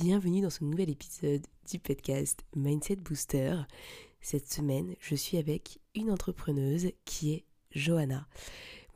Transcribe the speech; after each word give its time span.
Bienvenue 0.00 0.40
dans 0.40 0.50
ce 0.50 0.64
nouvel 0.64 0.90
épisode 0.90 1.46
du 1.70 1.78
podcast 1.78 2.44
Mindset 2.56 2.96
Booster. 2.96 3.58
Cette 4.20 4.50
semaine, 4.50 4.96
je 4.98 5.14
suis 5.14 5.36
avec 5.36 5.78
une 5.94 6.10
entrepreneuse 6.10 6.90
qui 7.04 7.32
est 7.32 7.44
Johanna. 7.70 8.26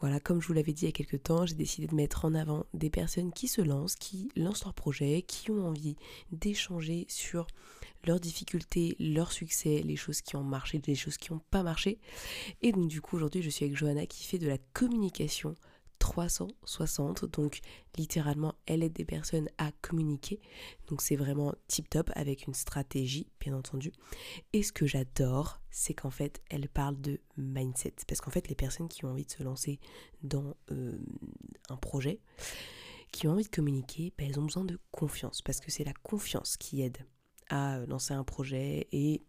Voilà, 0.01 0.19
comme 0.19 0.43
je 0.43 0.49
vous 0.49 0.55
l'avais 0.55 0.73
dit 0.73 0.83
il 0.83 0.87
y 0.87 0.89
a 0.89 0.93
quelques 0.93 1.23
temps, 1.23 1.47
j'ai 1.47 1.55
décidé 1.55 1.87
de 1.87 1.95
mettre 1.95 2.25
en 2.25 2.35
avant 2.35 2.67
des 2.75 2.91
personnes 2.91 3.33
qui 3.33 3.47
se 3.47 3.61
lancent, 3.61 3.95
qui 3.95 4.33
lancent 4.35 4.65
leur 4.65 4.75
projet, 4.75 5.23
qui 5.23 5.53
ont 5.53 5.69
envie 5.69 5.95
d'échanger 6.33 7.07
sur 7.09 7.47
leurs 8.05 8.19
difficultés, 8.19 8.97
leurs 8.99 9.31
succès, 9.31 9.83
les 9.85 9.97
choses 9.97 10.21
qui 10.21 10.35
ont 10.35 10.43
marché, 10.43 10.83
les 10.85 10.97
choses 10.97 11.17
qui 11.17 11.33
n'ont 11.33 11.43
pas 11.53 11.63
marché. 11.63 12.01
Et 12.61 12.73
donc 12.73 12.89
du 12.89 13.01
coup, 13.01 13.15
aujourd'hui, 13.15 13.43
je 13.43 13.51
suis 13.51 13.67
avec 13.67 13.77
Johanna 13.77 14.07
qui 14.07 14.25
fait 14.25 14.39
de 14.39 14.49
la 14.49 14.59
communication 14.73 15.55
360. 15.99 17.25
Donc 17.27 17.61
littéralement, 17.97 18.55
elle 18.67 18.83
aide 18.83 18.93
des 18.93 19.05
personnes 19.05 19.49
à 19.59 19.73
communiquer. 19.83 20.41
Donc 20.89 21.03
c'est 21.03 21.17
vraiment 21.17 21.55
tip 21.67 21.89
top 21.91 22.11
avec 22.15 22.47
une 22.47 22.55
stratégie, 22.55 23.27
bien 23.41 23.55
entendu. 23.55 23.93
Et 24.53 24.63
ce 24.63 24.73
que 24.73 24.87
j'adore, 24.87 25.61
c'est 25.71 25.95
qu'en 25.95 26.11
fait, 26.11 26.43
elle 26.51 26.69
parle 26.69 27.01
de 27.01 27.21
mindset. 27.37 27.95
Parce 28.07 28.21
qu'en 28.21 28.31
fait, 28.31 28.49
les 28.49 28.55
personnes 28.55 28.89
qui 28.89 29.05
ont 29.05 29.11
envie 29.11 29.27
de 29.27 29.31
se 29.31 29.43
lancer 29.43 29.81
dans 30.23 30.57
euh, 30.71 30.99
un 31.69 31.77
projet, 31.77 32.21
qui 33.13 33.27
ont 33.27 33.33
envie 33.33 33.45
de 33.45 33.49
communiquer, 33.49 34.13
ben, 34.19 34.29
elles 34.29 34.39
ont 34.39 34.45
besoin 34.45 34.65
de 34.65 34.79
confiance. 34.91 35.43
Parce 35.43 35.61
que 35.61 35.71
c'est 35.71 35.85
la 35.85 35.95
confiance 36.03 36.57
qui 36.57 36.83
aide 36.83 36.99
à 37.49 37.79
lancer 37.87 38.13
un 38.15 38.25
projet 38.25 38.89
et 38.93 39.23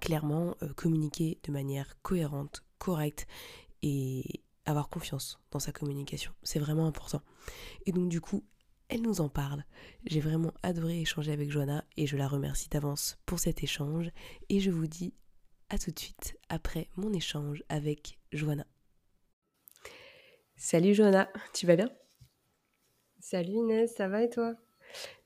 clairement 0.00 0.56
euh, 0.62 0.72
communiquer 0.74 1.38
de 1.44 1.52
manière 1.52 2.00
cohérente, 2.02 2.64
correcte 2.78 3.26
et, 3.82 4.42
avoir 4.66 4.88
confiance 4.88 5.40
dans 5.50 5.58
sa 5.58 5.72
communication. 5.72 6.32
C'est 6.42 6.58
vraiment 6.58 6.86
important. 6.86 7.22
Et 7.86 7.92
donc 7.92 8.08
du 8.08 8.20
coup, 8.20 8.44
elle 8.88 9.02
nous 9.02 9.20
en 9.20 9.28
parle. 9.28 9.64
J'ai 10.04 10.20
vraiment 10.20 10.52
adoré 10.62 11.00
échanger 11.00 11.32
avec 11.32 11.50
Johanna 11.50 11.84
et 11.96 12.06
je 12.06 12.16
la 12.16 12.28
remercie 12.28 12.68
d'avance 12.68 13.18
pour 13.26 13.38
cet 13.38 13.62
échange. 13.62 14.10
Et 14.48 14.60
je 14.60 14.70
vous 14.70 14.86
dis 14.86 15.14
à 15.70 15.78
tout 15.78 15.90
de 15.90 15.98
suite 15.98 16.36
après 16.48 16.88
mon 16.96 17.12
échange 17.12 17.64
avec 17.68 18.18
Johanna. 18.32 18.66
Salut 20.56 20.94
Johanna, 20.94 21.28
tu 21.52 21.66
vas 21.66 21.76
bien? 21.76 21.90
Salut 23.20 23.52
Inès, 23.52 23.92
ça 23.94 24.08
va 24.08 24.22
et 24.22 24.30
toi? 24.30 24.54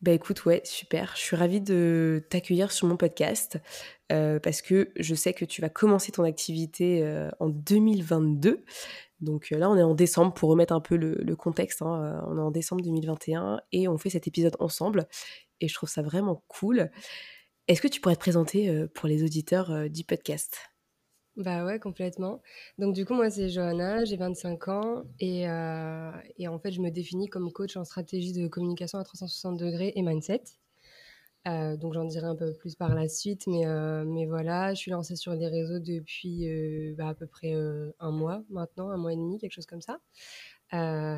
Bah 0.00 0.12
écoute, 0.12 0.44
ouais, 0.46 0.62
super. 0.64 1.12
Je 1.14 1.20
suis 1.20 1.36
ravie 1.36 1.60
de 1.60 2.24
t'accueillir 2.30 2.72
sur 2.72 2.86
mon 2.86 2.96
podcast 2.96 3.58
euh, 4.10 4.38
parce 4.40 4.62
que 4.62 4.90
je 4.96 5.14
sais 5.14 5.34
que 5.34 5.44
tu 5.44 5.60
vas 5.60 5.68
commencer 5.68 6.10
ton 6.10 6.24
activité 6.24 7.02
euh, 7.04 7.30
en 7.38 7.48
2022. 7.48 8.64
Donc 9.20 9.52
euh, 9.52 9.58
là, 9.58 9.70
on 9.70 9.76
est 9.76 9.82
en 9.82 9.94
décembre 9.94 10.32
pour 10.32 10.50
remettre 10.50 10.72
un 10.72 10.80
peu 10.80 10.96
le, 10.96 11.36
contexte. 11.36 11.82
Hein, 11.82 12.02
euh, 12.02 12.26
on 12.26 12.38
est 12.38 12.42
en 12.42 12.50
décembre 12.50 12.82
2021 12.82 13.60
et 13.72 13.88
on 13.88 13.98
fait 13.98 14.10
cet 14.10 14.26
épisode 14.26 14.56
ensemble. 14.60 15.06
Et 15.60 15.68
je 15.68 15.74
trouve 15.74 15.88
ça 15.88 16.02
vraiment 16.02 16.42
cool. 16.48 16.90
Est-ce 17.68 17.82
que 17.82 17.88
tu 17.88 18.00
pourrais 18.00 18.16
te 18.16 18.20
présenter 18.20 18.68
euh, 18.68 18.88
pour 18.94 19.08
les 19.08 19.22
auditeurs 19.22 19.88
du 19.90 20.04
podcast? 20.04 20.58
Bah 21.36 21.64
ouais, 21.64 21.78
complètement. 21.78 22.42
Donc 22.78 22.94
du 22.94 23.04
coup, 23.04 23.14
moi, 23.14 23.30
c'est 23.30 23.48
Johanna, 23.48 24.04
j'ai 24.04 24.16
25 24.16 24.68
ans 24.68 25.04
et, 25.20 25.42
et, 25.42 26.48
en 26.48 26.58
fait, 26.58 26.72
je 26.72 26.80
me 26.80 26.90
définis 26.90 27.28
comme 27.28 27.52
coach 27.52 27.76
en 27.76 27.84
stratégie 27.84 28.32
de 28.32 28.48
communication 28.48 28.98
à 28.98 29.04
360 29.04 29.56
degrés 29.56 29.92
et 29.94 30.02
mindset. 30.02 30.42
Euh, 31.48 31.76
donc 31.76 31.94
j'en 31.94 32.04
dirai 32.04 32.26
un 32.26 32.36
peu 32.36 32.52
plus 32.52 32.74
par 32.74 32.94
la 32.94 33.08
suite, 33.08 33.46
mais, 33.46 33.66
euh, 33.66 34.04
mais 34.04 34.26
voilà, 34.26 34.74
je 34.74 34.80
suis 34.80 34.90
lancée 34.90 35.16
sur 35.16 35.32
les 35.34 35.48
réseaux 35.48 35.78
depuis 35.78 36.46
euh, 36.46 36.94
bah, 36.96 37.08
à 37.08 37.14
peu 37.14 37.26
près 37.26 37.54
un 37.54 38.10
mois 38.10 38.42
maintenant, 38.50 38.90
un 38.90 38.98
mois 38.98 39.12
et 39.12 39.16
demi, 39.16 39.38
quelque 39.38 39.52
chose 39.54 39.66
comme 39.66 39.80
ça. 39.80 40.00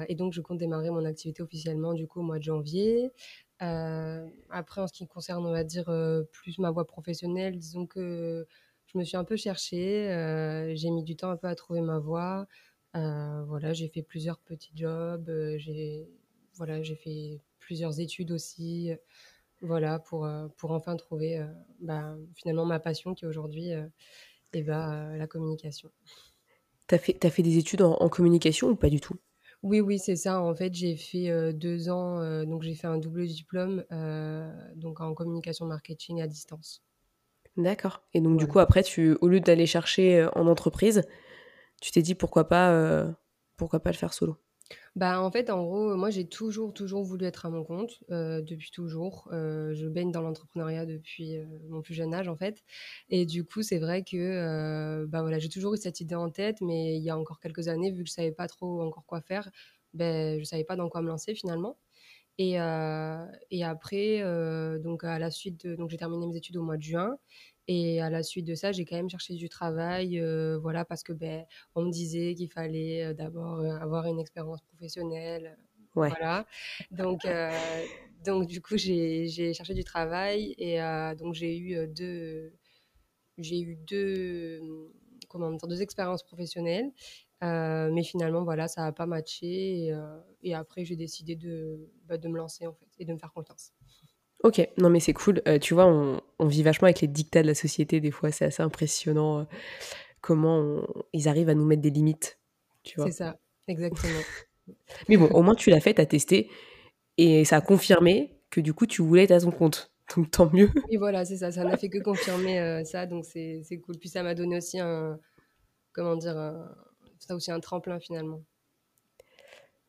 et 0.08 0.14
donc 0.14 0.32
je 0.32 0.40
compte 0.40 0.58
démarrer 0.58 0.90
mon 0.90 1.04
activité 1.04 1.42
officiellement 1.42 1.92
du 1.94 2.06
coup 2.06 2.20
au 2.20 2.22
mois 2.22 2.38
de 2.38 2.44
janvier. 2.44 3.10
après, 3.58 4.80
en 4.80 4.86
ce 4.86 4.92
qui 4.92 5.06
concerne, 5.08 5.44
on 5.46 5.52
va 5.52 5.64
dire, 5.64 5.90
plus 6.32 6.58
ma 6.58 6.70
voie 6.70 6.86
professionnelle, 6.86 7.58
disons 7.58 7.86
que 7.86 8.46
je 8.86 8.98
me 8.98 9.04
suis 9.04 9.16
un 9.16 9.24
peu 9.24 9.36
cherchée, 9.36 10.06
j'ai 10.76 10.90
mis 10.90 11.02
du 11.04 11.16
temps 11.16 11.30
un 11.30 11.36
peu 11.36 11.48
à 11.48 11.54
trouver 11.56 11.80
ma 11.80 11.98
voie. 11.98 12.46
voilà, 12.94 13.72
j'ai 13.72 13.88
fait 13.88 14.02
plusieurs 14.02 14.38
petits 14.38 14.72
jobs, 14.76 15.30
j'ai 15.58 16.08
voilà, 16.54 16.82
j'ai 16.82 16.96
fait 16.96 17.40
plusieurs 17.58 17.98
études 18.00 18.30
aussi. 18.32 18.92
Voilà, 19.62 20.00
pour, 20.00 20.26
euh, 20.26 20.48
pour 20.56 20.72
enfin 20.72 20.96
trouver 20.96 21.38
euh, 21.38 21.46
bah, 21.80 22.16
finalement 22.34 22.66
ma 22.66 22.80
passion 22.80 23.14
qui 23.14 23.26
aujourd'hui 23.26 23.68
est 23.68 23.76
euh, 23.76 24.62
bah, 24.64 25.16
la 25.16 25.26
communication. 25.28 25.90
Tu 26.88 26.96
as 26.96 26.98
fait, 26.98 27.24
as 27.24 27.30
fait 27.30 27.44
des 27.44 27.58
études 27.58 27.82
en, 27.82 28.08
communication 28.08 28.70
ou 28.70 28.76
pas 28.76 28.90
du 28.90 29.00
tout? 29.00 29.14
Oui, 29.62 29.80
oui, 29.80 30.00
c'est 30.00 30.16
ça. 30.16 30.42
En 30.42 30.52
fait, 30.56 30.74
j'ai 30.74 30.96
fait 30.96 31.52
deux 31.52 31.88
ans, 31.88 32.44
donc 32.44 32.62
j'ai 32.64 32.74
fait 32.74 32.88
un 32.88 32.98
double 32.98 33.28
diplôme 33.28 33.84
donc 34.74 35.00
en 35.00 35.14
communication 35.14 35.66
marketing 35.66 36.20
à 36.20 36.26
distance. 36.26 36.82
D'accord. 37.56 38.02
Et 38.12 38.20
donc, 38.20 38.38
du 38.38 38.48
coup, 38.48 38.58
après, 38.58 38.82
tu, 38.82 39.16
au 39.20 39.28
lieu 39.28 39.38
d'aller 39.38 39.66
chercher 39.66 40.28
en 40.34 40.48
entreprise, 40.48 41.04
tu 41.80 41.92
t'es 41.92 42.02
dit 42.02 42.16
pourquoi 42.16 42.48
pas, 42.48 43.06
pourquoi 43.56 43.78
pas 43.78 43.92
le 43.92 43.96
faire 43.96 44.12
solo? 44.12 44.36
Bah, 44.96 45.20
en 45.22 45.30
fait, 45.30 45.50
en 45.50 45.62
gros, 45.64 45.96
moi, 45.96 46.10
j'ai 46.10 46.26
toujours, 46.28 46.72
toujours 46.74 47.02
voulu 47.02 47.24
être 47.26 47.46
à 47.46 47.50
mon 47.50 47.64
compte, 47.64 47.98
euh, 48.10 48.42
depuis 48.42 48.70
toujours. 48.70 49.28
Euh, 49.32 49.74
je 49.74 49.86
baigne 49.88 50.10
dans 50.12 50.20
l'entrepreneuriat 50.22 50.86
depuis 50.86 51.36
euh, 51.38 51.46
mon 51.68 51.82
plus 51.82 51.94
jeune 51.94 52.14
âge, 52.14 52.28
en 52.28 52.36
fait. 52.36 52.62
Et 53.08 53.26
du 53.26 53.44
coup, 53.44 53.62
c'est 53.62 53.78
vrai 53.78 54.04
que 54.04 55.04
bah, 55.06 55.22
voilà, 55.22 55.38
j'ai 55.38 55.48
toujours 55.48 55.74
eu 55.74 55.78
cette 55.78 56.00
idée 56.00 56.14
en 56.14 56.30
tête, 56.30 56.60
mais 56.60 56.96
il 56.96 57.02
y 57.02 57.10
a 57.10 57.18
encore 57.18 57.40
quelques 57.40 57.68
années, 57.68 57.90
vu 57.92 58.02
que 58.04 58.08
je 58.08 58.14
savais 58.14 58.32
pas 58.32 58.48
trop 58.48 58.82
encore 58.82 59.04
quoi 59.06 59.20
faire, 59.20 59.50
ben, 59.94 60.38
je 60.38 60.44
savais 60.44 60.64
pas 60.64 60.76
dans 60.76 60.88
quoi 60.88 61.02
me 61.02 61.08
lancer 61.08 61.34
finalement. 61.34 61.76
Et, 62.38 62.52
et 63.50 63.64
après, 63.64 64.22
donc 64.80 65.04
à 65.04 65.18
la 65.18 65.30
suite, 65.30 65.66
donc 65.66 65.90
j'ai 65.90 65.96
terminé 65.98 66.26
mes 66.26 66.36
études 66.36 66.56
au 66.56 66.62
mois 66.62 66.76
de 66.76 66.82
juin. 66.82 67.16
Et 67.74 68.02
à 68.02 68.10
la 68.10 68.22
suite 68.22 68.44
de 68.46 68.54
ça, 68.54 68.70
j'ai 68.70 68.84
quand 68.84 68.96
même 68.96 69.08
cherché 69.08 69.34
du 69.34 69.48
travail, 69.48 70.20
euh, 70.20 70.58
voilà, 70.58 70.84
parce 70.84 71.02
que 71.02 71.14
ben, 71.14 71.46
on 71.74 71.82
me 71.86 71.90
disait 71.90 72.34
qu'il 72.34 72.50
fallait 72.50 73.02
euh, 73.02 73.14
d'abord 73.14 73.60
euh, 73.60 73.76
avoir 73.78 74.04
une 74.06 74.20
expérience 74.20 74.60
professionnelle, 74.60 75.56
voilà. 75.94 76.46
Donc, 76.90 77.26
donc 78.24 78.46
du 78.46 78.60
coup, 78.60 78.76
j'ai 78.76 79.26
cherché 79.54 79.72
du 79.72 79.84
travail 79.84 80.54
et 80.58 80.78
donc 81.18 81.34
j'ai 81.34 81.58
eu 81.58 81.86
deux, 81.86 82.52
j'ai 83.38 83.60
eu 83.60 83.76
deux, 83.76 84.60
comment 85.28 85.50
dire, 85.50 85.68
deux 85.68 85.82
expériences 85.82 86.22
professionnelles, 86.22 86.92
mais 87.42 88.02
finalement, 88.04 88.44
voilà, 88.44 88.68
ça 88.68 88.82
n'a 88.82 88.92
pas 88.92 89.06
matché 89.06 89.86
et, 89.86 89.94
et 90.42 90.54
après, 90.54 90.84
j'ai 90.84 90.96
décidé 90.96 91.36
de, 91.36 91.90
bah, 92.06 92.18
de 92.18 92.28
me 92.28 92.36
lancer 92.36 92.66
en 92.66 92.74
fait 92.74 92.88
et 92.98 93.04
de 93.04 93.12
me 93.12 93.18
faire 93.18 93.32
confiance. 93.32 93.72
Ok, 94.42 94.68
non 94.78 94.90
mais 94.90 95.00
c'est 95.00 95.12
cool. 95.12 95.40
Euh, 95.46 95.58
tu 95.58 95.74
vois, 95.74 95.86
on, 95.86 96.46
vit 96.46 96.62
vachement 96.62 96.86
avec 96.86 97.00
les 97.00 97.08
dictats 97.08 97.42
de 97.42 97.46
la 97.46 97.54
société 97.54 98.00
des 98.00 98.10
fois. 98.10 98.32
C'est 98.32 98.44
assez 98.44 98.62
impressionnant 98.62 99.40
euh, 99.40 99.44
comment 100.20 100.82
ils 101.12 101.28
arrivent 101.28 101.48
à 101.48 101.54
nous 101.54 101.64
mettre 101.64 101.82
des 101.82 101.90
limites. 101.90 102.38
Tu 102.82 102.96
vois. 102.96 103.06
C'est 103.06 103.18
ça, 103.18 103.38
exactement. 103.68 104.20
mais 105.08 105.16
bon, 105.16 105.26
au 105.26 105.42
moins 105.42 105.54
tu 105.54 105.70
l'as 105.70 105.80
fait, 105.80 105.94
tu 105.94 106.00
as 106.00 106.06
testé 106.06 106.50
et 107.18 107.44
ça 107.44 107.56
a 107.56 107.60
confirmé 107.60 108.36
que 108.50 108.60
du 108.60 108.74
coup 108.74 108.86
tu 108.86 109.02
voulais 109.02 109.24
être 109.24 109.32
à 109.32 109.40
ton 109.40 109.52
compte. 109.52 109.92
Donc 110.16 110.30
tant 110.30 110.50
mieux. 110.52 110.68
Et 110.90 110.98
voilà, 110.98 111.24
c'est 111.24 111.36
ça. 111.36 111.52
Ça 111.52 111.64
n'a 111.64 111.76
fait 111.76 111.88
que 111.88 111.98
confirmer 111.98 112.60
euh, 112.60 112.84
ça, 112.84 113.06
donc 113.06 113.24
c'est 113.24 113.80
cool. 113.84 113.96
Puis 113.98 114.08
ça 114.08 114.22
m'a 114.22 114.34
donné 114.34 114.56
aussi 114.56 114.78
un, 114.78 115.18
comment 115.92 116.16
dire, 116.16 116.34
ça 117.20 117.34
aussi 117.34 117.50
un 117.52 117.60
tremplin 117.60 118.00
finalement. 118.00 118.42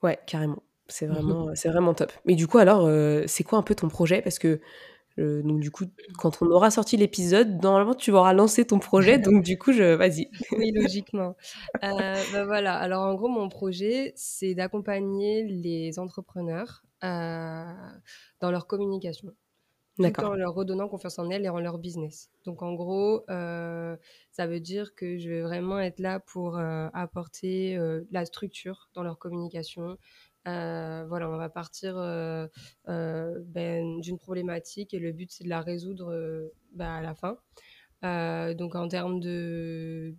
Ouais, 0.04 0.20
carrément. 0.28 0.62
C'est 0.88 1.08
vraiment, 1.08 1.56
c'est 1.56 1.70
vraiment 1.70 1.94
top. 1.94 2.12
Mais 2.26 2.36
du 2.36 2.48
coup, 2.48 2.58
alors, 2.58 2.86
euh, 2.86 3.24
c'est 3.28 3.44
quoi 3.44 3.58
un 3.58 3.64
peu 3.64 3.74
ton 3.74 3.88
projet? 3.88 4.22
Parce 4.22 4.38
que, 4.38 4.60
euh, 5.18 5.42
donc, 5.44 5.60
du 5.60 5.72
coup, 5.72 5.86
quand 6.18 6.42
on 6.42 6.48
aura 6.48 6.72
sorti 6.72 6.98
l'épisode, 6.98 7.62
normalement, 7.64 7.94
tu 7.94 8.12
auras 8.12 8.34
lancé 8.34 8.66
ton 8.66 8.80
projet. 8.80 9.18
Donc, 9.18 9.44
du 9.44 9.58
coup, 9.58 9.72
je... 9.72 9.94
vas-y. 9.96 10.30
Oui, 10.52 10.72
logiquement. 10.74 11.36
Euh, 11.84 12.16
bah, 12.34 12.46
voilà. 12.46 12.76
Alors, 12.76 13.04
en 13.04 13.16
gros, 13.16 13.30
mon 13.30 13.50
projet, 13.50 14.12
c'est 14.16 14.56
d'accompagner 14.56 15.44
les 15.44 16.00
entrepreneurs 16.00 16.84
dans 17.02 18.52
leur 18.52 18.68
communication. 18.68 19.34
Tout 20.00 20.22
en 20.22 20.34
leur 20.34 20.56
redonnant 20.56 20.88
confiance 20.88 21.20
en 21.20 21.30
elles 21.30 21.46
et 21.46 21.50
en 21.50 21.60
leur 21.60 21.78
business. 21.78 22.32
Donc 22.46 22.64
en 22.64 22.74
gros, 22.74 23.24
ça 23.28 24.48
veut 24.48 24.60
dire 24.60 24.96
que 24.96 25.20
je 25.20 25.30
vais 25.30 25.42
vraiment 25.42 25.80
être 25.80 26.00
là 26.00 26.20
pour 26.20 26.58
apporter 26.58 27.78
la 28.12 28.26
structure 28.26 28.90
dans 28.96 29.04
leur 29.04 29.20
communication, 29.20 29.98
voilà, 30.46 31.30
on 31.30 31.38
va 31.38 31.50
partir 31.50 31.96
ben, 32.86 34.00
d'une 34.02 34.18
problématique 34.18 34.94
et 34.94 35.00
le 35.00 35.12
but 35.12 35.32
c'est 35.32 35.44
de 35.44 35.50
la 35.50 35.62
résoudre 35.62 36.52
ben, 36.74 36.90
à 36.90 37.02
la 37.02 37.16
fin. 37.16 37.38
donc 38.56 38.76
en 38.76 38.88
termes 38.88 39.20
de 39.20 40.16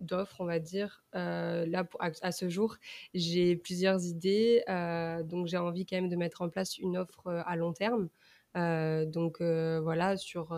d'offres, 0.00 0.40
on 0.40 0.44
va 0.44 0.58
dire. 0.58 1.04
là, 1.12 1.84
à, 2.00 2.32
ce 2.32 2.48
jour, 2.48 2.76
j'ai 3.14 3.56
plusieurs 3.56 4.04
idées. 4.04 4.62
donc, 5.24 5.46
j'ai 5.46 5.58
envie 5.58 5.86
quand 5.86 5.96
même 5.96 6.08
de 6.08 6.16
mettre 6.16 6.42
en 6.42 6.48
place 6.48 6.78
une 6.78 6.96
offre 6.96 7.28
à 7.28 7.56
long 7.56 7.72
terme. 7.72 8.08
donc, 8.54 9.40
voilà, 9.40 10.16
sur 10.16 10.52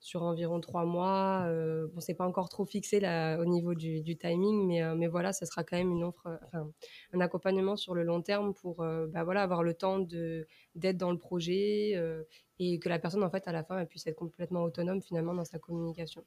sur 0.00 0.22
environ 0.22 0.60
trois 0.60 0.86
mois. 0.86 1.44
Euh, 1.46 1.86
bon, 1.92 2.00
c'est 2.00 2.14
pas 2.14 2.26
encore 2.26 2.48
trop 2.48 2.64
fixé 2.64 2.98
au 3.38 3.44
niveau 3.44 3.74
du, 3.74 4.16
timing, 4.16 4.66
mais, 4.66 4.82
euh, 4.82 4.94
mais 4.96 5.06
voilà, 5.06 5.32
ça 5.32 5.46
sera 5.46 5.62
quand 5.62 5.76
même 5.76 5.92
une 5.92 6.04
offre, 6.04 6.38
enfin, 6.46 6.70
un 7.12 7.20
accompagnement 7.20 7.76
sur 7.76 7.94
le 7.94 8.02
long 8.02 8.22
terme 8.22 8.54
pour 8.54 8.80
euh, 8.80 9.06
bah, 9.06 9.24
voilà, 9.24 9.42
avoir 9.42 9.62
le 9.62 9.74
temps 9.74 10.00
d'être 10.00 10.96
dans 10.96 11.12
le 11.12 11.18
projet 11.18 11.92
euh, 11.96 12.24
et 12.58 12.78
que 12.78 12.88
la 12.88 12.98
personne, 12.98 13.22
en 13.22 13.30
fait, 13.30 13.46
à 13.46 13.52
la 13.52 13.62
fin, 13.62 13.84
puisse 13.84 14.06
être 14.06 14.16
complètement 14.16 14.62
autonome 14.62 15.02
finalement 15.02 15.34
dans 15.34 15.44
sa 15.44 15.58
communication. 15.58 16.24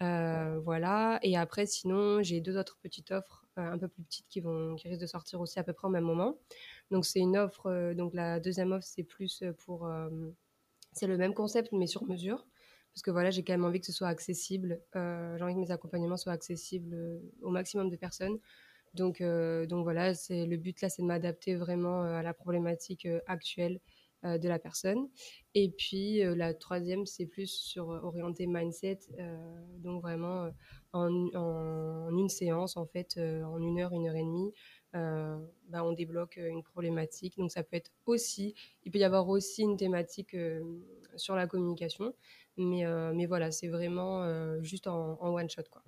voilà. 0.00 1.18
Et 1.22 1.36
après, 1.36 1.66
sinon, 1.66 2.22
j'ai 2.22 2.40
deux 2.40 2.58
autres 2.58 2.78
petites 2.82 3.10
offres 3.10 3.46
un 3.56 3.78
peu 3.78 3.88
plus 3.88 4.02
petites 4.02 4.26
qui, 4.28 4.40
vont, 4.40 4.74
qui 4.76 4.88
risquent 4.88 5.00
de 5.02 5.06
sortir 5.06 5.40
aussi 5.40 5.58
à 5.58 5.62
peu 5.62 5.72
près 5.72 5.88
au 5.88 5.90
même 5.90 6.04
moment. 6.04 6.36
Donc, 6.90 7.06
c'est 7.06 7.20
une 7.20 7.36
offre, 7.38 7.94
donc 7.94 8.12
la 8.14 8.40
deuxième 8.40 8.72
offre, 8.72 8.86
c'est 8.86 9.04
plus 9.04 9.44
pour. 9.64 9.88
c'est 10.92 11.06
le 11.06 11.16
même 11.16 11.34
concept, 11.34 11.72
mais 11.72 11.86
sur 11.86 12.04
mesure 12.04 12.44
parce 12.94 13.02
que 13.02 13.10
voilà, 13.10 13.30
j'ai 13.30 13.42
quand 13.42 13.54
même 13.54 13.64
envie 13.64 13.80
que 13.80 13.86
ce 13.86 13.92
soit 13.92 14.08
accessible. 14.08 14.80
Euh, 14.96 15.36
j'ai 15.36 15.44
envie 15.44 15.54
que 15.54 15.60
mes 15.60 15.70
accompagnements 15.70 16.18
soient 16.18 16.32
accessibles 16.32 16.94
euh, 16.94 17.18
au 17.40 17.50
maximum 17.50 17.88
de 17.88 17.96
personnes. 17.96 18.38
Donc, 18.94 19.22
euh, 19.22 19.66
donc 19.66 19.84
voilà, 19.84 20.12
c'est 20.14 20.44
le 20.44 20.56
but 20.58 20.80
là, 20.82 20.90
c'est 20.90 21.00
de 21.00 21.06
m'adapter 21.06 21.54
vraiment 21.54 22.02
à 22.02 22.22
la 22.22 22.34
problématique 22.34 23.08
actuelle 23.26 23.80
de 24.24 24.48
la 24.48 24.60
personne. 24.60 25.08
Et 25.54 25.70
puis 25.70 26.22
la 26.22 26.54
troisième, 26.54 27.06
c'est 27.06 27.26
plus 27.26 27.48
sur 27.48 27.88
orienté 27.88 28.46
mindset, 28.46 29.00
donc 29.78 30.00
vraiment 30.00 30.48
en, 30.92 31.08
en, 31.34 32.16
une 32.16 32.28
séance 32.28 32.76
en 32.76 32.86
fait, 32.86 33.18
en 33.18 33.60
une 33.60 33.80
heure, 33.80 33.92
une 33.92 34.06
heure 34.06 34.14
et 34.14 34.22
demie, 34.22 34.52
bah, 34.92 35.82
on 35.82 35.90
débloque 35.90 36.36
une 36.36 36.62
problématique. 36.62 37.36
Donc 37.36 37.50
ça 37.50 37.64
peut 37.64 37.74
être 37.74 37.90
aussi, 38.06 38.54
il 38.84 38.92
peut 38.92 38.98
y 39.00 39.04
avoir 39.04 39.28
aussi 39.28 39.62
une 39.62 39.76
thématique 39.76 40.36
sur 41.16 41.34
la 41.34 41.48
communication. 41.48 42.14
Mais, 42.56 42.84
euh, 42.84 43.12
mais 43.14 43.26
voilà, 43.26 43.50
c'est 43.50 43.68
vraiment 43.68 44.22
euh, 44.22 44.62
juste 44.62 44.86
en, 44.86 45.18
one 45.20 45.48
shot. 45.48 45.62
Quoi. 45.70 45.82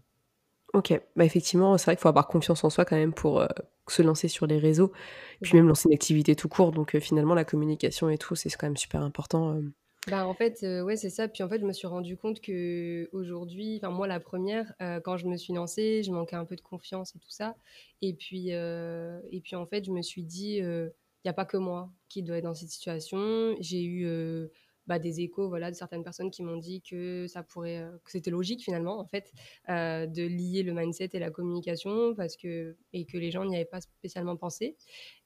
Ok, 0.73 0.99
bah 1.15 1.25
effectivement, 1.25 1.77
c'est 1.79 1.85
vrai 1.85 1.97
qu'il 1.97 2.03
faut 2.03 2.09
avoir 2.09 2.27
confiance 2.27 2.65
en 2.65 2.71
soi 2.71 2.85
quand 2.85 2.97
même 2.97 3.13
pour 3.13 3.41
euh, 3.41 3.47
se 3.89 4.03
lancer 4.03 4.29
sur 4.29 4.47
les 4.47 4.59
réseaux, 4.59 4.93
puis 5.41 5.57
même 5.57 5.69
lancer 5.69 5.89
une 5.89 5.95
activité 5.95 6.35
tout 6.35 6.49
court. 6.49 6.73
Donc 6.73 6.99
finalement, 6.99 7.35
la 7.35 7.45
communication 7.45 8.09
et 8.09 8.19
tout, 8.19 8.35
c'est 8.35 8.51
quand 8.51 8.67
même 8.67 8.77
super 8.77 9.03
important. 9.03 9.61
Bah, 10.09 10.27
en 10.27 10.35
fait, 10.35 10.63
ouais, 10.83 10.97
c'est 10.97 11.11
ça. 11.11 11.29
Puis 11.29 11.43
en 11.43 11.49
fait, 11.49 11.61
je 11.61 11.65
me 11.65 11.73
suis 11.73 11.87
rendu 11.87 12.17
compte 12.17 12.41
que 12.41 13.09
aujourd'hui, 13.13 13.79
enfin 13.81 13.91
moi 13.91 14.07
la 14.07 14.21
première, 14.21 14.75
quand 15.05 15.17
je 15.17 15.27
me 15.27 15.37
suis 15.37 15.53
lancée, 15.53 16.03
je 16.03 16.11
manquais 16.11 16.37
un 16.37 16.45
peu 16.45 16.57
de 16.57 16.61
confiance 16.61 17.15
et 17.15 17.19
tout 17.21 17.31
ça. 17.31 17.55
Et 18.03 18.15
puis, 18.15 18.49
et 18.49 19.41
puis 19.45 19.55
en 19.55 19.67
fait, 19.67 19.85
je 19.85 19.93
me 19.93 20.03
suis 20.03 20.25
dit, 20.25 20.57
il 20.57 20.91
n'y 21.25 21.31
a 21.31 21.35
pas 21.35 21.45
que 21.45 21.57
moi 21.57 21.93
qui 22.09 22.25
dois 22.25 22.39
être 22.39 22.45
dans 22.45 22.55
cette 22.55 22.71
situation. 22.71 23.55
J'ai 23.61 23.85
eu 23.85 24.51
bah, 24.87 24.99
des 24.99 25.21
échos 25.21 25.49
voilà, 25.49 25.71
de 25.71 25.77
certaines 25.77 26.03
personnes 26.03 26.31
qui 26.31 26.43
m'ont 26.43 26.57
dit 26.57 26.83
que 26.83 27.27
ça 27.27 27.43
pourrait, 27.43 27.79
euh, 27.79 27.91
que 28.05 28.11
c'était 28.11 28.31
logique 28.31 28.63
finalement 28.63 28.99
en 28.99 29.07
fait 29.07 29.33
euh, 29.69 30.07
de 30.07 30.23
lier 30.23 30.63
le 30.63 30.75
mindset 30.75 31.11
et 31.15 31.19
la 31.19 31.31
communication 31.31 32.15
parce 32.15 32.37
que 32.37 32.77
et 32.93 33.07
que 33.07 33.17
les 33.17 33.31
gens 33.31 33.45
n'y 33.45 33.57
avaient 33.57 33.65
pas 33.65 33.81
spécialement 33.81 34.37
pensé. 34.37 34.77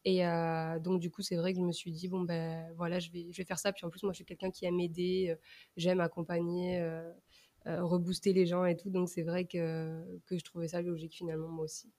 Et 0.04 0.26
euh, 0.26 0.78
donc 0.78 1.00
du 1.00 1.10
coup 1.10 1.22
c'est 1.22 1.36
vrai 1.36 1.52
que 1.52 1.58
je 1.58 1.64
me 1.64 1.72
suis 1.72 1.90
dit 1.92 2.08
bon 2.08 2.20
ben 2.20 2.72
voilà 2.76 2.98
je 3.00 3.10
vais 3.10 3.26
je 3.32 3.36
vais 3.38 3.44
faire 3.44 3.58
ça 3.58 3.72
puis 3.72 3.84
en 3.84 3.90
plus 3.90 4.02
moi 4.04 4.12
je 4.12 4.16
suis 4.16 4.24
quelqu'un 4.24 4.50
qui 4.50 4.64
aime 4.66 4.80
aider, 4.80 5.34
j'aime 5.76 6.00
accompagner. 6.00 6.80
rebooster 7.66 8.32
les 8.32 8.46
gens 8.46 8.64
et 8.64 8.76
tout 8.76 8.90
donc 8.90 9.08
c'est 9.10 9.22
vrai 9.22 9.44
que, 9.46 10.02
que 10.26 10.38
je 10.38 10.44
trouvais 10.44 10.68
ça 10.68 10.80
logique 10.82 11.14
finalement 11.14 11.48
moi 11.48 11.64
aussi. 11.64 11.90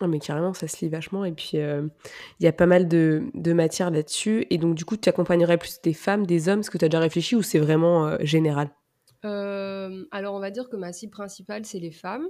Ah 0.00 0.08
mais 0.08 0.18
carrément, 0.18 0.52
ça 0.52 0.68
se 0.68 0.84
lit 0.84 0.90
vachement. 0.90 1.24
Et 1.24 1.32
puis, 1.32 1.52
il 1.54 1.90
y 2.40 2.46
a 2.46 2.52
pas 2.52 2.66
mal 2.66 2.86
de, 2.86 3.30
de 3.34 3.52
matière 3.52 3.90
là-dessus. 3.90 4.46
Et 4.50 4.58
donc, 4.58 4.74
du 4.74 4.84
coup, 4.84 4.96
tu 4.96 5.08
accompagnerais 5.08 5.56
plus 5.56 5.80
des 5.80 5.94
femmes, 5.94 6.26
des 6.26 6.48
hommes? 6.48 6.60
Est-ce 6.60 6.70
que 6.70 6.78
tu 6.78 6.84
as 6.84 6.88
déjà 6.88 7.00
réfléchi 7.00 7.34
ou 7.34 7.42
c'est 7.42 7.58
vraiment 7.58 8.18
général? 8.20 8.70
Alors, 9.22 10.34
on 10.34 10.38
va 10.38 10.50
dire 10.50 10.68
que 10.68 10.76
ma 10.76 10.92
cible 10.92 11.12
principale, 11.12 11.64
c'est 11.64 11.78
les 11.78 11.90
femmes. 11.90 12.28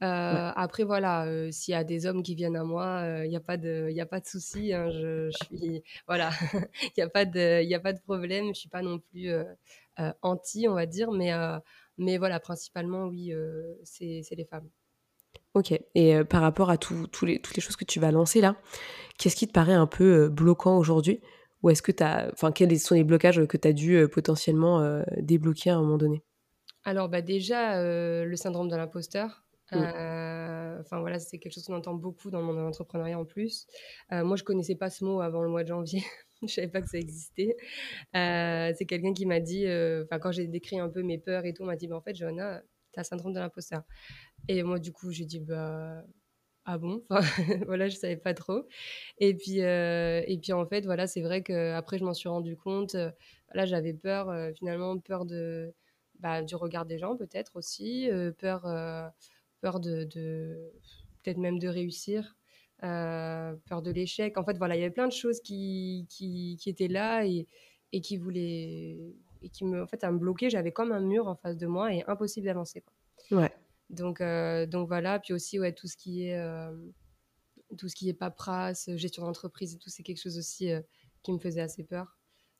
Après, 0.00 0.84
voilà, 0.84 1.26
s'il 1.50 1.72
y 1.72 1.74
a 1.74 1.84
des 1.84 2.06
hommes 2.06 2.22
qui 2.22 2.34
viennent 2.34 2.56
à 2.56 2.64
moi, 2.64 3.02
il 3.24 3.28
n'y 3.28 3.36
a 3.36 3.40
pas 3.40 3.56
de, 3.56 3.90
y 3.90 4.00
a 4.00 4.06
pas 4.06 4.20
de 4.20 4.26
souci. 4.26 4.72
Hein, 4.72 4.88
je, 4.90 5.30
suis, 5.42 5.82
voilà, 6.06 6.30
il 6.82 6.92
n'y 6.96 7.02
a 7.02 7.08
pas 7.08 7.24
de, 7.24 7.62
il 7.62 7.74
a 7.74 7.80
pas 7.80 7.92
de 7.92 8.00
problème. 8.00 8.54
Je 8.54 8.60
suis 8.60 8.68
pas 8.68 8.82
non 8.82 9.00
plus 9.00 9.30
anti, 10.22 10.68
on 10.68 10.74
va 10.74 10.86
dire, 10.86 11.10
mais, 11.10 11.32
mais 11.98 12.16
voilà, 12.18 12.40
principalement, 12.40 13.06
oui, 13.06 13.32
c'est 13.82 14.22
les 14.36 14.44
femmes. 14.44 14.68
Ok. 15.58 15.72
Et 15.96 16.14
euh, 16.14 16.22
par 16.22 16.40
rapport 16.40 16.70
à 16.70 16.78
tout, 16.78 17.08
les, 17.22 17.40
toutes 17.40 17.56
les 17.56 17.60
choses 17.60 17.74
que 17.74 17.84
tu 17.84 17.98
vas 17.98 18.12
lancer 18.12 18.40
là, 18.40 18.54
qu'est-ce 19.18 19.34
qui 19.34 19.48
te 19.48 19.52
paraît 19.52 19.72
un 19.72 19.88
peu 19.88 20.26
euh, 20.26 20.28
bloquant 20.28 20.78
aujourd'hui? 20.78 21.20
Ou 21.64 21.70
est-ce 21.70 21.82
que 21.82 21.90
tu 21.90 22.04
as. 22.04 22.30
Enfin, 22.32 22.52
quels 22.52 22.78
sont 22.78 22.94
les 22.94 23.02
blocages 23.02 23.44
que 23.46 23.56
tu 23.56 23.66
as 23.66 23.72
dû 23.72 23.96
euh, 23.96 24.06
potentiellement 24.06 25.02
débloquer 25.16 25.70
à 25.70 25.76
un 25.76 25.80
moment 25.80 25.98
donné? 25.98 26.22
Alors, 26.84 27.08
bah, 27.08 27.22
déjà, 27.22 27.82
le 27.82 28.36
syndrome 28.36 28.68
de 28.68 28.76
l'imposteur. 28.76 29.42
Mmh. 29.72 29.78
Enfin 30.80 31.00
voilà, 31.00 31.18
c'est 31.18 31.38
quelque 31.38 31.52
chose 31.52 31.64
qu'on 31.64 31.74
entend 31.74 31.94
beaucoup 31.94 32.30
dans 32.30 32.38
le 32.38 32.46
monde 32.46 32.56
de 32.56 32.62
l'entrepreneuriat 32.62 33.18
en 33.18 33.24
plus. 33.24 33.66
moi, 34.12 34.36
je 34.36 34.44
connaissais 34.44 34.76
pas 34.76 34.88
ce 34.88 35.04
mot 35.04 35.20
avant 35.20 35.42
le 35.42 35.48
mois 35.48 35.64
de 35.64 35.68
janvier. 35.68 36.04
je 36.42 36.54
savais 36.54 36.68
pas 36.68 36.80
que 36.80 36.88
ça 36.88 36.98
existait. 36.98 37.56
c'est 38.14 38.86
quelqu'un 38.86 39.12
qui 39.12 39.26
m'a 39.26 39.40
dit, 39.40 39.66
enfin 40.04 40.20
quand 40.20 40.30
j'ai 40.30 40.46
décrit 40.46 40.78
un 40.78 40.88
peu 40.88 41.02
mes 41.02 41.18
peurs 41.18 41.44
et 41.44 41.52
tout, 41.52 41.64
on 41.64 41.66
m'a 41.66 41.76
dit, 41.76 41.88
bah, 41.88 41.96
en 41.96 42.00
fait, 42.00 42.14
Johanna, 42.14 42.62
tu 42.98 43.00
as 43.02 43.04
syndrome 43.04 43.32
de 43.32 43.40
l'imposteur. 43.40 43.82
Et 44.48 44.62
moi, 44.62 44.78
du 44.78 44.92
coup, 44.92 45.10
j'ai 45.12 45.24
dit, 45.26 45.40
bah, 45.40 46.04
ah 46.64 46.78
bon? 46.78 47.02
Voilà, 47.66 47.88
je 47.88 47.96
savais 47.96 48.16
pas 48.16 48.34
trop. 48.34 48.66
Et 49.18 49.34
puis, 49.34 49.62
euh, 49.62 50.22
et 50.26 50.38
puis 50.38 50.52
en 50.52 50.66
fait, 50.66 50.84
voilà, 50.84 51.06
c'est 51.06 51.22
vrai 51.22 51.42
qu'après, 51.42 51.98
je 51.98 52.04
m'en 52.04 52.14
suis 52.14 52.28
rendu 52.28 52.56
compte. 52.56 52.94
Euh, 52.94 53.10
là, 53.54 53.66
j'avais 53.66 53.94
peur, 53.94 54.28
euh, 54.30 54.52
finalement, 54.54 54.98
peur 54.98 55.24
de, 55.26 55.74
bah, 56.20 56.42
du 56.42 56.54
regard 56.56 56.86
des 56.86 56.98
gens, 56.98 57.16
peut-être 57.16 57.56
aussi, 57.56 58.08
peur, 58.38 58.62
peur 59.60 59.80
de, 59.80 60.04
de 60.04 60.72
peut-être 61.24 61.38
même 61.38 61.58
de 61.58 61.68
réussir. 61.68 62.36
peur 62.80 63.82
de 63.82 63.90
l'échec. 63.90 64.36
En 64.38 64.44
fait, 64.44 64.58
voilà, 64.58 64.76
il 64.76 64.80
y 64.80 64.82
avait 64.84 64.92
plein 64.92 65.08
de 65.08 65.12
choses 65.12 65.40
qui, 65.40 66.06
qui, 66.10 66.56
qui 66.60 66.70
étaient 66.70 66.88
là 66.88 67.24
et, 67.26 67.46
et 67.92 68.00
qui 68.00 68.16
voulaient 68.18 69.14
et 69.42 69.48
qui 69.48 69.64
me, 69.64 69.82
en 69.82 69.86
fait, 69.86 70.04
à 70.04 70.10
me 70.10 70.18
bloquer. 70.18 70.50
J'avais 70.50 70.72
comme 70.72 70.92
un 70.92 71.00
mur 71.00 71.26
en 71.28 71.36
face 71.36 71.56
de 71.56 71.66
moi 71.66 71.92
et 71.92 72.04
impossible 72.06 72.46
d'avancer. 72.46 72.84
Ouais. 73.30 73.52
Donc, 73.90 74.20
euh, 74.20 74.66
donc 74.66 74.88
voilà. 74.88 75.18
Puis 75.18 75.32
aussi, 75.32 75.58
ouais, 75.58 75.72
tout 75.72 75.86
ce 75.86 75.96
qui 75.96 76.26
est, 76.26 76.38
euh, 76.38 76.74
tout 77.76 77.88
ce 77.88 77.94
qui 77.94 78.08
est 78.08 78.14
paperasse, 78.14 78.90
gestion 78.96 79.24
d'entreprise 79.24 79.74
et 79.74 79.78
tout, 79.78 79.90
c'est 79.90 80.02
quelque 80.02 80.20
chose 80.20 80.38
aussi 80.38 80.70
euh, 80.70 80.80
qui 81.22 81.32
me 81.32 81.38
faisait 81.38 81.60
assez 81.60 81.84
peur. 81.84 82.16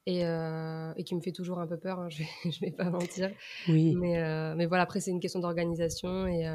Et, 0.06 0.20
et, 0.20 1.04
qui 1.04 1.14
me 1.14 1.20
fait 1.20 1.32
toujours 1.32 1.58
un 1.58 1.66
peu 1.66 1.76
peur, 1.76 1.98
hein, 1.98 2.08
je 2.10 2.22
ne 2.22 2.52
vais, 2.60 2.70
vais, 2.70 2.72
pas 2.72 2.88
mentir. 2.88 3.30
Oui. 3.68 3.94
Mais, 3.94 4.54
mais 4.54 4.64
voilà, 4.64 4.84
après, 4.84 5.00
c'est 5.00 5.10
une 5.10 5.20
question 5.20 5.38
d'organisation 5.38 6.26
et, 6.26 6.50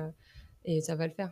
et 0.66 0.82
ça 0.82 0.96
va 0.96 1.06
le 1.06 1.14
faire. 1.14 1.32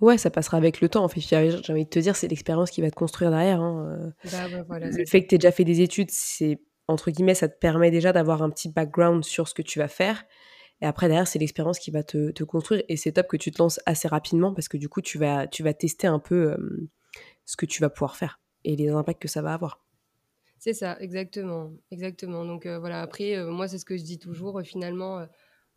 Ouais, 0.00 0.18
ça 0.18 0.28
passera 0.28 0.56
avec 0.56 0.80
le 0.80 0.88
temps. 0.88 1.04
En 1.04 1.08
fait, 1.08 1.20
j'ai 1.20 1.36
envie 1.36 1.84
de 1.84 1.88
te 1.88 2.00
dire, 2.00 2.16
c'est 2.16 2.26
l'expérience 2.26 2.72
qui 2.72 2.80
va 2.80 2.90
te 2.90 2.96
construire 2.96 3.30
derrière. 3.30 3.60
Hein. 3.60 4.12
Bah, 4.24 4.62
voilà, 4.66 4.90
le 4.90 5.06
fait 5.06 5.22
que 5.22 5.28
tu 5.28 5.34
aies 5.36 5.38
déjà 5.38 5.52
fait 5.52 5.62
des 5.62 5.82
études, 5.82 6.10
c'est 6.10 6.58
entre 6.88 7.10
guillemets, 7.10 7.34
ça 7.34 7.48
te 7.48 7.58
permet 7.58 7.90
déjà 7.90 8.12
d'avoir 8.12 8.42
un 8.42 8.50
petit 8.50 8.68
background 8.68 9.24
sur 9.24 9.48
ce 9.48 9.54
que 9.54 9.62
tu 9.62 9.78
vas 9.78 9.88
faire. 9.88 10.24
Et 10.80 10.86
après, 10.86 11.08
derrière, 11.08 11.26
c'est 11.26 11.38
l'expérience 11.38 11.78
qui 11.78 11.90
va 11.90 12.02
te, 12.02 12.30
te, 12.30 12.44
construire. 12.44 12.82
Et 12.88 12.96
c'est 12.96 13.12
top 13.12 13.26
que 13.28 13.36
tu 13.36 13.50
te 13.50 13.58
lances 13.58 13.80
assez 13.86 14.08
rapidement 14.08 14.52
parce 14.54 14.68
que 14.68 14.76
du 14.76 14.88
coup, 14.88 15.00
tu 15.00 15.18
vas, 15.18 15.46
tu 15.46 15.62
vas 15.62 15.72
tester 15.72 16.06
un 16.06 16.18
peu 16.18 16.56
ce 17.44 17.56
que 17.56 17.66
tu 17.66 17.80
vas 17.80 17.88
pouvoir 17.88 18.16
faire 18.16 18.40
et 18.64 18.76
les 18.76 18.88
impacts 18.90 19.22
que 19.22 19.28
ça 19.28 19.42
va 19.42 19.54
avoir. 19.54 19.80
C'est 20.58 20.74
ça, 20.74 20.98
exactement. 21.00 21.72
exactement. 21.90 22.44
Donc 22.44 22.66
voilà, 22.66 23.00
après, 23.00 23.42
moi, 23.44 23.68
c'est 23.68 23.78
ce 23.78 23.84
que 23.84 23.96
je 23.96 24.02
dis 24.02 24.18
toujours. 24.18 24.60
finalement, 24.62 25.26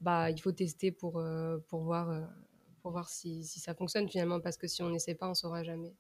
bah, 0.02 0.30
il 0.32 0.40
faut 0.40 0.52
tester 0.52 0.92
pour, 0.92 1.24
pour 1.70 1.84
voir, 1.84 2.30
pour 2.82 2.92
voir 2.92 3.10
si, 3.10 3.44
si, 3.44 3.60
ça 3.60 3.74
fonctionne 3.74 4.10
finalement 4.10 4.40
parce 4.42 4.58
que 4.58 4.68
si 4.68 4.82
on 4.82 4.90
n'essaie 4.90 5.16
pas, 5.16 5.28
on 5.28 5.30
ne 5.30 5.36
saura 5.36 5.64
jamais. 5.64 5.94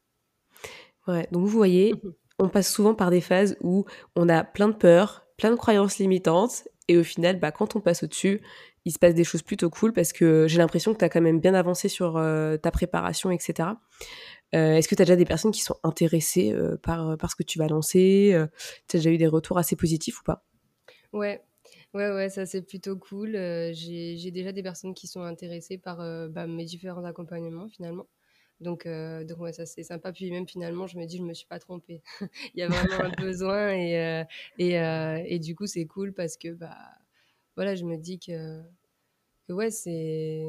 Ouais, 1.07 1.27
donc 1.31 1.43
vous 1.43 1.57
voyez, 1.57 1.93
on 2.39 2.49
passe 2.49 2.71
souvent 2.71 2.93
par 2.93 3.11
des 3.11 3.21
phases 3.21 3.57
où 3.61 3.85
on 4.15 4.29
a 4.29 4.43
plein 4.43 4.67
de 4.67 4.73
peurs, 4.73 5.25
plein 5.37 5.51
de 5.51 5.55
croyances 5.55 5.97
limitantes, 5.99 6.67
et 6.87 6.97
au 6.97 7.03
final, 7.03 7.39
bah, 7.39 7.51
quand 7.51 7.75
on 7.75 7.81
passe 7.81 8.03
au-dessus, 8.03 8.41
il 8.85 8.91
se 8.91 8.99
passe 8.99 9.13
des 9.13 9.23
choses 9.23 9.43
plutôt 9.43 9.69
cool 9.69 9.93
parce 9.93 10.13
que 10.13 10.47
j'ai 10.47 10.57
l'impression 10.57 10.93
que 10.93 10.97
tu 10.97 11.05
as 11.05 11.09
quand 11.09 11.21
même 11.21 11.39
bien 11.39 11.53
avancé 11.53 11.87
sur 11.89 12.17
euh, 12.17 12.57
ta 12.57 12.71
préparation, 12.71 13.29
etc. 13.29 13.69
Euh, 14.55 14.73
est-ce 14.73 14.87
que 14.87 14.95
tu 14.95 15.01
as 15.03 15.05
déjà 15.05 15.15
des 15.15 15.25
personnes 15.25 15.51
qui 15.51 15.61
sont 15.61 15.75
intéressées 15.83 16.51
euh, 16.51 16.77
par, 16.77 17.15
ce 17.29 17.35
que 17.35 17.43
tu 17.43 17.59
vas 17.59 17.67
lancer 17.67 18.35
Tu 18.87 18.97
as 18.97 18.99
déjà 18.99 19.11
eu 19.11 19.17
des 19.17 19.27
retours 19.27 19.59
assez 19.59 19.75
positifs 19.75 20.21
ou 20.21 20.23
pas? 20.23 20.43
Ouais, 21.13 21.43
ouais, 21.93 22.11
ouais, 22.11 22.29
ça 22.29 22.47
c'est 22.47 22.63
plutôt 22.63 22.97
cool. 22.97 23.33
j'ai 23.73 24.31
déjà 24.31 24.51
des 24.51 24.63
personnes 24.63 24.95
qui 24.95 25.07
sont 25.07 25.21
intéressées 25.21 25.77
par 25.77 25.97
bah, 26.29 26.47
mes 26.47 26.65
différents 26.65 27.03
accompagnements 27.03 27.67
finalement. 27.67 28.07
Donc, 28.59 28.87
donc 28.87 29.39
ouais, 29.39 29.53
ça 29.53 29.65
c'est 29.65 29.83
sympa. 29.83 30.11
Puis 30.11 30.31
même 30.31 30.47
finalement, 30.47 30.87
je 30.87 30.97
me 30.97 31.05
dis, 31.05 31.17
je 31.17 31.23
me 31.23 31.33
suis 31.33 31.47
pas 31.47 31.59
trompée. 31.59 32.01
Il 32.53 32.59
y 32.59 32.63
a 32.63 32.67
vraiment 32.67 33.05
un 33.05 33.21
besoin 33.21 33.73
et, 33.73 34.25
et, 34.57 34.73
et, 34.73 35.39
du 35.39 35.55
coup, 35.55 35.65
c'est 35.65 35.85
cool 35.85 36.13
parce 36.13 36.35
que 36.37 36.49
bah, 36.49 36.77
voilà, 37.55 37.75
je 37.75 37.85
me 37.85 37.97
dis 37.97 38.19
que, 38.19 38.61
que 39.47 39.53
ouais, 39.53 39.71
c'est. 39.71 40.43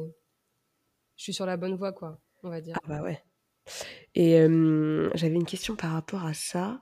Je 1.15 1.23
suis 1.23 1.33
sur 1.33 1.45
la 1.45 1.55
bonne 1.55 1.75
voie, 1.75 1.93
quoi, 1.93 2.19
on 2.43 2.49
va 2.49 2.61
dire. 2.61 2.77
Ah 2.83 2.87
bah 2.87 3.01
ouais. 3.01 3.23
Et 4.15 4.37
j'avais 5.15 5.35
une 5.35 5.45
question 5.45 5.75
par 5.75 5.91
rapport 5.91 6.25
à 6.25 6.33
ça. 6.33 6.81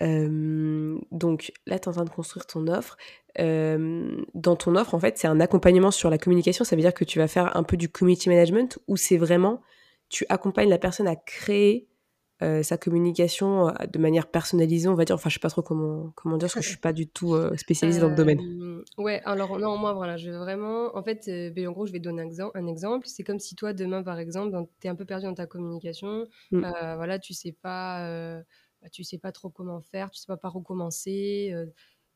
donc 0.00 1.52
là, 1.66 1.78
tu 1.78 1.84
es 1.84 1.88
en 1.88 1.92
train 1.92 2.04
de 2.04 2.10
construire 2.10 2.46
ton 2.46 2.66
offre. 2.66 2.96
dans 3.36 4.56
ton 4.56 4.76
offre, 4.76 4.94
en 4.94 5.00
fait, 5.00 5.18
c'est 5.18 5.28
un 5.28 5.40
accompagnement 5.40 5.90
sur 5.90 6.10
la 6.10 6.18
communication. 6.18 6.64
Ça 6.64 6.76
veut 6.76 6.82
dire 6.82 6.94
que 6.94 7.04
tu 7.04 7.18
vas 7.18 7.28
faire 7.28 7.56
un 7.56 7.62
peu 7.62 7.76
du 7.76 7.88
community 7.88 8.28
management 8.28 8.78
ou 8.86 8.96
c'est 8.96 9.16
vraiment 9.16 9.62
tu 10.08 10.24
accompagnes 10.28 10.68
la 10.68 10.78
personne 10.78 11.06
à 11.06 11.16
créer 11.16 11.88
euh, 12.40 12.62
sa 12.62 12.78
communication 12.78 13.68
euh, 13.68 13.72
de 13.92 13.98
manière 13.98 14.28
personnalisée, 14.30 14.88
on 14.88 14.94
va 14.94 15.04
dire. 15.04 15.16
Enfin, 15.16 15.28
je 15.28 15.34
sais 15.34 15.40
pas 15.40 15.50
trop 15.50 15.62
comment, 15.62 16.12
comment 16.14 16.36
dire, 16.36 16.46
parce 16.46 16.54
que 16.54 16.60
je 16.60 16.68
suis 16.68 16.78
pas 16.78 16.92
du 16.92 17.08
tout 17.08 17.34
euh, 17.34 17.56
spécialisée 17.56 18.00
dans 18.00 18.10
le 18.10 18.14
domaine. 18.14 18.84
Ouais, 18.96 19.20
alors 19.24 19.58
non, 19.58 19.76
moi, 19.76 19.92
voilà, 19.92 20.16
je 20.16 20.30
vais 20.30 20.36
vraiment. 20.36 20.96
En 20.96 21.02
fait, 21.02 21.28
ben, 21.52 21.66
en 21.66 21.72
gros, 21.72 21.86
je 21.86 21.92
vais 21.92 21.98
donner 21.98 22.22
un, 22.22 22.50
un 22.54 22.66
exemple. 22.68 23.08
C'est 23.08 23.24
comme 23.24 23.40
si 23.40 23.56
toi, 23.56 23.72
demain, 23.72 24.04
par 24.04 24.20
exemple, 24.20 24.56
tu 24.80 24.86
es 24.86 24.90
un 24.90 24.94
peu 24.94 25.04
perdu 25.04 25.26
dans 25.26 25.34
ta 25.34 25.46
communication. 25.46 26.26
Mm. 26.52 26.60
voilà, 26.96 27.18
tu 27.18 27.34
sais 27.34 27.52
pas. 27.52 28.40
Bah, 28.80 28.88
tu 28.92 29.02
sais 29.02 29.18
pas 29.18 29.32
trop 29.32 29.50
comment 29.50 29.80
faire, 29.80 30.08
tu 30.12 30.20
sais 30.20 30.26
pas 30.28 30.36
par 30.36 30.54
où 30.54 30.62
commencer 30.62 31.52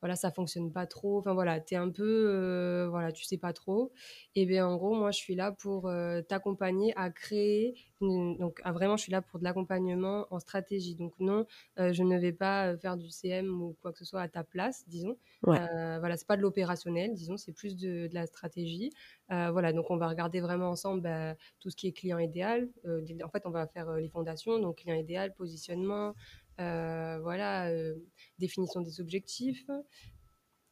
voilà, 0.03 0.17
ça 0.17 0.33
fonctionne 0.33 0.73
pas 0.73 0.87
trop. 0.87 1.19
Enfin 1.21 1.33
voilà, 1.33 1.61
tu 1.61 1.75
es 1.75 1.77
un 1.77 1.89
peu, 1.89 2.27
euh, 2.29 2.89
voilà, 2.91 3.13
tu 3.13 3.25
sais 3.25 3.39
pas 3.39 3.53
trop. 3.53 3.93
Et 4.35 4.47
bien 4.47 4.67
en 4.67 4.77
gros, 4.77 4.95
moi 4.95 5.13
je 5.13 5.19
suis 5.19 5.37
là 5.37 5.53
pour 5.53 5.89
euh, 5.89 6.23
t'accompagner 6.23 6.93
à 6.97 7.09
créer, 7.11 7.77
donc 8.01 8.61
vraiment 8.67 8.97
je 8.97 9.05
suis 9.05 9.13
là 9.13 9.23
pour 9.23 9.39
de 9.39 9.45
l'accompagnement 9.45 10.27
en 10.31 10.41
stratégie. 10.41 10.97
Donc 10.97 11.15
non, 11.21 11.47
euh, 11.79 11.93
je 11.93 12.03
ne 12.03 12.19
vais 12.19 12.33
pas 12.33 12.77
faire 12.79 12.97
du 12.97 13.11
CM 13.11 13.63
ou 13.63 13.77
quoi 13.81 13.93
que 13.93 13.99
ce 13.99 14.05
soit 14.05 14.23
à 14.23 14.29
ta 14.29 14.43
place, 14.43 14.85
disons. 14.89 15.17
voilà, 15.43 16.17
c'est 16.17 16.27
pas 16.27 16.37
de 16.37 16.43
l'opérationnel, 16.43 17.15
disons, 17.15 17.37
c'est 17.37 17.53
plus 17.53 17.77
de, 17.77 18.09
la 18.13 18.27
stratégie. 18.27 18.91
voilà, 19.29 19.73
donc 19.73 19.89
on 19.91 19.97
va 19.99 20.09
regarder 20.09 20.41
vraiment 20.41 20.71
ensemble 20.71 21.03
bah, 21.03 21.37
tout 21.61 21.71
ce 21.71 21.77
qui 21.77 21.87
est 21.87 21.93
client 21.93 22.19
idéal. 22.19 22.69
en 22.85 23.29
fait, 23.29 23.43
on 23.47 23.51
va 23.51 23.69
faire 23.69 23.93
les 23.93 24.09
fondations, 24.09 24.59
donc 24.59 24.79
client 24.79 24.97
idéal, 24.97 25.33
positionnement, 25.33 26.15
voilà, 26.59 27.69
euh, 27.69 27.95
définition 28.39 28.81
des 28.81 29.01
objectifs. 29.01 29.67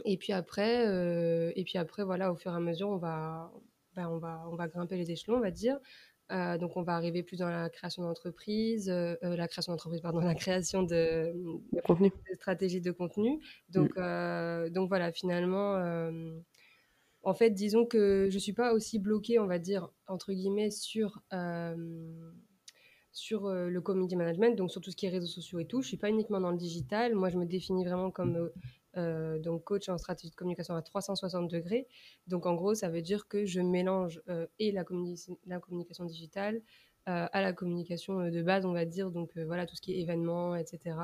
Et 0.05 0.17
puis 0.17 0.33
après, 0.33 0.87
euh, 0.87 1.53
et 1.57 1.65
puis 1.65 1.79
après, 1.79 2.05
voilà, 2.05 2.33
au 2.33 2.37
fur 2.37 2.53
et 2.53 2.57
à 2.57 2.61
mesure, 2.61 2.89
on 2.89 2.97
va, 2.97 3.53
ben, 3.95 4.09
on 4.09 4.19
va, 4.19 4.45
on 4.51 4.57
va 4.57 4.69
grimper 4.69 4.97
les 4.97 5.11
échelons, 5.11 5.37
on 5.37 5.41
va 5.41 5.51
dire. 5.51 5.79
donc, 6.31 6.77
on 6.77 6.83
va 6.83 6.95
arriver 6.95 7.23
plus 7.23 7.39
dans 7.39 7.51
la 7.51 7.69
création 7.69 8.03
d'entreprise, 8.03 8.89
la 8.89 9.49
création 9.49 9.73
d'entreprise, 9.73 10.01
pardon, 10.01 10.21
la 10.35 10.35
création 10.35 10.83
de, 10.83 11.33
de 11.73 11.81
contenu, 11.83 12.11
de 12.31 12.35
stratégie 12.35 12.81
de 12.81 12.93
contenu. 12.93 13.41
Donc, 13.69 13.97
mm. 13.97 14.71
donc 14.71 14.89
voilà, 14.89 15.13
finalement, 15.13 16.11
en 17.23 17.35
fait, 17.35 17.51
disons 17.51 17.85
que 17.85 18.29
je 18.31 18.39
suis 18.39 18.55
pas 18.55 18.73
aussi 18.73 18.99
bloquée, 18.99 19.39
on 19.39 19.47
va 19.47 19.59
dire 19.59 19.91
entre 20.07 20.33
guillemets, 20.33 20.71
sur 20.71 21.21
sur 23.13 23.47
euh, 23.47 23.69
le 23.69 23.81
community 23.81 24.17
management, 24.17 24.57
donc 24.57 24.71
sur 24.71 24.81
tout 24.81 24.91
ce 24.91 24.97
qui 24.97 25.07
est 25.07 25.11
réseaux 25.11 25.27
sociaux 25.27 25.59
et 25.59 25.67
tout. 25.67 25.83
Je 25.83 25.89
suis 25.89 25.97
pas 25.97 26.09
uniquement 26.09 26.41
dans 26.41 26.51
le 26.51 26.57
digital. 26.57 27.15
Moi, 27.15 27.29
je 27.29 27.39
me 27.39 27.45
définis 27.45 27.85
vraiment 27.85 28.11
comme 28.11 28.37
euh, 28.37 28.49
euh, 28.97 29.39
donc 29.39 29.65
coach 29.65 29.89
en 29.89 29.99
stratégie 29.99 30.31
de 30.31 30.37
communication 30.37 30.75
à 30.75 30.83
360 30.83 31.51
degrés. 31.51 31.89
Donc, 32.27 32.47
en 32.47 32.55
gros, 32.55 32.75
ça 32.75 32.89
veut 32.89 33.03
dire 33.03 33.27
que 33.29 33.47
je 33.47 33.61
mélange 33.61 34.23
et 34.59 34.73
la, 34.73 34.85
la, 35.47 35.61
communication 35.61 36.05
digitale 36.05 36.61
à 37.07 37.43
la 37.43 37.53
communication 37.53 38.31
de 38.31 38.43
base, 38.43 38.65
on 38.65 38.73
va 38.73 38.85
dire. 38.85 39.11
Donc, 39.11 39.37
voilà, 39.37 39.67
tout 39.67 39.75
ce 39.75 39.81
qui 39.81 39.93
est 39.93 40.01
événements, 40.01 40.55
etc. 40.55 40.97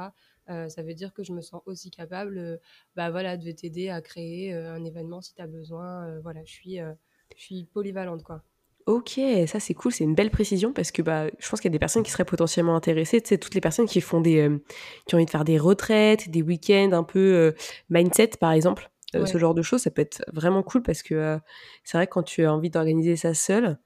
ça 0.46 0.82
veut 0.82 0.94
dire 0.94 1.12
que 1.12 1.24
je 1.24 1.32
me 1.32 1.40
sens 1.40 1.62
aussi 1.66 1.90
capable 1.90 2.60
bah, 2.94 3.10
voilà, 3.10 3.36
de 3.36 3.50
t'aider 3.50 3.88
à 3.88 4.00
créer 4.00 4.52
un 4.54 4.84
événement 4.84 5.20
si 5.20 5.34
tu 5.34 5.42
as 5.42 5.48
besoin. 5.48 6.20
voilà, 6.20 6.44
je 6.44 6.52
suis, 6.52 6.76
je 6.76 7.42
suis 7.42 7.64
polyvalente, 7.64 8.22
quoi. 8.22 8.44
Ok, 8.86 9.20
ça 9.48 9.58
c'est 9.58 9.74
cool, 9.74 9.90
c'est 9.90 10.04
une 10.04 10.14
belle 10.14 10.30
précision 10.30 10.72
parce 10.72 10.92
que 10.92 11.02
bah, 11.02 11.26
je 11.40 11.48
pense 11.48 11.60
qu'il 11.60 11.68
y 11.68 11.72
a 11.72 11.76
des 11.76 11.80
personnes 11.80 12.04
qui 12.04 12.12
seraient 12.12 12.24
potentiellement 12.24 12.76
intéressées, 12.76 13.20
tu 13.20 13.30
sais, 13.30 13.38
toutes 13.38 13.54
les 13.56 13.60
personnes 13.60 13.86
qui 13.86 14.00
font 14.00 14.20
des, 14.20 14.48
euh, 14.48 14.62
qui 15.06 15.16
ont 15.16 15.18
envie 15.18 15.24
de 15.24 15.30
faire 15.30 15.44
des 15.44 15.58
retraites, 15.58 16.30
des 16.30 16.40
week-ends 16.40 16.92
un 16.92 17.02
peu 17.02 17.18
euh, 17.18 17.52
mindset 17.90 18.30
par 18.38 18.52
exemple, 18.52 18.88
euh, 19.16 19.26
ce 19.26 19.38
genre 19.38 19.54
de 19.54 19.62
choses, 19.62 19.82
ça 19.82 19.90
peut 19.90 20.02
être 20.02 20.22
vraiment 20.32 20.62
cool 20.62 20.84
parce 20.84 21.02
que 21.02 21.36
c'est 21.82 21.98
vrai 21.98 22.06
que 22.06 22.12
quand 22.12 22.22
tu 22.22 22.44
as 22.44 22.54
envie 22.54 22.70
d'organiser 22.70 23.16
ça 23.16 23.34
seul, 23.34 23.76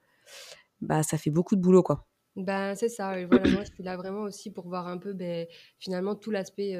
bah 0.81 1.01
ça 1.01 1.17
fait 1.17 1.31
beaucoup 1.31 1.55
de 1.55 1.61
boulot 1.61 1.81
quoi. 1.81 2.05
Bah 2.35 2.75
c'est 2.75 2.89
ça, 2.89 3.19
et 3.19 3.25
voilà, 3.25 3.49
moi 3.49 3.63
je 3.63 3.73
suis 3.73 3.83
là 3.83 3.97
vraiment 3.97 4.21
aussi 4.21 4.51
pour 4.51 4.67
voir 4.67 4.87
un 4.87 4.99
peu 4.99 5.13
ben, 5.13 5.47
finalement 5.79 6.13
tout 6.13 6.29
l'aspect 6.29 6.79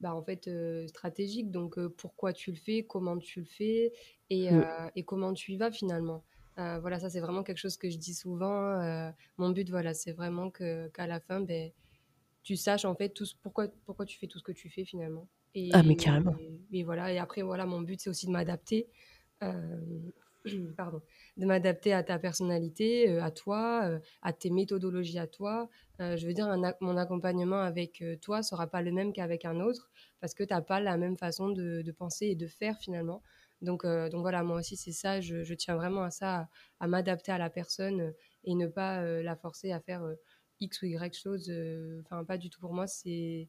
bah, 0.00 0.16
en 0.16 0.22
fait 0.24 0.50
stratégique, 0.88 1.52
donc 1.52 1.78
pourquoi 1.90 2.32
tu 2.32 2.50
le 2.50 2.56
fais, 2.56 2.82
comment 2.82 3.18
tu 3.18 3.38
le 3.38 3.46
fais 3.46 3.92
et, 4.30 4.48
et 4.96 5.04
comment 5.04 5.32
tu 5.32 5.52
y 5.52 5.56
vas 5.56 5.70
finalement. 5.70 6.24
Euh, 6.58 6.78
voilà, 6.80 6.98
ça 6.98 7.08
c'est 7.08 7.20
vraiment 7.20 7.42
quelque 7.42 7.58
chose 7.58 7.76
que 7.76 7.88
je 7.88 7.96
dis 7.96 8.14
souvent. 8.14 8.80
Euh, 8.80 9.10
mon 9.38 9.50
but, 9.50 9.68
voilà, 9.70 9.94
c'est 9.94 10.12
vraiment 10.12 10.50
que 10.50 10.88
qu'à 10.88 11.06
la 11.06 11.20
fin, 11.20 11.40
ben, 11.40 11.70
tu 12.42 12.56
saches 12.56 12.84
en 12.84 12.94
fait 12.94 13.10
tout 13.10 13.26
pourquoi 13.42 13.68
pourquoi 13.86 14.06
tu 14.06 14.18
fais 14.18 14.26
tout 14.26 14.38
ce 14.38 14.44
que 14.44 14.52
tu 14.52 14.68
fais 14.68 14.84
finalement. 14.84 15.28
Et, 15.54 15.70
ah 15.72 15.82
mais 15.82 15.96
carrément. 15.96 16.34
Et, 16.72 16.84
voilà. 16.84 17.12
Et 17.12 17.18
après 17.18 17.42
voilà, 17.42 17.66
mon 17.66 17.80
but 17.80 18.00
c'est 18.00 18.10
aussi 18.10 18.26
de 18.26 18.32
m'adapter. 18.32 18.88
Euh, 19.42 19.80
pardon, 20.76 21.02
de 21.36 21.46
m'adapter 21.46 21.92
à 21.92 22.02
ta 22.02 22.18
personnalité, 22.18 23.18
à 23.18 23.30
toi, 23.30 23.98
à 24.22 24.32
tes 24.32 24.50
méthodologies 24.50 25.18
à 25.18 25.26
toi. 25.26 25.68
je 25.98 26.26
veux 26.26 26.32
dire, 26.32 26.48
mon 26.80 26.96
accompagnement 26.96 27.60
avec 27.60 28.02
toi 28.22 28.42
sera 28.42 28.66
pas 28.66 28.80
le 28.80 28.90
même 28.90 29.12
qu'avec 29.12 29.44
un 29.44 29.60
autre 29.60 29.90
parce 30.18 30.32
que 30.32 30.42
tu 30.42 30.54
n'as 30.54 30.62
pas 30.62 30.80
la 30.80 30.96
même 30.96 31.18
façon 31.18 31.50
de, 31.50 31.82
de, 31.82 31.92
penser 31.92 32.26
et 32.28 32.36
de 32.36 32.46
faire 32.46 32.78
finalement. 32.78 33.22
Donc, 33.62 33.84
euh, 33.84 34.08
donc 34.08 34.22
voilà, 34.22 34.42
moi 34.42 34.58
aussi, 34.58 34.76
c'est 34.76 34.92
ça. 34.92 35.20
Je, 35.20 35.54
tiens 35.54 35.76
vraiment 35.76 36.02
à 36.02 36.10
ça, 36.10 36.48
à, 36.78 36.86
m'adapter 36.86 37.32
à 37.32 37.38
la 37.38 37.50
personne 37.50 38.00
euh, 38.00 38.12
et 38.44 38.54
ne 38.54 38.66
pas 38.66 39.02
euh, 39.02 39.22
la 39.22 39.36
forcer 39.36 39.72
à 39.72 39.80
faire 39.80 40.02
X 40.60 40.82
ou 40.82 40.86
Y 40.86 41.14
chose. 41.14 41.52
Enfin, 42.04 42.24
pas 42.24 42.38
du 42.38 42.50
tout 42.50 42.60
pour 42.60 42.72
moi. 42.72 42.86
C'est. 42.86 43.48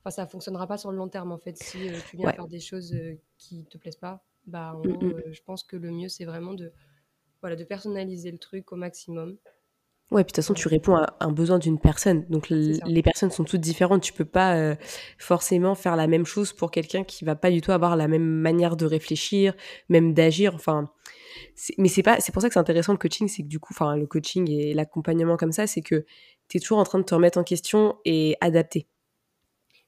Enfin, 0.00 0.10
ça 0.10 0.26
fonctionnera 0.26 0.66
pas 0.66 0.78
sur 0.78 0.90
le 0.90 0.98
long 0.98 1.08
terme 1.08 1.32
en 1.32 1.38
fait. 1.38 1.56
Si 1.56 1.78
tu 2.10 2.16
viens 2.16 2.32
faire 2.32 2.48
des 2.48 2.60
choses 2.60 2.94
qui 3.38 3.64
te 3.64 3.78
plaisent 3.78 3.96
pas, 3.96 4.24
bah, 4.46 4.74
en 4.74 4.80
mmh, 4.80 4.92
gros, 4.92 5.06
mmh. 5.06 5.32
je 5.32 5.42
pense 5.42 5.62
que 5.62 5.76
le 5.76 5.90
mieux, 5.90 6.08
c'est 6.08 6.24
vraiment 6.24 6.54
de, 6.54 6.72
voilà, 7.40 7.54
de 7.54 7.64
personnaliser 7.64 8.32
le 8.32 8.38
truc 8.38 8.72
au 8.72 8.76
maximum 8.76 9.38
Ouais, 10.12 10.24
puis 10.24 10.32
de 10.32 10.34
toute 10.34 10.36
façon, 10.36 10.54
tu 10.54 10.68
réponds 10.68 10.94
à 10.96 11.16
un 11.20 11.32
besoin 11.32 11.58
d'une 11.58 11.78
personne. 11.78 12.24
Donc, 12.28 12.48
les 12.50 13.02
personnes 13.02 13.30
sont 13.30 13.44
toutes 13.44 13.60
différentes. 13.60 14.02
Tu 14.02 14.12
peux 14.12 14.24
pas 14.24 14.56
euh, 14.56 14.76
forcément 15.18 15.74
faire 15.74 15.96
la 15.96 16.06
même 16.06 16.26
chose 16.26 16.52
pour 16.52 16.70
quelqu'un 16.70 17.02
qui 17.02 17.24
va 17.24 17.34
pas 17.34 17.50
du 17.50 17.60
tout 17.60 17.72
avoir 17.72 17.96
la 17.96 18.08
même 18.08 18.24
manière 18.24 18.76
de 18.76 18.84
réfléchir, 18.84 19.54
même 19.88 20.12
d'agir. 20.12 20.54
Enfin, 20.54 20.90
mais 21.78 21.88
c'est 21.88 22.02
pas, 22.02 22.20
c'est 22.20 22.32
pour 22.32 22.42
ça 22.42 22.48
que 22.48 22.54
c'est 22.54 22.60
intéressant 22.60 22.92
le 22.92 22.98
coaching, 22.98 23.26
c'est 23.26 23.42
que 23.42 23.48
du 23.48 23.58
coup, 23.58 23.72
enfin, 23.72 23.96
le 23.96 24.06
coaching 24.06 24.50
et 24.50 24.74
l'accompagnement 24.74 25.36
comme 25.36 25.52
ça, 25.52 25.66
c'est 25.66 25.82
que 25.82 26.04
tu 26.48 26.58
es 26.58 26.60
toujours 26.60 26.78
en 26.78 26.84
train 26.84 26.98
de 26.98 27.04
te 27.04 27.14
remettre 27.14 27.38
en 27.38 27.44
question 27.44 27.96
et 28.04 28.36
adapter. 28.40 28.86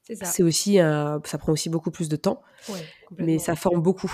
C'est 0.03 0.17
ça. 0.17 0.25
C'est 0.25 0.43
aussi, 0.43 0.77
ça 0.77 1.39
prend 1.39 1.53
aussi 1.53 1.69
beaucoup 1.69 1.91
plus 1.91 2.09
de 2.09 2.17
temps, 2.17 2.43
ouais, 2.71 2.81
mais 3.19 3.39
ça 3.39 3.57
forme 3.57 3.81
beaucoup. 3.81 4.13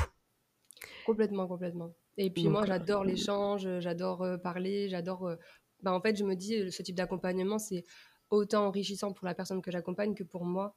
Complètement, 1.07 1.47
complètement. 1.47 1.93
Et 2.17 2.31
puis 2.31 2.49
moi, 2.49 2.65
j'adore 2.67 3.05
l'échange, 3.05 3.67
j'adore 3.79 4.23
euh, 4.23 4.37
parler, 4.37 4.89
j'adore 4.89 5.27
euh, 5.27 5.37
bah, 5.83 5.93
en 5.93 6.01
fait, 6.01 6.17
je 6.17 6.25
me 6.25 6.35
dis, 6.35 6.57
euh, 6.57 6.71
ce 6.71 6.83
type 6.83 6.97
d'accompagnement, 6.97 7.59
c'est 7.59 7.85
autant 8.31 8.67
enrichissant 8.67 9.13
pour 9.13 9.27
la 9.27 9.35
personne 9.35 9.63
que 9.63 9.71
j'accompagne 9.71 10.15
que 10.15 10.25
pour 10.25 10.45
moi. 10.45 10.77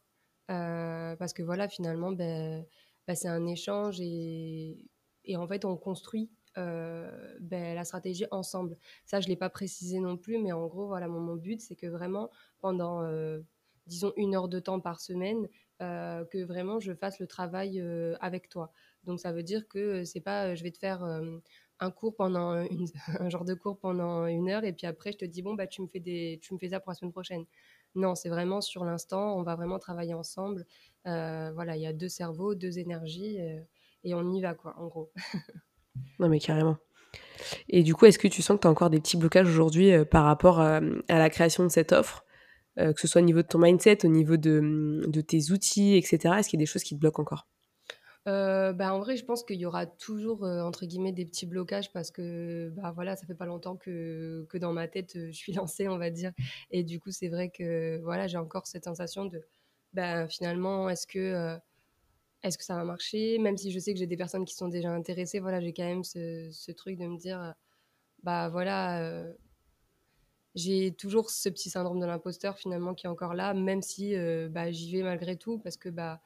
Euh, 0.52 1.16
parce 1.16 1.34
que 1.34 1.44
voilà, 1.44 1.68
finalement, 1.70 2.12
ben, 2.12 2.66
ben, 3.08 3.16
c'est 3.16 3.28
un 3.28 3.46
échange 3.48 4.00
et, 4.02 4.86
et, 5.26 5.38
en 5.38 5.48
fait, 5.48 5.66
on 5.66 5.78
construit 5.78 6.32
euh, 6.58 7.38
ben, 7.40 7.76
la 7.76 7.86
stratégie 7.86 8.26
ensemble. 8.32 8.78
Ça, 9.06 9.20
je 9.20 9.28
ne 9.28 9.30
l'ai 9.30 9.38
pas 9.38 9.50
précisé 9.50 10.00
non 10.00 10.18
plus, 10.18 10.38
mais 10.40 10.52
en 10.52 10.68
gros, 10.68 10.88
voilà, 10.88 11.08
mon, 11.08 11.36
but, 11.36 11.62
c'est 11.62 11.76
que 11.76 11.88
vraiment, 11.88 12.30
pendant, 12.60 13.04
disons, 13.88 14.14
une 14.18 14.36
heure 14.36 14.50
de 14.50 14.60
temps 14.60 14.80
par 14.80 15.00
semaine, 15.00 15.48
que 15.80 16.44
vraiment, 16.44 16.80
je 16.80 16.94
fasse 16.94 17.20
le 17.20 17.28
travail 17.28 17.82
avec 18.20 18.50
toi. 18.50 18.72
Donc, 19.06 19.20
ça 19.20 19.32
veut 19.32 19.44
dire 19.44 19.68
que 19.68 20.04
c'est 20.04 20.22
pas, 20.22 20.56
je 20.56 20.64
vais 20.64 20.72
te 20.72 20.78
faire 20.78 21.06
un 21.84 21.92
cours 21.92 22.16
pendant 22.16 22.52
un 23.20 23.30
genre 23.30 23.46
de 23.46 23.54
cours 23.54 23.78
pendant 23.78 24.26
une 24.26 24.50
heure 24.50 24.64
et 24.64 24.74
puis 24.74 24.88
après 24.88 25.12
je 25.12 25.18
te 25.18 25.26
dis 25.26 25.42
bon 25.42 25.54
bah 25.54 25.68
tu 25.68 25.82
me 25.82 25.88
fais 25.88 26.00
des 26.00 26.40
tu 26.42 26.54
me 26.54 26.60
fais 26.60 26.70
ça 26.70 26.80
pour 26.80 26.92
la 26.92 26.96
semaine 26.96 27.12
prochaine. 27.12 27.46
Non 27.96 28.16
c'est 28.16 28.30
vraiment 28.30 28.62
sur 28.62 28.86
l'instant 28.86 29.38
on 29.38 29.44
va 29.44 29.56
vraiment 29.56 29.80
travailler 29.80 30.14
ensemble. 30.14 30.66
Euh, 31.08 31.52
voilà 31.54 31.76
il 31.76 31.82
y 31.82 31.88
a 31.88 31.94
deux 31.94 32.10
cerveaux 32.10 32.56
deux 32.56 32.80
énergies 32.80 33.40
euh, 33.40 33.60
et 34.04 34.14
on 34.14 34.32
y 34.32 34.42
va 34.42 34.54
quoi 34.54 34.76
en 34.78 34.88
gros. 34.88 35.12
Non 36.18 36.28
mais 36.28 36.40
carrément. 36.40 36.78
Et 37.70 37.84
du 37.84 37.94
coup 37.94 38.08
est-ce 38.08 38.18
que 38.18 38.28
tu 38.28 38.42
sens 38.42 38.58
que 38.58 38.62
tu 38.62 38.68
as 38.68 38.72
encore 38.72 38.90
des 38.90 39.00
petits 39.00 39.18
blocages 39.18 39.48
aujourd'hui 39.48 39.92
euh, 39.92 40.06
par 40.06 40.24
rapport 40.26 40.60
à, 40.60 40.80
la 41.08 41.30
création 41.30 41.64
de 41.64 41.70
cette 41.70 41.92
offre 41.92 42.26
que 42.76 43.00
ce 43.00 43.08
soit 43.08 43.22
au 43.22 43.24
niveau 43.24 43.44
de 43.44 43.48
ton 43.48 43.60
mindset 43.60 44.04
au 44.04 44.08
niveau 44.08 44.36
de, 44.36 45.04
de 45.06 45.22
tes 45.22 45.52
outils 45.52 45.96
etc 45.96 46.38
est-ce 46.40 46.50
qu'il 46.50 46.60
y 46.60 46.62
a 46.62 46.66
des 46.66 46.66
choses 46.66 46.82
qui 46.82 46.96
te 46.96 47.00
bloquent 47.00 47.22
encore? 47.22 47.46
Bah, 48.26 48.94
en 48.94 49.00
vrai, 49.00 49.18
je 49.18 49.26
pense 49.26 49.44
qu'il 49.44 49.58
y 49.58 49.66
aura 49.66 49.86
toujours, 49.86 50.44
entre 50.44 50.86
guillemets 50.86 51.12
«des 51.12 51.26
petits 51.26 51.46
blocages» 51.46 51.92
parce 51.92 52.12
que, 52.12 52.70
bah, 52.70 52.92
voilà, 52.96 53.16
ça 53.16 53.26
fait 53.26 53.36
pas 53.36 53.46
longtemps 53.46 53.76
que 53.78 54.46
que 54.50 54.58
dans 54.58 54.74
ma 54.74 54.88
tête, 54.88 55.14
je 55.16 55.32
suis 55.32 55.54
lancée, 55.68 55.88
on 55.90 55.98
va 55.98 56.10
dire 56.10 56.32
et 56.72 56.84
du 56.84 57.00
coup, 57.00 57.12
c'est 57.12 57.30
vrai 57.30 57.50
que, 57.50 58.00
voilà, 58.04 58.28
j'ai 58.28 58.38
encore 58.38 58.68
cette 58.68 58.86
sensation 58.86 59.26
de, 59.26 59.42
ben, 59.94 60.28
finalement, 60.30 60.90
est-ce 60.90 61.06
que, 61.08 61.58
est-ce 62.44 62.58
que 62.58 62.64
ça 62.66 62.76
va 62.76 62.84
marcher? 62.86 63.40
Même 63.40 63.58
si 63.58 63.72
je 63.72 63.80
sais 63.80 63.94
que 63.94 64.00
j'ai 64.00 64.08
des 64.08 64.18
personnes 64.18 64.46
qui 64.46 64.56
sont 64.56 64.68
déjà 64.70 64.92
intéressées, 64.92 65.40
voilà, 65.40 65.62
j'ai 65.62 65.74
quand 65.74 65.84
même 65.86 66.04
ce 66.04 66.50
ce 66.52 66.72
truc 66.72 66.98
de 67.00 67.08
me 67.08 67.18
dire, 67.18 67.54
bah, 68.24 68.50
voilà, 68.50 69.26
j'ai 70.56 70.94
toujours 70.94 71.30
ce 71.30 71.50
petit 71.50 71.70
syndrome 71.70 72.00
de 72.00 72.06
l'imposteur 72.06 72.58
finalement 72.58 72.94
qui 72.94 73.08
est 73.08 73.10
encore 73.10 73.34
là, 73.34 73.54
même 73.54 73.82
si, 73.82 74.16
bah, 74.50 74.72
j'y 74.72 74.92
vais 74.96 75.04
malgré 75.04 75.36
tout 75.38 75.60
parce 75.60 75.78
que, 75.78 75.90
bah, 75.90 76.22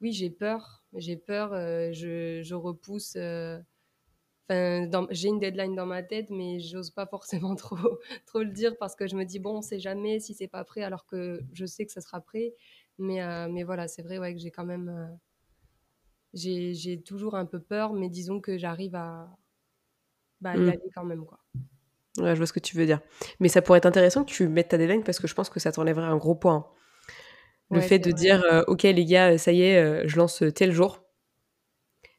oui, 0.00 0.12
j'ai 0.12 0.30
peur, 0.30 0.84
j'ai 0.94 1.16
peur, 1.16 1.50
je 1.92 2.40
je 2.42 2.54
repousse, 2.54 3.16
enfin, 3.16 5.06
j'ai 5.10 5.28
une 5.28 5.38
deadline 5.38 5.74
dans 5.74 5.86
ma 5.86 6.02
tête, 6.02 6.30
mais 6.30 6.60
j'ose 6.60 6.90
pas 6.90 7.06
forcément 7.06 7.54
trop 7.56 7.78
trop 8.26 8.40
le 8.40 8.50
dire 8.50 8.76
parce 8.78 8.94
que 8.96 9.06
je 9.06 9.16
me 9.16 9.24
dis: 9.24 9.38
«Bon, 9.38 9.58
on 9.58 9.62
sait 9.62 9.80
jamais 9.80 10.20
si 10.20 10.34
c'est 10.34 10.48
pas 10.48 10.64
prêt», 10.64 10.82
alors 10.82 11.06
que 11.06 11.40
je 11.52 11.66
sais 11.66 11.86
que 11.86 11.92
ça 11.92 12.00
sera 12.00 12.20
prêt. 12.20 12.54
Mais 12.98 13.20
mais 13.48 13.62
voilà, 13.64 13.88
c'est 13.88 14.02
vrai, 14.02 14.18
ouais, 14.18 14.34
que 14.34 14.40
j'ai 14.40 14.50
quand 14.50 14.64
même, 14.64 15.18
j'ai 16.34 17.02
toujours 17.04 17.34
un 17.34 17.46
peu 17.46 17.60
peur, 17.60 17.92
mais 17.92 18.08
disons 18.08 18.40
que 18.40 18.58
j'arrive 18.58 18.94
à, 18.94 19.28
bah, 20.40 20.56
y 20.56 20.60
mmh. 20.60 20.68
aller 20.68 20.90
quand 20.94 21.04
même, 21.04 21.24
quoi. 21.24 21.40
Ouais, 22.18 22.34
je 22.34 22.38
vois 22.38 22.46
ce 22.46 22.52
que 22.52 22.60
tu 22.60 22.76
veux 22.76 22.86
dire. 22.86 23.00
Mais 23.40 23.48
ça 23.48 23.62
pourrait 23.62 23.78
être 23.78 23.86
intéressant 23.86 24.24
que 24.24 24.30
tu 24.30 24.48
mettes 24.48 24.68
ta 24.68 24.78
deadline 24.78 25.04
parce 25.04 25.18
que 25.18 25.26
je 25.26 25.34
pense 25.34 25.50
que 25.50 25.60
ça 25.60 25.72
t'enlèverait 25.72 26.06
un 26.06 26.16
gros 26.16 26.34
point. 26.34 26.66
Le 27.70 27.80
fait 27.80 27.98
de 27.98 28.12
dire, 28.12 28.64
OK 28.68 28.84
les 28.84 29.04
gars, 29.04 29.38
ça 29.38 29.52
y 29.52 29.62
est, 29.62 30.06
je 30.06 30.16
lance 30.16 30.42
tel 30.54 30.72
jour. 30.72 31.02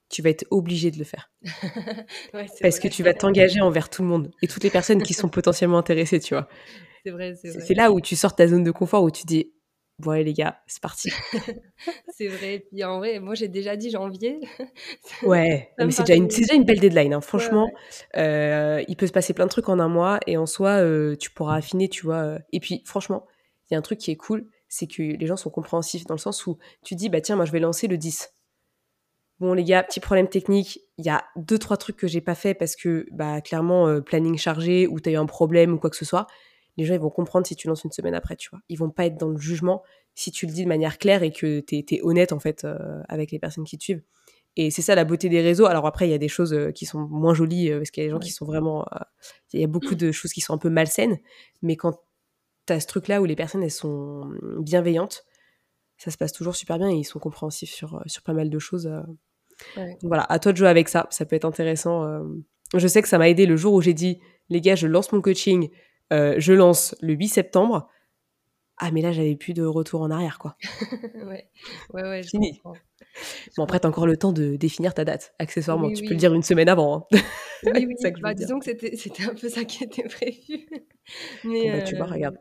Tu 0.09 0.21
vas 0.21 0.29
être 0.29 0.45
obligé 0.51 0.89
de 0.91 0.97
le 0.97 1.03
faire. 1.03 1.31
parce 2.61 2.79
que 2.79 2.87
tu 2.87 3.03
vas 3.03 3.13
t'engager 3.13 3.61
envers 3.61 3.89
tout 3.89 4.01
le 4.01 4.07
monde 4.07 4.31
et 4.41 4.47
toutes 4.47 4.63
les 4.63 4.69
personnes 4.69 5.03
qui 5.03 5.13
sont 5.13 5.29
potentiellement 5.29 5.77
intéressées, 5.77 6.19
tu 6.19 6.33
vois. 6.33 6.47
C'est 7.03 7.11
vrai, 7.11 7.35
c'est 7.35 7.73
là 7.73 7.89
où 7.93 8.01
tu 8.01 8.17
sors 8.17 8.35
ta 8.35 8.47
zone 8.47 8.65
de 8.65 8.71
confort, 8.71 9.01
où 9.01 9.09
tu 9.09 9.25
dis, 9.25 9.53
bon 9.99 10.11
allez 10.11 10.23
les 10.25 10.33
gars, 10.33 10.61
c'est 10.67 10.81
parti. 10.81 11.09
c'est 12.09 12.27
vrai. 12.27 12.65
Puis 12.69 12.83
en 12.83 12.97
vrai, 12.97 13.19
moi 13.19 13.35
j'ai 13.35 13.47
déjà 13.47 13.75
dit 13.75 13.89
janvier. 13.89 14.39
ouais, 15.23 15.71
mais 15.77 15.91
c'est 15.91 16.03
déjà, 16.03 16.15
une, 16.15 16.27
déjà 16.27 16.53
une 16.53 16.65
belle 16.65 16.79
deadline. 16.79 17.13
Hein. 17.13 17.21
Franchement, 17.21 17.69
euh, 18.15 18.83
il 18.87 18.95
peut 18.95 19.07
se 19.07 19.11
passer 19.11 19.33
plein 19.33 19.45
de 19.45 19.49
trucs 19.49 19.69
en 19.69 19.79
un 19.79 19.87
mois 19.87 20.19
et 20.27 20.37
en 20.37 20.45
soi, 20.45 20.81
euh, 20.81 21.15
tu 21.15 21.31
pourras 21.31 21.55
affiner, 21.55 21.89
tu 21.89 22.03
vois. 22.03 22.15
Euh. 22.15 22.39
Et 22.51 22.59
puis 22.59 22.81
franchement, 22.85 23.25
il 23.69 23.73
y 23.73 23.75
a 23.75 23.79
un 23.79 23.83
truc 23.83 23.99
qui 23.99 24.11
est 24.11 24.15
cool, 24.15 24.47
c'est 24.69 24.87
que 24.87 25.01
les 25.01 25.27
gens 25.27 25.37
sont 25.37 25.49
compréhensifs 25.49 26.05
dans 26.05 26.15
le 26.15 26.19
sens 26.19 26.45
où 26.47 26.57
tu 26.83 26.95
dis, 26.95 27.09
bah 27.09 27.21
tiens, 27.21 27.35
moi 27.35 27.45
je 27.45 27.51
vais 27.51 27.59
lancer 27.59 27.87
le 27.87 27.97
10. 27.97 28.33
Bon 29.39 29.53
les 29.53 29.63
gars, 29.63 29.83
petit 29.83 29.99
problème 29.99 30.27
technique, 30.27 30.79
il 30.97 31.05
y 31.05 31.09
a 31.09 31.23
deux 31.35 31.59
trois 31.59 31.77
trucs 31.77 31.97
que 31.97 32.07
j'ai 32.07 32.21
pas 32.21 32.35
fait 32.35 32.55
parce 32.55 32.75
que 32.75 33.05
bah 33.11 33.39
clairement 33.41 34.01
planning 34.01 34.37
chargé 34.37 34.87
ou 34.87 34.99
tu 34.99 35.09
as 35.09 35.11
eu 35.11 35.15
un 35.15 35.27
problème 35.27 35.73
ou 35.73 35.77
quoi 35.77 35.91
que 35.91 35.95
ce 35.95 36.05
soit 36.05 36.25
les 36.77 36.85
gens 36.85 36.93
ils 36.93 36.99
vont 36.99 37.09
comprendre 37.09 37.45
si 37.45 37.55
tu 37.55 37.67
lances 37.67 37.83
une 37.83 37.91
semaine 37.91 38.13
après, 38.13 38.35
tu 38.35 38.49
vois. 38.49 38.59
Ils 38.69 38.77
vont 38.77 38.89
pas 38.89 39.05
être 39.05 39.17
dans 39.17 39.29
le 39.29 39.37
jugement 39.37 39.83
si 40.15 40.31
tu 40.31 40.45
le 40.45 40.53
dis 40.53 40.63
de 40.63 40.67
manière 40.67 40.97
claire 40.97 41.23
et 41.23 41.31
que 41.31 41.59
tu 41.59 41.75
es, 41.77 42.01
honnête 42.01 42.31
en 42.31 42.39
fait 42.39 42.63
euh, 42.63 43.01
avec 43.09 43.31
les 43.31 43.39
personnes 43.39 43.65
qui 43.65 43.77
te 43.77 43.83
suivent. 43.83 44.03
Et 44.55 44.71
c'est 44.71 44.81
ça 44.81 44.95
la 44.95 45.03
beauté 45.03 45.29
des 45.29 45.41
réseaux. 45.41 45.65
Alors 45.65 45.85
après, 45.85 46.07
il 46.07 46.11
y 46.11 46.15
a 46.15 46.19
des 46.19 46.27
choses 46.27 46.53
euh, 46.53 46.71
qui 46.71 46.85
sont 46.85 46.99
moins 46.99 47.33
jolies 47.33 47.71
euh, 47.71 47.77
parce 47.77 47.91
qu'il 47.91 48.01
y 48.01 48.05
a 48.05 48.09
des 48.09 48.13
gens 48.13 48.19
qui 48.19 48.31
sont 48.31 48.45
vraiment. 48.45 48.85
Il 49.53 49.59
y 49.59 49.63
a 49.63 49.67
beaucoup 49.67 49.95
de 49.95 50.11
choses 50.11 50.31
qui 50.31 50.41
sont 50.41 50.53
un 50.53 50.57
peu 50.57 50.69
malsaines. 50.69 51.17
Mais 51.61 51.75
quand 51.75 51.99
tu 52.67 52.73
as 52.73 52.79
ce 52.79 52.87
truc-là 52.87 53.21
où 53.21 53.25
les 53.25 53.35
personnes 53.35 53.63
elles 53.63 53.71
sont 53.71 54.29
bienveillantes, 54.59 55.25
ça 55.97 56.11
se 56.11 56.17
passe 56.17 56.33
toujours 56.33 56.55
super 56.55 56.77
bien 56.77 56.89
et 56.89 56.95
ils 56.95 57.03
sont 57.03 57.19
compréhensifs 57.19 57.71
sur, 57.71 58.03
sur 58.05 58.21
pas 58.23 58.33
mal 58.33 58.49
de 58.49 58.59
choses. 58.59 58.91
Donc 59.75 59.97
voilà, 60.03 60.23
à 60.29 60.37
toi 60.37 60.51
de 60.51 60.57
jouer 60.57 60.67
avec 60.67 60.87
ça. 60.89 61.07
Ça 61.09 61.25
peut 61.25 61.35
être 61.35 61.45
intéressant. 61.45 62.21
Je 62.75 62.87
sais 62.87 63.01
que 63.01 63.07
ça 63.07 63.17
m'a 63.17 63.29
aidé 63.29 63.45
le 63.47 63.57
jour 63.57 63.73
où 63.73 63.81
j'ai 63.81 63.95
dit 63.95 64.19
les 64.49 64.61
gars, 64.61 64.75
je 64.75 64.85
lance 64.85 65.11
mon 65.11 65.21
coaching 65.21 65.69
euh, 66.13 66.35
je 66.37 66.53
lance 66.53 66.95
le 67.01 67.13
8 67.13 67.27
septembre. 67.27 67.89
Ah, 68.79 68.91
mais 68.91 69.01
là, 69.01 69.11
j'avais 69.11 69.35
plus 69.35 69.53
de 69.53 69.63
retour 69.63 70.01
en 70.01 70.11
arrière, 70.11 70.37
quoi. 70.37 70.55
ouais, 71.15 71.49
ouais, 71.93 72.03
ouais, 72.03 72.23
je 72.23 72.29
Fini. 72.29 72.53
Comprends. 72.57 72.75
Bon, 73.57 73.63
après, 73.63 73.79
t'as 73.79 73.87
encore 73.87 74.05
le 74.05 74.17
temps 74.17 74.31
de 74.31 74.55
définir 74.55 74.93
ta 74.93 75.03
date, 75.03 75.33
accessoirement. 75.39 75.91
tu 75.91 76.03
peux 76.03 76.11
le 76.11 76.17
dire 76.17 76.33
une 76.33 76.43
semaine 76.43 76.69
avant. 76.69 77.07
Hein. 77.11 77.19
Oui, 77.63 77.87
oui. 78.03 78.11
bah, 78.21 78.35
disons 78.35 78.59
que 78.59 78.65
c'était 78.65 79.23
un 79.23 79.33
peu 79.33 79.49
ça 79.49 79.63
qui 79.63 79.83
était 79.83 80.03
prévu. 80.03 80.67
mais, 81.43 81.71
bah, 81.71 81.81
tu 81.81 81.95
vois, 81.95 82.05
regarde. 82.05 82.37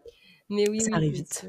Euh, 0.51 0.55
mais 0.55 0.69
oui, 0.69 0.81
ça 0.81 0.95
arrive 0.95 1.15
vite. 1.15 1.47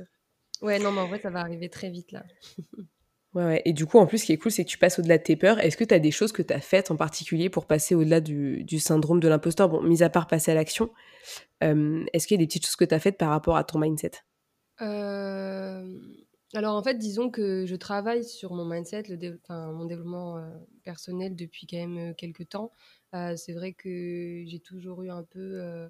Ouais, 0.62 0.80
non, 0.80 0.92
mais 0.92 1.02
en 1.02 1.08
vrai, 1.08 1.20
ça 1.20 1.30
va 1.30 1.40
arriver 1.40 1.70
très 1.70 1.90
vite, 1.90 2.12
là. 2.12 2.24
Ouais, 3.34 3.62
Et 3.66 3.74
du 3.74 3.86
coup, 3.86 4.00
en 4.00 4.08
plus, 4.08 4.20
ce 4.20 4.26
qui 4.26 4.32
est 4.32 4.38
cool, 4.38 4.52
c'est 4.52 4.64
que 4.64 4.70
tu 4.70 4.80
passes 4.80 4.98
au-delà 4.98 5.20
de 5.20 5.24
tes 5.24 5.36
peurs. 5.36 5.60
Est-ce 5.60 5.78
que 5.78 5.84
tu 5.84 5.94
as 5.94 6.00
des 6.00 6.10
choses 6.10 6.32
que 6.32 6.42
tu 6.42 6.52
as 6.54 6.62
faites 6.62 6.90
en 6.90 6.96
particulier 6.96 7.50
pour 7.52 7.68
passer 7.68 7.94
au-delà 7.94 8.20
du, 8.20 8.80
syndrome 8.80 9.20
de 9.20 9.28
l'imposteur? 9.28 9.70
Bon, 9.70 9.84
mis 9.84 10.02
à 10.02 10.10
part 10.10 10.26
passer 10.26 10.50
à 10.52 10.56
l'action, 10.56 10.90
est-ce 11.62 12.26
qu'il 12.26 12.36
y 12.36 12.40
a 12.40 12.44
des 12.44 12.48
petites 12.48 12.66
choses 12.66 12.78
que 12.78 12.86
tu 12.86 12.96
as 12.96 13.00
faites 13.00 13.18
par 13.18 13.30
rapport 13.30 13.56
à 13.56 13.64
ton 13.64 13.78
mindset? 13.78 14.12
Alors, 14.80 16.76
en 16.76 16.82
fait, 16.82 16.98
disons 16.98 17.30
que 17.30 17.68
je 17.68 17.76
travaille 17.76 18.24
sur 18.24 18.54
mon 18.54 18.66
mindset, 18.66 19.04
le 19.10 19.40
mon 19.50 19.86
développement 19.86 20.42
personnel 20.84 21.36
depuis 21.36 21.68
quand 21.68 21.78
même 21.78 22.16
quelques 22.16 22.50
temps. 22.50 22.72
c'est 23.12 23.54
vrai 23.54 23.74
que 23.74 24.46
j'ai 24.48 24.60
toujours 24.60 25.04
eu 25.04 25.12
un 25.12 25.24
peu 25.24 25.90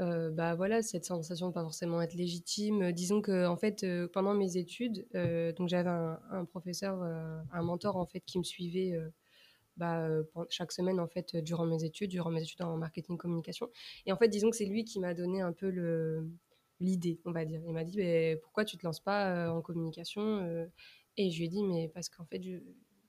euh, 0.00 0.30
bah 0.30 0.54
voilà, 0.54 0.80
cette 0.82 1.04
sensation 1.04 1.48
de 1.48 1.52
pas 1.52 1.62
forcément 1.62 2.00
être 2.00 2.14
légitime. 2.14 2.90
Disons 2.92 3.20
que 3.20 3.46
en 3.46 3.56
fait, 3.56 3.84
euh, 3.84 4.08
pendant 4.08 4.32
mes 4.34 4.56
études, 4.56 5.06
euh, 5.14 5.52
donc 5.52 5.68
j'avais 5.68 5.90
un, 5.90 6.44
professeur, 6.46 7.02
un 7.02 7.62
mentor 7.62 7.96
en 7.96 8.06
fait 8.06 8.20
qui 8.20 8.38
me 8.38 8.44
suivait 8.44 8.98
bah, 9.76 10.08
chaque 10.48 10.72
semaine 10.72 11.00
en 11.00 11.08
fait 11.08 11.36
durant 11.36 11.66
mes 11.66 11.84
études, 11.84 12.10
durant 12.10 12.30
mes 12.30 12.42
études 12.42 12.62
en 12.62 12.76
marketing 12.76 13.18
communication. 13.18 13.68
Et 14.06 14.12
en 14.12 14.16
fait, 14.16 14.28
disons 14.28 14.50
que 14.50 14.56
c'est 14.56 14.66
lui 14.66 14.84
qui 14.84 15.00
m'a 15.00 15.14
donné 15.14 15.42
un 15.42 15.52
peu 15.52 15.70
le 15.70 16.30
l'idée, 16.80 17.20
on 17.26 17.32
va 17.32 17.44
dire. 17.44 17.60
Il 17.66 17.74
m'a 17.74 17.84
dit 17.84 18.00
pourquoi 18.42 18.64
tu 18.64 18.78
te 18.78 18.86
lances 18.86 19.00
pas 19.00 19.52
en 19.52 19.60
communication 19.60 20.66
Et 21.18 21.30
je 21.30 21.38
lui 21.38 21.44
ai 21.46 21.48
dit 21.48 21.62
mais 21.62 21.88
parce 21.88 22.08
qu'en 22.08 22.24
fait 22.24 22.40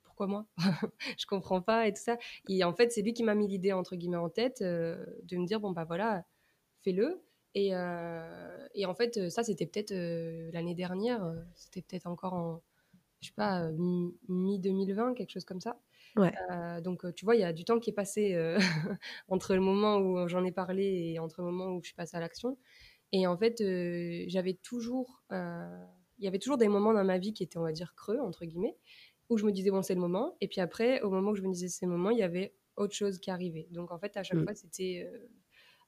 pourquoi 0.03 0.27
moi? 0.27 0.45
Je 1.17 1.25
comprends 1.25 1.61
pas 1.61 1.87
et 1.87 1.93
tout 1.93 2.01
ça. 2.01 2.17
Et 2.49 2.65
en 2.65 2.73
fait, 2.73 2.91
c'est 2.91 3.01
lui 3.01 3.13
qui 3.13 3.23
m'a 3.23 3.33
mis 3.33 3.47
l'idée 3.47 3.71
entre 3.71 3.95
guillemets 3.95 4.17
en 4.17 4.29
tête 4.29 4.61
de 4.61 5.37
me 5.37 5.45
dire 5.45 5.61
bon 5.61 5.71
bah 5.71 5.85
voilà 5.85 6.25
fais-le. 6.83 7.21
Et, 7.53 7.75
euh, 7.75 8.67
et, 8.75 8.85
en 8.85 8.93
fait, 8.93 9.29
ça, 9.29 9.43
c'était 9.43 9.65
peut-être 9.65 9.91
euh, 9.91 10.49
l'année 10.53 10.75
dernière, 10.75 11.23
euh, 11.23 11.35
c'était 11.55 11.81
peut-être 11.81 12.07
encore 12.07 12.33
en, 12.33 12.61
je 13.19 13.27
sais 13.27 13.33
pas, 13.35 13.69
mi-2020, 13.71 15.15
quelque 15.15 15.31
chose 15.31 15.45
comme 15.45 15.61
ça. 15.61 15.79
Ouais. 16.17 16.33
donc, 16.81 17.05
tu 17.15 17.23
vois, 17.23 17.37
il 17.37 17.41
y 17.41 17.45
a 17.45 17.53
du 17.53 17.63
temps 17.63 17.79
qui 17.79 17.89
est 17.89 17.93
passé 17.93 18.35
entre 19.29 19.55
le 19.55 19.61
moment 19.61 19.97
où 19.97 20.27
j'en 20.27 20.43
ai 20.43 20.51
parlé 20.51 21.13
et 21.13 21.19
entre 21.19 21.41
le 21.41 21.45
moment 21.45 21.73
où 21.73 21.81
je 21.81 21.87
suis 21.87 21.95
passée 21.95 22.17
à 22.17 22.19
l'action. 22.19 22.57
Et 23.13 23.27
en 23.27 23.37
fait, 23.37 23.63
j'avais 24.27 24.55
toujours, 24.55 25.23
il 25.31 26.25
y 26.25 26.27
avait 26.27 26.39
toujours 26.39 26.57
des 26.57 26.67
moments 26.67 26.93
dans 26.93 27.05
ma 27.05 27.17
vie 27.17 27.31
qui 27.33 27.43
étaient, 27.43 27.57
on 27.57 27.63
va 27.63 27.71
dire, 27.71 27.93
creux, 27.95 28.19
entre 28.19 28.43
guillemets, 28.43 28.75
où 29.29 29.37
je 29.37 29.45
me 29.45 29.53
disais, 29.53 29.71
bon, 29.71 29.81
c'est 29.83 29.95
le 29.95 30.01
moment. 30.01 30.35
Et 30.41 30.49
puis 30.49 30.59
après, 30.59 31.01
au 31.01 31.09
moment 31.09 31.31
où 31.31 31.35
je 31.35 31.43
me 31.43 31.51
disais, 31.53 31.69
c'est 31.69 31.85
le 31.85 31.93
moment, 31.93 32.09
il 32.09 32.17
y 32.17 32.23
avait 32.23 32.53
autre 32.75 32.93
chose 32.93 33.17
qui 33.19 33.31
arrivait. 33.31 33.67
Donc, 33.71 33.91
en 33.91 33.97
fait, 33.97 34.17
à 34.17 34.23
chaque 34.23 34.39
mmh. 34.39 34.43
fois, 34.43 34.55
c'était 34.55 35.09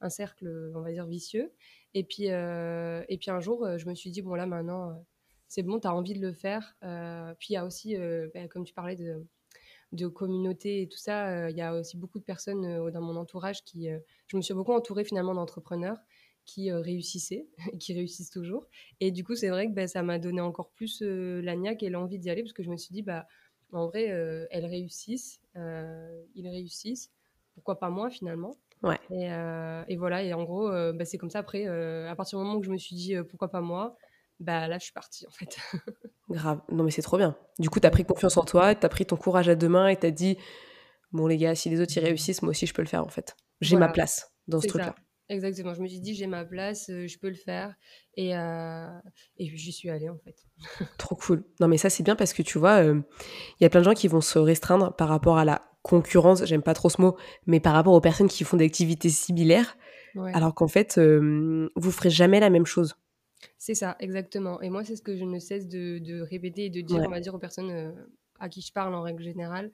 un 0.03 0.09
cercle, 0.09 0.71
on 0.75 0.81
va 0.81 0.91
dire, 0.91 1.05
vicieux. 1.07 1.51
Et 1.93 2.03
puis, 2.03 2.29
euh, 2.29 3.03
et 3.09 3.17
puis 3.17 3.31
un 3.31 3.39
jour, 3.39 3.65
euh, 3.65 3.77
je 3.77 3.87
me 3.87 3.95
suis 3.95 4.11
dit, 4.11 4.21
bon 4.21 4.35
là 4.35 4.45
maintenant, 4.45 4.89
euh, 4.89 4.93
c'est 5.47 5.63
bon, 5.63 5.79
tu 5.79 5.87
as 5.87 5.95
envie 5.95 6.13
de 6.13 6.21
le 6.21 6.33
faire. 6.33 6.75
puis 7.39 7.49
il 7.49 7.53
y 7.53 7.57
a 7.57 7.65
aussi, 7.65 7.95
bah, 8.33 8.47
comme 8.47 8.65
tu 8.65 8.73
parlais 8.73 8.95
de, 8.95 10.07
communauté 10.07 10.81
et 10.81 10.87
tout 10.87 10.97
ça, 10.97 11.49
il 11.49 11.55
y 11.55 11.61
a 11.61 11.75
aussi 11.75 11.97
beaucoup 11.97 12.17
de 12.17 12.23
personnes 12.23 12.89
dans 12.91 13.01
mon 13.01 13.15
entourage 13.15 13.63
qui... 13.63 13.87
je 14.27 14.37
me 14.37 14.41
suis 14.41 14.55
beaucoup 14.55 14.73
entourée 14.73 15.03
finalement 15.03 15.35
d'entrepreneurs 15.35 15.97
qui 16.45 16.71
réussissaient, 16.71 17.47
qui 17.79 17.93
réussissent 17.93 18.31
toujours. 18.31 18.67
Et 18.99 19.11
du 19.11 19.23
coup, 19.23 19.35
c'est 19.35 19.49
vrai 19.49 19.67
que 19.67 19.73
bah, 19.73 19.87
ça 19.87 20.01
m'a 20.01 20.17
donné 20.17 20.41
encore 20.41 20.71
plus 20.71 21.01
la 21.03 21.55
niaque 21.55 21.83
et 21.83 21.89
l'envie 21.89 22.17
d'y 22.17 22.31
aller 22.31 22.41
parce 22.41 22.53
que 22.53 22.63
je 22.63 22.71
me 22.71 22.77
suis 22.77 22.91
dit, 22.91 23.03
bah, 23.03 23.27
en 23.71 23.85
vrai, 23.85 24.05
elles 24.49 24.65
réussissent, 24.65 25.39
ils 25.55 26.49
réussissent, 26.49 27.11
pourquoi 27.53 27.79
pas 27.79 27.91
moi 27.91 28.09
finalement? 28.09 28.57
Ouais. 28.83 28.99
Euh, 29.11 29.83
et, 29.87 29.95
voilà, 29.95 30.23
et 30.23 30.33
en 30.33 30.43
gros, 30.43 30.69
euh, 30.69 30.91
bah, 30.91 31.05
c'est 31.05 31.17
comme 31.17 31.29
ça. 31.29 31.39
Après, 31.39 31.65
euh, 31.67 32.09
à 32.09 32.15
partir 32.15 32.37
du 32.37 32.45
moment 32.45 32.57
où 32.57 32.63
je 32.63 32.69
me 32.69 32.77
suis 32.77 32.95
dit 32.95 33.15
pourquoi 33.29 33.49
pas 33.49 33.61
moi, 33.61 33.95
bah 34.39 34.67
là, 34.67 34.77
je 34.77 34.83
suis 34.83 34.93
partie 34.93 35.25
en 35.25 35.31
fait. 35.31 35.57
Grave. 36.29 36.61
Non, 36.69 36.83
mais 36.83 36.91
c'est 36.91 37.01
trop 37.01 37.17
bien. 37.17 37.37
Du 37.59 37.69
coup, 37.69 37.79
tu 37.79 37.87
as 37.87 37.91
pris 37.91 38.03
confiance 38.03 38.35
en 38.37 38.43
toi, 38.43 38.75
tu 38.75 38.85
as 38.85 38.89
pris 38.89 39.05
ton 39.05 39.15
courage 39.15 39.47
à 39.47 39.55
deux 39.55 39.69
mains 39.69 39.87
et 39.87 39.97
tu 39.97 40.05
as 40.05 40.11
dit 40.11 40.37
bon, 41.11 41.27
les 41.27 41.37
gars, 41.37 41.55
si 41.55 41.69
les 41.69 41.79
autres 41.79 41.95
y 41.95 41.99
réussissent, 41.99 42.41
moi 42.41 42.49
aussi, 42.49 42.65
je 42.65 42.73
peux 42.73 42.81
le 42.81 42.87
faire 42.87 43.05
en 43.05 43.09
fait. 43.09 43.37
J'ai 43.61 43.77
ma 43.77 43.87
place 43.87 44.33
dans 44.47 44.59
ce 44.59 44.67
truc-là. 44.67 44.95
Exactement. 45.29 45.73
Je 45.73 45.81
me 45.81 45.87
suis 45.87 46.01
dit 46.01 46.13
j'ai 46.13 46.27
ma 46.27 46.43
place, 46.43 46.87
je 46.89 47.17
peux 47.19 47.29
le 47.29 47.35
faire. 47.35 47.73
Et, 48.17 48.31
et 48.31 49.55
j'y 49.55 49.71
suis 49.71 49.89
allée 49.89 50.09
en 50.09 50.17
fait. 50.17 50.35
Trop 50.97 51.15
cool. 51.15 51.45
Non, 51.61 51.69
mais 51.69 51.77
ça, 51.77 51.89
c'est 51.89 52.03
bien 52.03 52.17
parce 52.17 52.33
que 52.33 52.41
tu 52.41 52.57
vois, 52.57 52.83
il 52.83 53.03
y 53.61 53.65
a 53.65 53.69
plein 53.69 53.79
de 53.79 53.85
gens 53.85 53.93
qui 53.93 54.09
vont 54.09 54.19
se 54.19 54.39
restreindre 54.39 54.93
par 54.93 55.07
rapport 55.07 55.37
à 55.37 55.45
la 55.45 55.72
concurrence, 55.83 56.43
j'aime 56.45 56.63
pas 56.63 56.73
trop 56.73 56.89
ce 56.89 57.01
mot, 57.01 57.15
mais 57.45 57.59
par 57.59 57.73
rapport 57.73 57.93
aux 57.93 58.01
personnes 58.01 58.27
qui 58.27 58.43
font 58.43 58.57
des 58.57 58.65
activités 58.65 59.09
similaires, 59.09 59.77
alors 60.33 60.55
qu'en 60.55 60.67
fait, 60.67 60.97
euh, 60.97 61.69
vous 61.75 61.91
ferez 61.91 62.09
jamais 62.09 62.39
la 62.39 62.49
même 62.49 62.65
chose. 62.65 62.95
C'est 63.57 63.75
ça, 63.75 63.95
exactement. 63.99 64.61
Et 64.61 64.69
moi, 64.69 64.83
c'est 64.83 64.95
ce 64.95 65.01
que 65.01 65.15
je 65.17 65.25
ne 65.25 65.39
cesse 65.39 65.67
de, 65.67 66.21
répéter 66.21 66.65
et 66.65 66.69
de 66.69 66.81
dire, 66.81 67.01
on 67.05 67.09
va 67.09 67.19
dire 67.19 67.35
aux 67.35 67.39
personnes 67.39 67.71
euh, 67.71 67.91
à 68.39 68.49
qui 68.49 68.61
je 68.61 68.71
parle 68.71 68.95
en 68.95 69.01
règle 69.01 69.23
générale, 69.23 69.71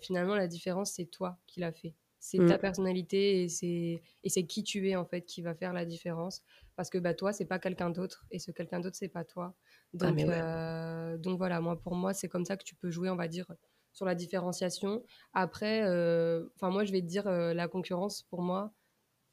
finalement, 0.00 0.34
la 0.34 0.46
différence, 0.46 0.92
c'est 0.92 1.06
toi 1.06 1.38
qui 1.46 1.60
l'as 1.60 1.72
fait. 1.72 1.94
C'est 2.18 2.38
ta 2.38 2.56
Mmh. 2.56 2.58
personnalité 2.58 3.42
et 3.44 3.48
c'est 3.48 4.02
et 4.24 4.28
c'est 4.28 4.44
qui 4.44 4.64
tu 4.64 4.88
es, 4.88 4.96
en 4.96 5.04
fait, 5.04 5.22
qui 5.22 5.42
va 5.42 5.54
faire 5.54 5.72
la 5.72 5.84
différence. 5.84 6.42
Parce 6.74 6.90
que, 6.90 6.98
bah, 6.98 7.14
toi, 7.14 7.32
c'est 7.32 7.44
pas 7.44 7.58
quelqu'un 7.58 7.90
d'autre 7.90 8.26
et 8.30 8.38
ce 8.38 8.50
quelqu'un 8.50 8.80
d'autre, 8.80 8.96
c'est 8.96 9.08
pas 9.08 9.24
toi. 9.24 9.54
Ah 10.00 10.10
Donc 10.10 10.18
ouais. 10.18 10.28
heu, 10.28 11.18
donc 11.18 11.38
voilà, 11.38 11.60
moi, 11.60 11.80
pour 11.80 11.94
moi, 11.94 12.12
c'est 12.14 12.28
comme 12.28 12.44
ça 12.44 12.56
que 12.56 12.64
tu 12.64 12.74
peux 12.74 12.90
jouer, 12.90 13.10
on 13.10 13.16
va 13.16 13.28
dire, 13.28 13.46
sur 13.96 14.06
la 14.06 14.14
différenciation. 14.16 15.04
Après, 15.34 15.82
heu, 15.88 16.52
enfin, 16.56 16.70
moi, 16.70 16.84
je 16.84 16.92
vais 16.92 17.02
te 17.02 17.06
dire, 17.08 17.28
heu, 17.28 17.54
la 17.54 17.68
concurrence, 17.68 18.22
pour 18.24 18.42
moi, 18.42 18.74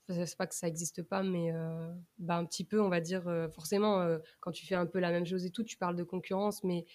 c'est 0.10 0.38
pas 0.38 0.48
que 0.48 0.56
ça 0.56 0.68
existe 0.68 1.04
pas, 1.04 1.24
mais 1.24 1.52
heu, 1.54 1.94
bah, 2.20 2.38
un 2.38 2.46
petit 2.46 2.66
peu, 2.66 2.82
on 2.82 2.90
va 2.90 3.02
dire, 3.02 3.24
forcément, 3.54 4.06
quand 4.42 4.52
tu 4.52 4.66
fais 4.68 4.76
un 4.76 4.86
peu 4.88 5.00
la 5.00 5.12
même 5.12 5.26
chose 5.26 5.46
et 5.46 5.52
tout, 5.52 5.64
tu 5.64 5.78
parles 5.78 5.96
de 5.96 6.04
concurrence, 6.04 6.64
mais 6.64 6.86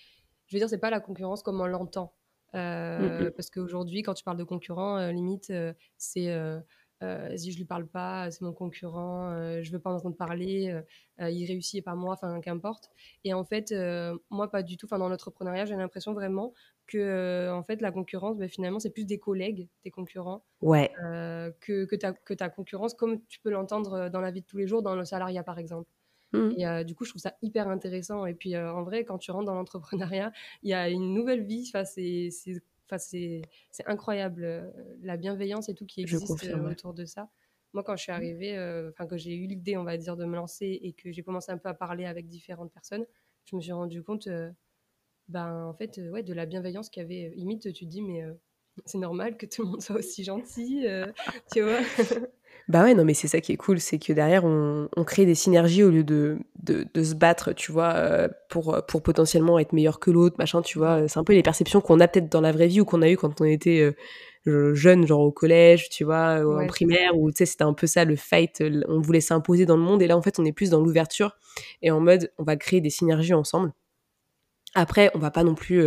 je 0.47 0.57
veux 0.57 0.61
dire, 0.61 0.69
c'est 0.71 0.79
pas 0.79 0.91
la 0.91 1.01
concurrence 1.01 1.43
comme 1.43 1.61
on 1.61 1.67
l'entend. 1.67 2.15
Heu, 2.55 2.61
mh. 2.97 3.33
parce 3.37 3.51
qu'aujourd'hui, 3.51 4.03
quand 4.03 4.15
tu 4.15 4.25
parles 4.25 4.39
de 4.39 4.45
concurrent, 4.45 5.09
limite, 5.11 5.53
c'est, 5.99 6.29
heu: 7.03 7.07
«Vas-y, 7.31 7.53
je 7.53 7.59
lui 7.59 7.65
parle 7.65 7.87
pas, 7.89 8.31
c'est 8.31 8.43
mon 8.43 8.53
concurrent, 8.53 9.31
heu, 9.33 9.63
je 9.63 9.71
veux 9.73 9.79
pas 9.81 9.91
en 9.93 9.97
entendre 9.97 10.17
parler, 10.17 10.71
heu 10.71 10.85
heu, 11.25 11.31
il 11.33 11.47
réussit 11.47 11.77
et 11.81 11.83
pas 11.83 11.95
moi», 11.95 12.15
enfin, 12.15 12.41
qu'importe 12.41 12.91
et 13.25 13.35
en 13.35 13.45
fait, 13.45 13.73
moi, 14.31 14.51
pas 14.51 14.63
du 14.63 14.77
tout. 14.77 14.87
Enfin, 14.87 14.99
dans 14.99 15.09
l'entrepreneuriat, 15.09 15.65
j'ai 15.67 15.77
l'impression 15.77 16.13
vraiment 16.15 16.55
que, 16.87 17.51
en 17.53 17.63
fait, 17.65 17.81
la 17.83 17.93
concurrence, 17.93 18.39
beh, 18.39 18.49
finalement, 18.49 18.79
c'est 18.81 18.91
plus 18.91 19.05
des 19.07 19.19
collègues, 19.19 19.69
tes 19.83 19.91
concurrents, 19.91 20.45
Ouais. 20.61 20.99
que 21.61 21.87
que 21.87 21.97
ta 21.97 22.13
que 22.15 22.35
ta 22.35 22.49
concurrence, 22.51 22.95
comme 22.95 23.25
tu 23.27 23.41
peux 23.41 23.51
l'entendre, 23.51 24.09
dans 24.11 24.21
la 24.23 24.31
vie 24.33 24.43
de 24.43 24.47
tous 24.47 24.59
les 24.59 24.67
jours, 24.69 24.83
dans 24.83 24.97
le 24.97 25.05
salariat, 25.07 25.45
par 25.45 25.59
exemple. 25.59 25.91
Mmh. 26.33 26.59
Et 26.59 26.85
du 26.85 26.95
coup, 26.97 27.05
je 27.05 27.11
trouve 27.13 27.23
ça 27.23 27.35
hyper 27.43 27.69
intéressant 27.69 28.27
et 28.27 28.35
puis, 28.35 28.57
en 28.59 28.83
vrai, 28.85 29.05
quand 29.05 29.19
tu 29.19 29.31
rentres 29.33 29.47
dans 29.47 29.55
l'entrepreneuriat, 29.55 30.33
il 30.63 30.71
y 30.71 30.75
a 30.75 30.89
une 30.91 31.15
nouvelle 31.15 31.45
vie. 31.45 31.65
Enfin, 31.69 31.85
c'est 31.85 32.31
enfin, 32.91 32.99
c'est 32.99 33.49
incroyable, 33.87 34.45
heu, 34.45 34.73
la 35.03 35.17
bienveillance 35.17 35.69
et 35.69 35.75
tout 35.75 35.87
qui 35.87 36.01
existe, 36.03 36.49
ouais. 36.55 36.73
autour 36.73 36.95
de 36.95 37.05
ça. 37.05 37.31
Moi, 37.75 37.83
quand 37.85 37.97
je 37.97 38.03
suis 38.05 38.13
Mmh. 38.17 38.29
arrivée, 38.29 38.57
heu, 38.57 38.91
enfin, 38.91 39.07
que 39.07 39.17
j'ai 39.19 39.35
eu 39.37 39.47
l'idée, 39.47 39.77
on 39.77 39.85
va 39.85 39.97
dire, 39.99 40.17
de 40.17 40.25
me 40.25 40.37
lancer 40.37 40.79
et 40.83 40.93
que 40.95 41.13
j'ai 41.13 41.23
commencé 41.23 41.53
un 41.53 41.59
peu 41.59 41.69
à 41.69 41.75
parler 41.75 42.07
avec 42.07 42.29
différentes 42.29 42.73
personnes, 42.73 43.07
je 43.45 43.57
me 43.57 43.61
suis 43.61 43.73
rendu 43.73 44.03
compte, 44.03 44.29
ben, 45.29 45.65
en 45.67 45.75
fait, 45.75 45.99
ouais, 46.11 46.23
de 46.23 46.33
la 46.35 46.47
bienveillance 46.47 46.89
qu'il 46.91 47.03
y 47.03 47.05
avait, 47.07 47.31
limite, 47.37 47.73
tu 47.73 47.85
te 47.85 47.91
dis: 47.91 48.03
«Mais, 48.03 48.23
c'est 48.87 48.99
normal 48.99 49.37
que 49.37 49.47
tout 49.47 49.63
le 49.63 49.69
monde 49.71 49.83
soit 49.83 49.97
aussi 49.97 50.25
gentil», 50.25 50.87
tu 51.53 51.61
vois? 51.63 51.81
Bah, 52.69 52.83
ouais, 52.85 52.93
non, 52.95 53.05
mais 53.07 53.15
c'est 53.15 53.29
ça 53.29 53.41
qui 53.41 53.53
est 53.53 53.57
cool, 53.57 53.81
c'est 53.81 53.99
que 53.99 54.13
derrière 54.13 54.45
on 54.45 54.89
on 54.95 55.05
crée 55.05 55.25
des 55.25 55.35
synergies 55.35 55.83
au 55.83 55.91
lieu 55.91 56.05
de 56.05 56.39
de 56.63 56.85
de 56.93 57.03
se 57.03 57.15
battre, 57.15 57.53
tu 57.55 57.73
vois, 57.73 57.95
heu, 57.97 58.29
pour, 58.51 58.75
heu, 58.75 58.83
pour 58.87 59.03
potentiellement 59.03 59.59
être 59.59 59.73
meilleur 59.73 59.99
que 60.01 60.11
l'autre, 60.11 60.37
machin, 60.39 60.61
tu 60.61 60.77
vois? 60.79 61.09
C'est 61.09 61.19
un 61.19 61.25
peu 61.25 61.33
les 61.33 61.43
perceptions 61.43 61.81
qu'on 61.81 61.99
a 62.01 62.09
peut-être 62.09 62.31
dans 62.31 62.43
la 62.43 62.53
vraie 62.53 62.67
vie 62.67 62.83
ou 62.83 62.85
qu'on 62.85 63.01
a 63.01 63.09
eu 63.09 63.17
quand 63.17 63.41
on 63.41 63.45
était, 63.45 63.95
heu, 64.47 64.75
jeune, 64.75 65.07
genre 65.07 65.21
au 65.21 65.33
collège, 65.33 65.89
tu 65.89 66.05
vois? 66.05 66.41
Ou 66.45 66.59
en 66.59 66.67
ouais, 66.67 66.69
ça. 66.73 66.77
primaire 66.77 67.17
où 67.17 67.31
tu 67.31 67.39
sais, 67.39 67.47
c'était 67.47 67.65
un 67.65 67.73
peu 67.75 67.87
ça 67.87 68.05
le 68.05 68.17
fight, 68.17 68.63
on 68.89 69.01
voulait 69.01 69.21
s'imposer 69.23 69.65
dans 69.67 69.77
le 69.77 69.83
monde 69.83 70.03
et 70.03 70.07
là, 70.07 70.17
en 70.19 70.23
fait, 70.23 70.39
on 70.39 70.45
est 70.45 70.53
plus 70.53 70.69
dans 70.71 70.81
l'ouverture 70.83 71.37
et 71.83 71.91
en 71.91 72.01
mode 72.01 72.31
on 72.39 72.45
va 72.45 72.57
créer 72.57 72.81
des 72.83 72.91
synergies 72.91 73.35
ensemble. 73.35 73.73
Après, 74.75 75.11
on 75.15 75.19
va 75.19 75.31
pas 75.31 75.45
non 75.45 75.55
plus, 75.55 75.83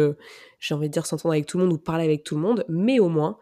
j'ai 0.59 0.73
envie 0.75 0.87
de 0.89 0.93
dire 0.93 1.05
s'entendre 1.05 1.33
avec 1.33 1.45
tout 1.45 1.57
le 1.59 1.65
monde 1.65 1.73
ou 1.73 1.77
parler 1.77 2.03
avec 2.05 2.23
tout 2.23 2.35
le 2.35 2.41
monde, 2.41 2.65
mais 2.69 2.99
au 2.99 3.09
moins, 3.09 3.37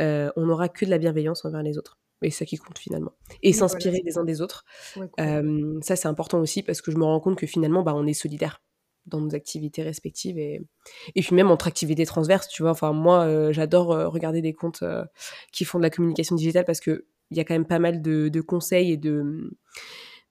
on 0.00 0.48
aura 0.48 0.68
que 0.68 0.84
de 0.84 0.90
la 0.90 0.98
bienveillance 0.98 1.44
envers 1.44 1.62
les 1.62 1.78
autres 1.78 1.99
et 2.22 2.30
c'est 2.30 2.40
ça 2.40 2.44
qui 2.46 2.56
compte 2.58 2.78
finalement 2.78 3.12
et 3.42 3.52
Oui, 3.52 3.64
voilà, 3.66 3.68
s'inspirer 3.68 3.96
c'est 3.96 4.02
des 4.04 4.18
uns 4.18 4.24
des 4.24 4.40
autres. 4.40 4.64
Ouais. 4.96 5.10
Hem, 5.18 5.80
ça, 5.82 5.96
c'est 5.96 6.08
important 6.08 6.40
aussi 6.40 6.62
parce 6.62 6.80
que 6.82 6.90
je 6.92 6.96
me 6.98 7.04
rends 7.04 7.20
compte 7.20 7.38
que 7.38 7.46
finalement, 7.46 7.82
bah, 7.82 7.94
on 7.96 8.06
est 8.06 8.14
solidaires 8.14 8.62
dans 9.06 9.20
nos 9.20 9.34
activités 9.34 9.82
respectives 9.82 10.38
et 10.38 10.60
et 11.14 11.22
puis 11.22 11.34
même 11.34 11.50
entre 11.50 11.66
activités 11.68 12.06
transverses, 12.06 12.48
tu 12.48 12.62
vois? 12.62 12.72
Enfin 12.72 12.92
moi, 12.92 13.26
heu, 13.26 13.52
j'adore, 13.52 13.94
heu, 13.94 14.06
regarder 14.08 14.42
des 14.42 14.52
comptes, 14.54 14.84
qui 15.52 15.64
font 15.64 15.78
de 15.78 15.84
la 15.84 15.90
communication 15.90 16.36
digitale 16.36 16.64
parce 16.66 16.80
qu'il 16.80 17.02
y 17.32 17.40
a 17.40 17.44
quand 17.44 17.54
même 17.54 17.66
pas 17.66 17.78
mal 17.78 18.02
de 18.02 18.28
de 18.28 18.40
conseils 18.42 18.92
et 18.92 18.96
de, 18.98 19.50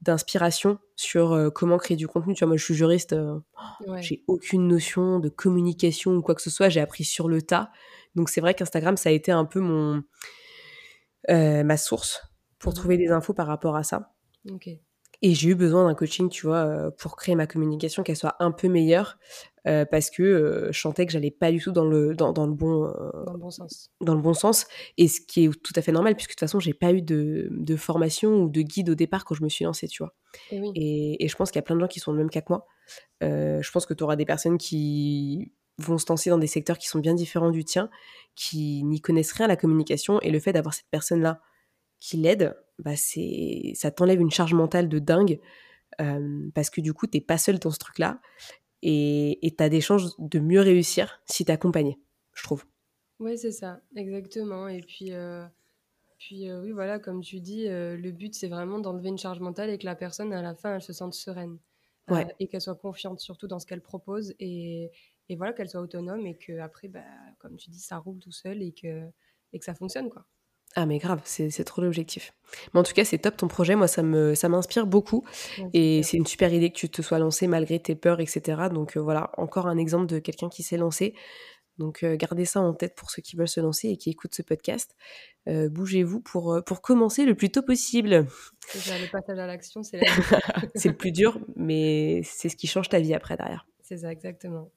d'inspiration 0.02 0.80
sur, 0.96 1.52
comment 1.54 1.78
créer 1.78 1.98
du 1.98 2.08
contenu. 2.08 2.34
Tu 2.36 2.40
vois? 2.40 2.50
Moi, 2.50 2.58
je 2.58 2.64
suis 2.66 2.76
juriste, 2.76 3.16
Ouais. 3.88 4.02
j'ai 4.02 4.24
aucune 4.28 4.68
notion 4.68 5.20
de 5.20 5.30
communication 5.30 6.14
ou 6.16 6.22
quoi 6.22 6.36
que 6.36 6.42
ce 6.42 6.50
soit, 6.50 6.70
j'ai 6.70 6.80
appris 6.82 7.04
sur 7.04 7.28
le 7.30 7.42
tas. 7.42 7.72
Donc 8.16 8.30
c'est 8.30 8.42
vrai 8.42 8.54
qu'Instagram, 8.54 8.98
ça 8.98 9.10
a 9.10 9.12
été 9.12 9.32
un 9.32 9.46
peu 9.46 9.60
mon, 9.60 10.04
heu, 11.30 11.64
ma 11.64 11.78
source 11.78 12.24
pour 12.60 12.74
Mmh 12.74 12.74
trouver 12.74 12.98
des 12.98 13.10
infos 13.10 13.34
par 13.34 13.48
rapport 13.48 13.76
à 13.76 13.84
ça. 13.84 14.14
Et 15.22 15.34
j'ai 15.34 15.50
eu 15.50 15.56
besoin 15.56 15.86
d'un 15.88 15.96
coaching, 15.96 16.30
tu 16.30 16.48
vois, 16.48 16.66
heu, 16.88 16.92
pour 16.92 17.18
créer 17.18 17.36
ma 17.36 17.46
communication, 17.48 18.04
qu'elle 18.04 18.16
soit 18.16 18.36
un 18.40 18.52
peu 18.52 18.70
meilleure, 18.70 19.18
heu, 19.68 19.86
parce 19.92 20.10
que, 20.10 20.24
heu, 20.24 20.70
je 20.72 20.80
sentais 20.80 21.06
que 21.06 21.12
j'allais 21.12 21.32
pas 21.32 21.52
du 21.52 21.60
tout 21.62 21.72
dans 21.74 21.86
le 21.86 22.16
dans 22.16 22.32
dans 22.32 22.48
le 22.48 22.54
bon, 22.54 22.90
Dans 23.24 23.32
le 23.34 23.40
bon 23.40 23.50
sens. 23.50 23.92
dans 24.02 24.16
le 24.16 24.22
bon 24.22 24.34
sens 24.34 24.66
et 24.98 25.08
ce 25.08 25.20
qui 25.22 25.46
est 25.46 25.62
tout 25.64 25.74
à 25.76 25.82
fait 25.82 25.92
normal 25.92 26.16
puisque 26.16 26.30
de 26.32 26.34
toute 26.36 26.40
façon 26.40 26.60
j'ai 26.60 26.74
pas 26.74 26.94
eu 26.94 27.02
de 27.02 27.50
de 27.52 27.76
formation 27.76 28.44
ou 28.44 28.50
de 28.50 28.62
guide 28.62 28.90
au 28.90 28.96
départ 28.96 29.26
quand 29.26 29.36
je 29.36 29.44
me 29.44 29.50
suis 29.50 29.66
lancée, 29.66 29.88
tu 29.88 30.04
vois? 30.04 30.14
Et 30.50 30.60
oui. 30.60 30.76
Et 30.76 31.24
et 31.26 31.30
je 31.30 31.36
pense 31.38 31.52
qu'il 31.52 31.58
y 31.60 31.62
a 31.62 31.64
plein 31.64 31.76
de 31.76 31.82
gens 31.82 31.88
qui 31.88 32.00
sont 32.02 32.12
le 32.14 32.20
même 32.20 32.30
cas 32.32 32.42
que 32.42 32.52
moi. 32.54 32.68
Je 33.22 33.72
pense 33.72 33.86
que 33.86 33.94
tu 33.94 34.04
auras 34.04 34.16
des 34.18 34.26
personnes 34.26 34.58
qui 34.58 35.54
vont 35.80 35.98
se 35.98 36.06
lancer 36.10 36.30
dans 36.30 36.38
des 36.40 36.48
secteurs 36.48 36.78
qui 36.78 36.88
sont 36.88 37.00
bien 37.00 37.14
différents 37.16 37.52
du 37.52 37.66
tien, 37.66 37.90
qui 38.36 38.84
n'y 38.84 39.02
connaissent 39.02 39.34
rien 39.34 39.46
à 39.46 39.50
la 39.50 39.58
communication 39.58 40.22
et 40.22 40.32
le 40.32 40.40
fait 40.40 40.54
d'avoir 40.54 40.74
cette 40.74 40.90
personne-là 40.92 41.42
qui 42.00 42.18
l'aide, 42.18 42.58
bah, 42.80 42.96
c'est 42.98 43.74
ça 43.76 43.92
t'enlève 43.92 44.22
une 44.22 44.32
charge 44.32 44.54
mentale 44.54 44.90
de 44.90 45.00
dingue, 45.00 45.40
hem, 46.00 46.52
parce 46.56 46.70
que 46.72 46.82
du 46.82 46.94
coup, 46.94 47.08
tu 47.08 47.18
es 47.20 47.22
pas 47.22 47.38
seule 47.40 47.60
dans 47.60 47.72
ce 47.72 47.80
truc-là 47.80 48.22
et 48.84 49.56
tu 49.58 49.64
as 49.64 49.70
des 49.70 49.82
chances 49.82 50.16
de 50.20 50.40
mieux 50.40 50.62
réussir 50.62 51.22
si 51.28 51.46
tu 51.46 51.52
es 51.52 51.56
accompagnée, 51.56 52.00
je 52.36 52.44
trouve. 52.44 52.66
Ouais, 53.20 53.36
c'est 53.36 53.52
ça, 53.52 53.82
exactement 53.98 54.70
et 54.70 54.80
puis, 54.82 55.12
heu, 55.12 55.46
puis, 56.20 56.50
heu, 56.50 56.62
oui, 56.62 56.72
voilà, 56.72 57.00
comme 57.00 57.22
tu 57.22 57.40
dis, 57.42 57.68
le 57.70 58.12
but, 58.12 58.36
c'est 58.36 58.48
vraiment 58.50 58.80
d'enlever 58.80 59.10
une 59.10 59.18
charge 59.20 59.40
mentale 59.42 59.70
et 59.72 59.78
que 59.80 59.86
la 59.86 59.96
personne, 59.96 60.34
à 60.34 60.42
la 60.42 60.56
fin, 60.56 60.76
elle 60.76 60.82
se 60.84 60.94
sente 60.94 61.14
sereine, 61.16 61.60
Ouais. 62.08 62.28
et 62.40 62.48
qu'elle 62.50 62.62
soit 62.62 62.76
confiante 62.76 63.20
surtout 63.22 63.48
dans 63.48 63.60
ce 63.60 63.68
qu'elle 63.68 63.82
propose 63.84 64.36
et 64.40 64.92
et 65.30 65.36
voilà, 65.36 65.54
qu'elle 65.54 65.70
soit 65.70 65.82
autonome 65.82 66.26
et 66.28 66.38
qu'après, 66.38 66.88
bah, 66.88 67.04
comme 67.40 67.56
tu 67.58 67.70
dis, 67.70 67.80
ça 67.80 67.98
roule 67.98 68.20
tout 68.20 68.32
seul 68.32 68.62
et 68.62 68.74
que 68.74 69.04
et 69.54 69.60
que 69.60 69.66
ça 69.66 69.74
fonctionne, 69.74 70.10
quoi. 70.10 70.26
Ah 70.76 70.86
mais 70.86 71.00
grave, 71.00 71.22
c'est 71.26 71.64
trop 71.64 71.82
l'objectif. 71.82 72.32
Mais 72.74 72.80
en 72.80 72.84
tout 72.84 72.94
cas, 72.94 73.04
c'est 73.04 73.18
top 73.18 73.36
ton 73.38 73.48
projet, 73.48 73.76
moi 73.76 73.88
ça 73.88 74.04
me 74.04 74.36
ça 74.36 74.50
m'inspire 74.50 74.86
beaucoup 74.86 75.26
et 75.74 76.04
c'est 76.04 76.18
une 76.18 76.28
super 76.28 76.54
idée 76.54 76.70
que 76.70 76.78
tu 76.78 76.90
te 76.90 77.02
sois 77.02 77.18
lancée 77.18 77.48
malgré 77.48 77.80
tes 77.80 77.96
peurs 77.96 78.20
et 78.20 78.28
cetera 78.28 78.70
donc 78.70 78.96
heu, 78.96 79.00
voilà, 79.00 79.32
encore 79.38 79.66
un 79.66 79.78
exemple 79.78 80.06
de 80.06 80.20
quelqu'un 80.20 80.48
qui 80.48 80.62
s'est 80.62 80.78
lancé 80.78 81.16
donc 81.80 82.04
heu, 82.04 82.16
gardez 82.18 82.46
ça 82.46 82.60
en 82.62 82.74
tête 82.74 82.94
pour 82.96 83.10
ceux 83.10 83.22
qui 83.22 83.36
veulent 83.38 83.48
se 83.48 83.62
lancer 83.62 83.90
et 83.90 83.98
qui 83.98 84.10
écoutent 84.12 84.36
ce 84.36 84.42
podcast. 84.42 84.96
Heu, 85.48 85.70
bougez-vous 85.70 86.22
pour, 86.22 86.62
pour 86.66 86.82
commencer 86.82 87.26
le 87.26 87.36
plus 87.36 87.50
tôt 87.52 87.64
possible. 87.64 88.28
Ça, 88.74 89.00
le 89.00 89.08
passage 89.12 89.40
à 89.40 89.48
l'action, 89.48 89.82
c'est 89.84 89.98
la 89.98 90.10
vie. 90.10 90.28
C'est 90.76 90.90
le 90.90 90.98
plus 90.98 91.12
dur, 91.12 91.40
mais 91.56 92.22
c'est 92.24 92.50
ce 92.50 92.56
qui 92.56 92.68
change 92.68 92.90
ta 92.90 93.00
vie 93.00 93.14
après 93.14 93.38
derrière. 93.38 93.66
C'est 93.82 93.98
ça, 93.98 94.12
exactement. 94.12 94.72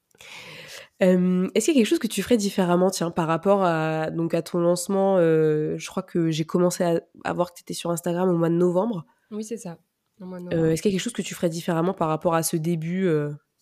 Est-ce 1.00 1.64
qu'il 1.64 1.74
y 1.74 1.78
a 1.78 1.80
quelque 1.80 1.88
chose 1.88 1.98
que 1.98 2.06
tu 2.06 2.22
ferais 2.22 2.36
différemment, 2.36 2.90
tiens, 2.90 3.10
par 3.10 3.26
rapport 3.26 3.64
à 3.64 4.10
donc 4.10 4.34
à 4.34 4.42
ton 4.42 4.60
lancement? 4.60 5.18
Je 5.18 5.86
crois 5.88 6.02
que 6.02 6.30
j'ai 6.30 6.44
commencé 6.44 6.84
à 6.84 7.00
à 7.24 7.32
voir 7.32 7.52
que 7.52 7.58
tu 7.58 7.62
étais 7.62 7.74
sur 7.74 7.90
Instagram 7.90 8.28
au 8.28 8.36
mois 8.36 8.50
de 8.50 8.54
novembre. 8.54 9.04
Oui, 9.30 9.42
c'est 9.42 9.56
ça, 9.56 9.78
est-ce 10.20 10.82
qu'il 10.82 10.92
y 10.92 10.94
a 10.94 10.98
quelque 10.98 11.02
chose 11.02 11.12
que 11.12 11.22
tu 11.22 11.34
ferais 11.34 11.48
différemment 11.48 11.94
par 11.94 12.08
rapport 12.08 12.34
à 12.34 12.42
ce 12.42 12.56
début, 12.56 13.10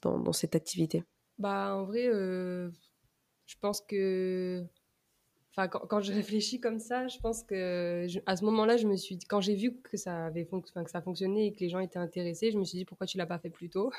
dans 0.02 0.18
dans 0.18 0.32
cette 0.32 0.54
activité? 0.54 1.04
Bah, 1.38 1.74
en 1.74 1.84
vrai, 1.84 2.04
je 2.10 3.54
pense 3.60 3.80
que 3.80 4.62
Enfin, 5.52 5.66
quand 5.68 5.80
quand 5.88 6.00
je 6.00 6.12
réfléchis 6.12 6.60
comme 6.60 6.78
ça, 6.78 7.08
je 7.08 7.18
pense 7.18 7.42
que 7.42 8.06
je 8.08 8.20
à 8.26 8.36
ce 8.36 8.44
moment-là, 8.44 8.76
je 8.76 8.86
me 8.86 8.96
suis 8.96 9.18
quand 9.18 9.40
j'ai 9.40 9.56
vu 9.56 9.80
que 9.82 9.96
ça 9.96 10.26
avait 10.26 10.46
que 10.46 10.88
ça 10.90 11.02
fonctionnait 11.02 11.46
et 11.48 11.52
que 11.52 11.58
les 11.60 11.68
gens 11.68 11.80
étaient 11.80 11.98
intéressés, 11.98 12.52
je 12.52 12.58
me 12.58 12.64
suis 12.64 12.78
dit: 12.78 12.84
«Pourquoi 12.84 13.06
tu 13.06 13.18
l'as 13.18 13.26
pas 13.26 13.38
fait 13.40 13.50
plus 13.50 13.68
tôt?» 13.68 13.90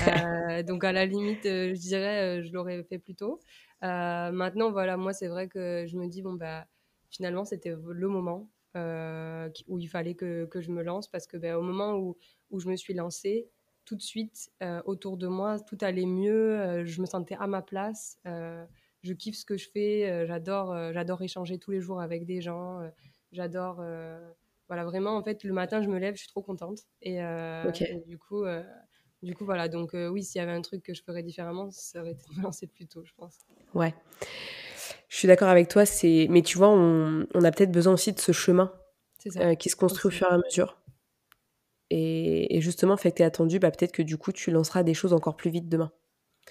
heu, 0.00 0.62
donc 0.64 0.84
à 0.84 0.92
la 0.92 1.06
limite, 1.06 1.46
heu, 1.46 1.74
je 1.74 1.80
dirais, 1.80 2.38
heu, 2.40 2.42
je 2.42 2.52
l'aurais 2.52 2.82
fait 2.84 2.98
plus 2.98 3.14
tôt. 3.14 3.40
Maintenant, 3.82 4.70
voilà, 4.72 4.96
moi, 4.96 5.12
c'est 5.12 5.28
vrai 5.28 5.48
que 5.48 5.84
je 5.86 5.96
me 5.96 6.06
dis: 6.08 6.22
«Bon, 6.22 6.34
bah, 6.34 6.66
finalement, 7.10 7.44
c'était 7.44 7.70
le 7.70 8.08
moment, 8.08 8.50
où 9.68 9.78
il 9.78 9.88
fallait 9.88 10.14
que 10.14 10.46
que 10.46 10.60
je 10.60 10.70
me 10.70 10.82
lance» 10.82 11.08
parce 11.08 11.26
que, 11.26 11.36
bah, 11.36 11.58
au 11.58 11.62
moment 11.62 11.94
où 11.96 12.16
où 12.50 12.60
je 12.60 12.68
me 12.68 12.76
suis 12.76 12.94
lancée, 12.94 13.48
tout 13.84 13.96
de 13.96 14.02
suite, 14.02 14.50
autour 14.84 15.16
de 15.16 15.26
moi, 15.28 15.58
tout 15.60 15.78
allait 15.80 16.06
mieux, 16.06 16.84
je 16.84 17.00
me 17.00 17.06
sentais 17.06 17.36
à 17.38 17.46
ma 17.46 17.62
place, 17.62 18.18
je 19.02 19.12
kiffe 19.14 19.36
ce 19.36 19.44
que 19.44 19.56
je 19.56 19.68
fais, 19.70 20.10
heu, 20.10 20.26
j'adore, 20.26 20.72
heu, 20.74 20.92
j'adore 20.92 21.22
échanger 21.22 21.58
tous 21.58 21.70
les 21.70 21.80
jours 21.80 22.00
avec 22.00 22.24
des 22.26 22.40
gens, 22.40 22.82
heu, 22.82 22.90
j'adore, 23.32 23.76
voilà, 24.68 24.84
vraiment, 24.84 25.16
en 25.16 25.22
fait, 25.24 25.44
le 25.44 25.52
matin, 25.54 25.82
je 25.82 25.88
me 25.88 25.98
lève, 25.98 26.14
je 26.14 26.20
suis 26.20 26.28
trop 26.28 26.42
contente 26.42 26.80
et 27.02 27.18
du 28.06 28.18
coup, 28.18 28.44
du 29.22 29.34
coup, 29.34 29.44
voilà, 29.44 29.68
donc 29.68 29.90
oui, 29.94 30.22
s'il 30.24 30.38
y 30.40 30.42
avait 30.42 30.52
un 30.52 30.62
truc 30.62 30.82
que 30.82 30.94
je 30.94 31.02
ferais 31.02 31.22
différemment, 31.22 31.70
ça 31.70 32.00
aurait 32.00 32.12
été 32.12 32.24
de 32.32 32.38
me 32.38 32.42
lancer 32.44 32.66
plus 32.66 32.86
tôt, 32.86 33.04
je 33.04 33.12
pense. 33.14 33.38
ouais. 33.74 33.94
Je 35.08 35.16
suis 35.16 35.28
d'accord 35.28 35.48
avec 35.48 35.68
toi, 35.68 35.84
c'est 35.86 36.26
mais 36.30 36.42
tu 36.42 36.58
vois, 36.58 36.68
on 36.70 37.26
on 37.34 37.44
a 37.44 37.50
peut-être 37.50 37.72
besoin 37.72 37.94
aussi 37.94 38.12
de 38.12 38.20
ce 38.20 38.32
chemin, 38.32 38.72
ça, 39.18 39.44
qui 39.58 39.70
se 39.70 39.76
construit 39.76 40.08
au 40.08 40.12
fur 40.12 40.28
et 40.30 40.34
à 40.34 40.38
mesure 40.38 40.78
et 41.90 42.56
et 42.56 42.60
justement, 42.62 42.96
fait 42.96 43.10
que 43.12 43.16
tu 43.18 43.22
es 43.22 43.26
attendu, 43.26 43.58
bah, 43.58 43.70
peut-être 43.70 43.92
que 43.92 44.02
du 44.02 44.16
coup, 44.16 44.32
tu 44.32 44.50
lanceras 44.50 44.82
des 44.82 44.94
choses 44.94 45.12
encore 45.12 45.36
plus 45.36 45.50
vite 45.50 45.68
demain. 45.68 45.92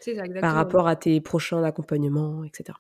Ça, 0.01 0.23
par 0.41 0.55
rapport 0.55 0.87
à 0.87 0.95
tes 0.95 1.19
prochains 1.21 1.63
accompagnements, 1.63 2.43
etc. 2.43 2.77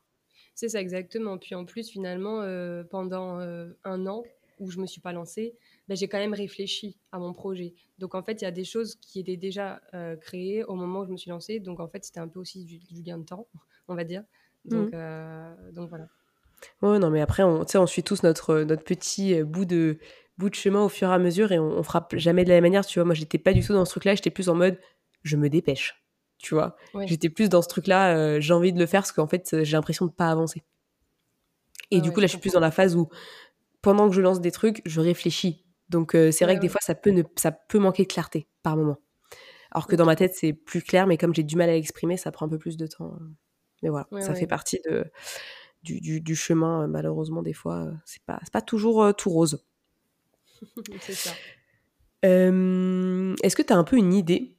C'est 0.57 0.69
ça, 0.69 0.81
exactement. 0.81 1.37
Puis 1.37 1.53
en 1.53 1.65
plus, 1.65 1.87
finalement, 1.87 2.41
euh, 2.41 2.83
pendant 2.83 3.39
euh, 3.39 3.69
un 3.83 4.07
an 4.07 4.23
où 4.59 4.71
je 4.71 4.79
me 4.79 4.87
suis 4.87 5.01
pas 5.01 5.13
lancée, 5.13 5.55
ben, 5.87 5.95
j'ai 5.95 6.07
quand 6.07 6.17
même 6.17 6.33
réfléchi 6.33 6.97
à 7.11 7.19
mon 7.19 7.31
projet. 7.31 7.75
Donc 7.99 8.15
en 8.15 8.23
fait, 8.23 8.41
il 8.41 8.45
y 8.45 8.47
a 8.47 8.51
des 8.51 8.63
choses 8.63 8.95
qui 8.95 9.19
étaient 9.19 9.37
déjà 9.37 9.79
euh, 9.93 10.15
créées 10.15 10.63
au 10.63 10.73
moment 10.73 11.01
où 11.01 11.05
je 11.05 11.11
me 11.11 11.17
suis 11.17 11.29
lancée. 11.29 11.59
Donc 11.59 11.79
en 11.79 11.87
fait, 11.87 12.03
c'était 12.03 12.19
un 12.19 12.27
peu 12.27 12.39
aussi 12.39 12.65
du, 12.65 12.79
du 12.79 13.03
gain 13.03 13.19
de 13.19 13.25
temps, 13.25 13.47
on 13.87 13.93
va 13.93 14.03
dire. 14.03 14.23
Donc, 14.65 14.91
donc 15.73 15.89
voilà. 15.89 16.07
Ouais, 16.81 16.97
non, 16.97 17.11
mais 17.11 17.21
après, 17.21 17.43
on, 17.43 17.63
on 17.71 17.85
suit 17.85 18.03
tous 18.03 18.23
notre, 18.23 18.61
notre 18.61 18.83
petit 18.83 19.43
bout 19.43 19.65
de, 19.65 19.99
bout 20.39 20.49
de 20.49 20.55
chemin 20.55 20.83
au 20.83 20.89
fur 20.89 21.09
et 21.09 21.13
à 21.13 21.19
mesure 21.19 21.51
et 21.51 21.59
on, 21.59 21.77
on 21.77 21.83
fera 21.83 22.07
jamais 22.13 22.43
de 22.43 22.49
la 22.49 22.55
même 22.55 22.63
manière, 22.63 22.85
tu 22.85 22.97
vois. 22.97 23.05
Moi, 23.05 23.13
j'étais 23.13 23.37
pas 23.37 23.53
du 23.53 23.63
tout 23.63 23.73
dans 23.73 23.85
ce 23.85 23.91
truc-là, 23.91 24.15
j'étais 24.15 24.31
plus 24.31 24.49
en 24.49 24.55
mode, 24.55 24.79
je 25.21 25.37
me 25.37 25.49
dépêche, 25.49 26.01
tu 26.37 26.53
vois. 26.53 26.75
J'étais 27.05 27.29
plus 27.29 27.49
dans 27.49 27.61
ce 27.61 27.67
truc-là, 27.67 28.15
euh, 28.15 28.39
j'ai 28.39 28.53
envie 28.53 28.73
de 28.73 28.79
le 28.79 28.85
faire 28.85 29.01
parce 29.01 29.11
qu'en 29.11 29.27
fait, 29.27 29.53
euh, 29.53 29.63
j'ai 29.63 29.77
l'impression 29.77 30.05
de 30.05 30.11
pas 30.11 30.29
avancer. 30.29 30.63
Et 31.91 31.97
ouais, 31.97 32.01
du 32.01 32.09
ouais, 32.09 32.13
coup, 32.13 32.19
là, 32.21 32.27
je 32.27 32.31
suis 32.31 32.39
plus 32.39 32.53
dans 32.53 32.59
la 32.59 32.71
phase 32.71 32.95
où, 32.95 33.09
pendant 33.81 34.09
que 34.09 34.15
je 34.15 34.21
lance 34.21 34.41
des 34.41 34.51
trucs, 34.51 34.81
je 34.85 35.01
réfléchis. 35.01 35.65
Donc, 35.89 36.15
euh, 36.15 36.31
c'est 36.31 36.45
vrai 36.45 36.53
Ouais, 36.53 36.57
que 36.57 36.61
des 36.61 36.69
fois, 36.69 36.81
ça 36.81 36.95
peut, 36.95 37.11
ne, 37.11 37.23
ça 37.37 37.51
peut 37.51 37.79
manquer 37.79 38.03
de 38.03 38.07
clarté 38.07 38.47
par 38.63 38.77
moment. 38.77 38.97
Alors 39.71 39.87
que 39.87 39.95
dans 39.95 40.05
ma 40.05 40.15
tête, 40.15 40.33
c'est 40.35 40.53
plus 40.53 40.81
clair, 40.81 41.07
mais 41.07 41.17
comme 41.17 41.33
j'ai 41.35 41.43
du 41.43 41.55
mal 41.55 41.69
à 41.69 41.73
l'exprimer, 41.73 42.17
ça 42.17 42.31
prend 42.31 42.45
un 42.45 42.49
peu 42.49 42.57
plus 42.57 42.77
de 42.77 42.87
temps. 42.87 43.17
Mais 43.83 43.89
voilà, 43.89 44.07
ça 44.21 44.33
fait 44.33 44.47
partie 44.47 44.79
de, 44.89 45.05
du, 45.83 45.99
du, 46.01 46.21
du 46.21 46.35
chemin, 46.35 46.87
malheureusement, 46.87 47.41
des 47.43 47.53
fois, 47.53 47.91
c'est 48.05 48.23
pas, 48.23 48.39
pas 48.51 48.61
toujours 48.61 49.03
euh, 49.03 49.11
tout 49.13 49.29
rose. 49.29 49.65
C'est 51.01 51.13
ça. 51.13 51.31
Est-ce 52.23 53.55
que 53.55 53.61
tu 53.61 53.73
as 53.73 53.77
un 53.77 53.83
peu 53.83 53.97
une 53.97 54.13
idée 54.13 54.57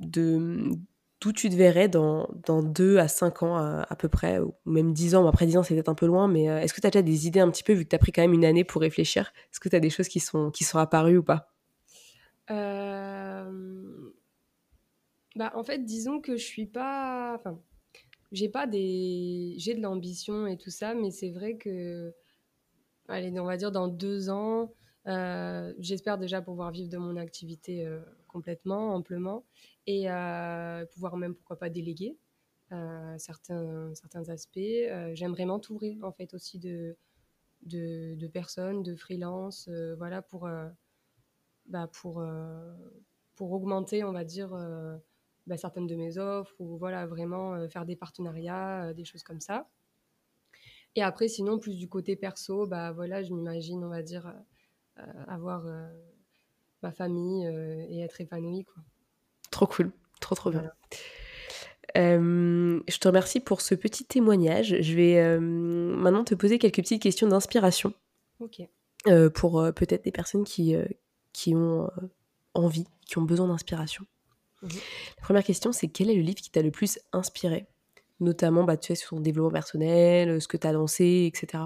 de 0.00 0.70
d'où 1.20 1.32
tu 1.32 1.50
te 1.50 1.54
verrais 1.54 1.88
dans, 1.88 2.28
dans 2.46 2.62
2 2.62 2.98
à 2.98 3.08
5 3.08 3.42
ans 3.42 3.56
à, 3.56 3.86
à 3.88 3.96
peu 3.96 4.08
près, 4.08 4.38
ou 4.38 4.54
même 4.66 4.92
10 4.92 5.14
ans, 5.14 5.26
après 5.26 5.46
10 5.46 5.56
ans 5.56 5.62
c'est 5.62 5.74
peut-être 5.74 5.88
un 5.88 5.94
peu 5.94 6.06
loin, 6.06 6.28
mais 6.28 6.48
euh, 6.50 6.60
est-ce 6.60 6.72
que 6.74 6.80
tu 6.80 6.86
as 6.86 6.90
déjà 6.90 7.02
des 7.02 7.26
idées 7.26 7.40
un 7.40 7.50
petit 7.50 7.62
peu, 7.62 7.72
vu 7.72 7.84
que 7.84 7.90
tu 7.90 7.96
as 7.96 7.98
pris 7.98 8.12
quand 8.12 8.22
même 8.22 8.32
une 8.32 8.44
année 8.44 8.64
pour 8.64 8.80
réfléchir? 8.80 9.32
Est-ce 9.52 9.60
que 9.60 9.68
tu 9.68 9.76
as 9.76 9.80
des 9.80 9.90
choses 9.90 10.08
qui 10.08 10.20
sont, 10.20 10.50
qui 10.50 10.64
sont 10.64 10.78
apparues 10.78 11.18
ou 11.18 11.22
pas? 11.22 11.52
Euh, 12.50 14.10
Bah, 15.36 15.52
en 15.54 15.62
fait, 15.62 15.84
disons 15.84 16.20
que 16.20 16.36
je 16.36 16.44
suis 16.44 16.66
pas. 16.66 17.34
Enfin, 17.36 17.60
j'ai 18.32 18.48
pas 18.48 18.66
des. 18.66 19.54
J'ai 19.58 19.74
de 19.74 19.80
l'ambition 19.82 20.46
et 20.46 20.56
tout 20.56 20.70
ça, 20.70 20.94
mais 20.94 21.10
c'est 21.10 21.30
vrai 21.30 21.56
que 21.56 22.12
allez, 23.08 23.38
on 23.40 23.44
va 23.44 23.56
dire 23.56 23.72
dans 23.72 23.88
deux 23.88 24.30
ans, 24.30 24.72
euh, 25.06 25.72
j'espère 25.78 26.18
déjà 26.18 26.42
pouvoir 26.42 26.70
vivre 26.72 26.88
de 26.90 26.98
mon 26.98 27.16
activité 27.16 27.86
euh, 27.86 28.00
complètement, 28.30 28.94
amplement, 28.94 29.44
et 29.86 30.10
euh, 30.10 30.86
pouvoir 30.86 31.16
même, 31.16 31.34
pourquoi 31.34 31.58
pas, 31.58 31.68
déléguer 31.68 32.16
euh, 32.72 33.18
certains, 33.18 33.92
certains 33.94 34.28
aspects. 34.28 34.58
Euh, 34.58 35.10
J'aimerais 35.14 35.46
m'entourer, 35.46 35.98
en 36.02 36.12
fait, 36.12 36.32
aussi 36.34 36.58
de, 36.58 36.96
de, 37.62 38.26
personnes, 38.28 38.82
de 38.82 38.94
freelance, 38.94 39.68
voilà, 39.98 40.22
pour, 40.22 40.48
bah, 41.66 41.88
pour, 41.92 42.24
pour 43.34 43.52
augmenter, 43.52 44.04
on 44.04 44.12
va 44.12 44.24
dire, 44.24 44.50
bah, 45.46 45.56
certaines 45.56 45.86
de 45.86 45.96
mes 45.96 46.18
offres, 46.18 46.54
ou 46.60 46.78
voilà, 46.78 47.06
vraiment 47.06 47.68
faire 47.68 47.84
des 47.84 47.96
partenariats, 47.96 48.94
des 48.94 49.04
choses 49.04 49.22
comme 49.22 49.40
ça. 49.40 49.68
Et 50.96 51.02
après, 51.02 51.28
sinon, 51.28 51.58
plus 51.58 51.76
du 51.76 51.88
côté 51.88 52.16
perso, 52.16 52.66
bah 52.66 52.90
voilà, 52.92 53.22
je 53.22 53.32
m'imagine, 53.32 53.84
on 53.84 53.90
va 53.90 54.02
dire, 54.02 54.34
avoir 55.28 55.64
ma 56.82 56.92
famille 56.92 57.46
euh, 57.46 57.84
et 57.88 58.00
être 58.00 58.20
épanouie, 58.20 58.64
quoi. 58.64 58.82
Trop 59.50 59.66
cool, 59.66 59.92
trop 60.20 60.34
trop 60.34 60.50
bien. 60.50 60.60
Voilà. 60.60 60.74
Euh, 61.96 62.80
je 62.88 62.98
te 62.98 63.08
remercie 63.08 63.40
pour 63.40 63.60
ce 63.60 63.74
petit 63.74 64.04
témoignage. 64.04 64.76
Je 64.80 64.94
vais 64.94 65.18
euh, 65.18 65.40
maintenant 65.40 66.24
te 66.24 66.34
poser 66.34 66.58
quelques 66.58 66.76
petites 66.76 67.02
questions 67.02 67.26
d'inspiration 67.26 67.92
Ok. 68.38 68.62
euh, 69.08 69.28
pour 69.28 69.62
peut-être 69.74 70.04
des 70.04 70.12
personnes 70.12 70.44
qui, 70.44 70.76
qui 71.32 71.54
ont 71.54 71.90
envie, 72.54 72.86
qui 73.06 73.18
ont 73.18 73.22
besoin 73.22 73.48
d'inspiration. 73.48 74.06
Mhm. 74.62 74.70
La 75.16 75.22
première 75.22 75.44
question, 75.44 75.72
c'est 75.72 75.88
quel 75.88 76.10
est 76.10 76.14
le 76.14 76.22
livre 76.22 76.40
qui 76.40 76.50
t'a 76.50 76.62
le 76.62 76.70
plus 76.70 77.00
inspiré? 77.12 77.66
Notamment, 78.20 78.64
bah, 78.64 78.76
tu 78.76 78.88
sais, 78.88 78.94
sur 78.94 79.10
ton 79.10 79.20
développement 79.20 79.50
personnel, 79.50 80.40
ce 80.40 80.46
que 80.46 80.58
tu 80.58 80.66
as 80.66 80.72
lancé, 80.72 81.30
etc. 81.32 81.64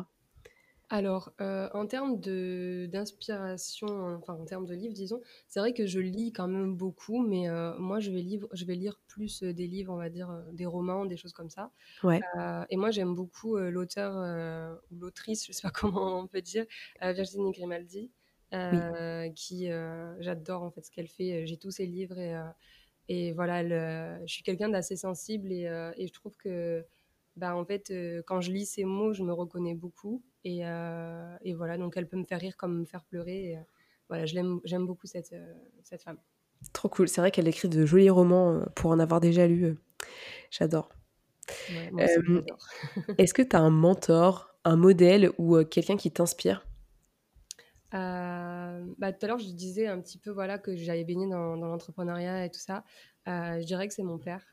Alors, 0.97 1.33
euh, 1.41 1.69
en 1.73 1.87
termes 1.87 2.21
de 2.21 2.87
d'inspiration, 2.93 3.89
enfin 4.17 4.35
en 4.35 4.45
termes 4.45 4.65
de 4.67 4.75
livres, 4.75 4.95
disons, 4.95 5.21
c'est 5.49 5.59
vrai 5.59 5.73
que 5.73 5.87
je 5.87 5.99
lis 5.99 6.33
quand 6.33 6.47
même 6.47 6.77
beaucoup, 6.77 7.21
mais 7.27 7.49
euh, 7.49 7.77
moi 7.79 7.99
je 7.99 8.13
vais, 8.13 8.21
livre, 8.23 8.49
je 8.53 8.65
vais 8.65 8.77
lire 8.77 9.01
plus 9.09 9.43
euh, 9.43 9.53
des 9.53 9.67
livres, 9.67 9.93
on 9.93 9.97
va 9.97 10.09
dire, 10.09 10.45
des 10.53 10.67
romans, 10.67 11.05
des 11.05 11.17
choses 11.17 11.33
comme 11.33 11.51
ça. 11.51 11.73
Ouais, 12.03 12.29
et 12.71 12.77
moi 12.77 12.91
j'aime 12.93 13.15
beaucoup 13.15 13.57
l'auteur 13.59 14.15
ou 14.91 14.97
l'autrice, 15.01 15.47
je 15.47 15.53
sais 15.53 15.63
pas 15.63 15.71
comment 15.75 16.21
on 16.21 16.27
peut 16.29 16.43
dire, 16.43 16.67
Virginie 17.03 17.53
Grimaldi, 17.53 18.13
oui, 18.71 18.89
qui 19.37 19.69
j'adore 20.21 20.63
en 20.63 20.71
fait 20.71 20.83
ce 20.85 20.91
qu'elle 20.91 21.09
fait. 21.09 21.47
J'ai 21.47 21.57
tous 21.59 21.71
ses 21.73 21.87
livres 21.87 22.19
et, 22.19 22.35
et 23.09 23.33
voilà, 23.33 23.61
elle, 23.63 24.23
je 24.27 24.33
suis 24.35 24.43
quelqu'un 24.43 24.69
d'assez 24.71 24.97
sensible 24.97 25.53
et, 25.53 25.65
et 25.97 26.07
je 26.09 26.13
trouve 26.13 26.37
que 26.37 26.87
bah, 27.37 27.57
en 27.57 27.65
fait, 27.65 27.93
quand 28.27 28.41
je 28.41 28.53
lis 28.53 28.67
ces 28.67 28.85
mots, 28.85 29.13
je 29.15 29.23
me 29.25 29.33
reconnais 29.33 29.75
beaucoup. 29.75 30.25
Et, 30.45 30.67
euh, 30.67 31.37
et 31.43 31.55
voilà, 31.55 31.79
donc 31.79 31.97
elle 31.97 32.09
peut 32.09 32.17
me 32.19 32.25
faire 32.25 32.41
rire 32.41 32.57
comme 32.57 32.81
me 32.81 32.85
faire 32.85 33.05
pleurer. 33.05 33.51
Et, 33.53 33.57
euh, 33.59 33.63
voilà, 34.09 34.27
je 34.27 34.35
l'aime, 34.35 34.61
j'aime 34.65 34.87
beaucoup 34.87 35.07
cette, 35.07 35.33
euh, 35.33 35.55
cette 35.83 36.03
femme. 36.03 36.19
trop 36.73 36.89
cool. 36.89 37.09
C'est 37.09 37.21
vrai 37.21 37.31
qu'elle 37.31 37.49
écrit 37.49 37.69
de 37.69 37.85
jolis 37.87 38.11
romans 38.11 38.65
pour 38.75 38.91
en 38.91 38.99
avoir 38.99 39.21
déjà 39.21 39.47
lu. 39.47 39.77
J'adore. 40.51 40.91
Ouais, 41.69 41.91
moi 41.91 42.05
aussi, 42.05 42.23
Euh, 42.29 42.43
j'adore. 42.47 42.75
Est-ce 43.19 43.35
que 43.35 43.43
tu 43.43 43.57
as 43.57 43.61
un 43.61 43.71
mentor, 43.71 44.57
un 44.65 44.77
modèle 44.77 45.33
ou 45.39 45.63
quelqu'un 45.65 45.97
qui 45.97 46.11
t'inspire? 46.13 46.67
Euh, 47.95 48.85
bah, 48.99 49.13
tout 49.13 49.25
à 49.25 49.29
l'heure, 49.29 49.39
je 49.39 49.51
disais 49.51 49.87
un 49.87 50.01
petit 50.01 50.19
peu 50.19 50.31
voilà, 50.31 50.59
que 50.59 50.75
j'avais 50.77 51.05
baigné 51.05 51.29
dans, 51.29 51.57
dans 51.57 51.69
l'entrepreneuriat 51.69 52.45
et 52.45 52.51
tout 52.51 52.59
ça. 52.61 52.85
Euh, 53.29 53.61
je 53.61 53.67
dirais 53.67 53.87
que 53.89 53.95
c'est 53.95 54.03
mon 54.03 54.19
père. 54.19 54.45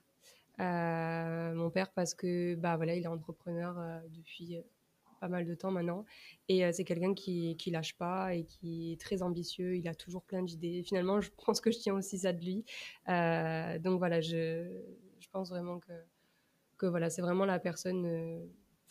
Mon 0.59 1.71
père 1.71 1.91
parce 1.93 2.13
que 2.13 2.53
bah, 2.55 2.77
voilà, 2.77 2.95
il 2.95 3.03
est 3.03 3.07
entrepreneur 3.07 3.75
depuis 4.09 4.57
pas 5.21 5.29
mal 5.29 5.45
de 5.45 5.53
temps 5.53 5.71
maintenant. 5.71 6.03
Et 6.49 6.65
euh, 6.65 6.71
c'est 6.73 6.83
quelqu'un 6.83 7.13
qui, 7.13 7.55
qui 7.55 7.69
lâche 7.69 7.95
pas 7.95 8.33
et 8.33 8.43
qui 8.43 8.91
est 8.91 8.99
très 8.99 9.21
ambitieux. 9.21 9.77
Il 9.77 9.87
a 9.87 9.93
toujours 9.95 10.23
plein 10.23 10.41
d'idées. 10.41 10.83
Finalement, 10.83 11.21
je 11.21 11.29
pense 11.45 11.61
que 11.61 11.71
je 11.71 11.77
tiens 11.77 11.93
aussi 11.93 12.17
ça 12.17 12.33
de 12.33 12.43
lui. 12.43 12.65
Euh, 13.07 13.79
donc 13.79 13.99
voilà, 13.99 14.19
je, 14.19 14.81
je 15.19 15.27
pense 15.31 15.49
vraiment 15.49 15.79
que, 15.79 15.93
que 16.77 16.87
voilà, 16.87 17.09
c'est 17.11 17.21
vraiment 17.21 17.45
la 17.45 17.59
personne, 17.59 18.05
euh, 18.05 18.43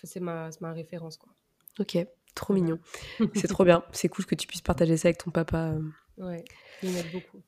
c'est 0.04 0.20
ma, 0.20 0.50
ma 0.60 0.72
référence. 0.72 1.18
Quoi. 1.18 1.34
Ok, 1.80 1.98
trop 2.34 2.54
mignon. 2.54 2.78
C'est 3.34 3.48
trop 3.48 3.64
bien. 3.64 3.84
C'est 3.92 4.08
cool 4.08 4.24
que 4.24 4.34
tu 4.36 4.46
puisses 4.46 4.62
partager 4.62 4.96
ça 4.96 5.08
avec 5.08 5.18
ton 5.18 5.30
papa. 5.30 5.76
ouais, 6.18 6.44
il 6.82 6.92
m'aide 6.92 7.10
beaucoup. 7.12 7.42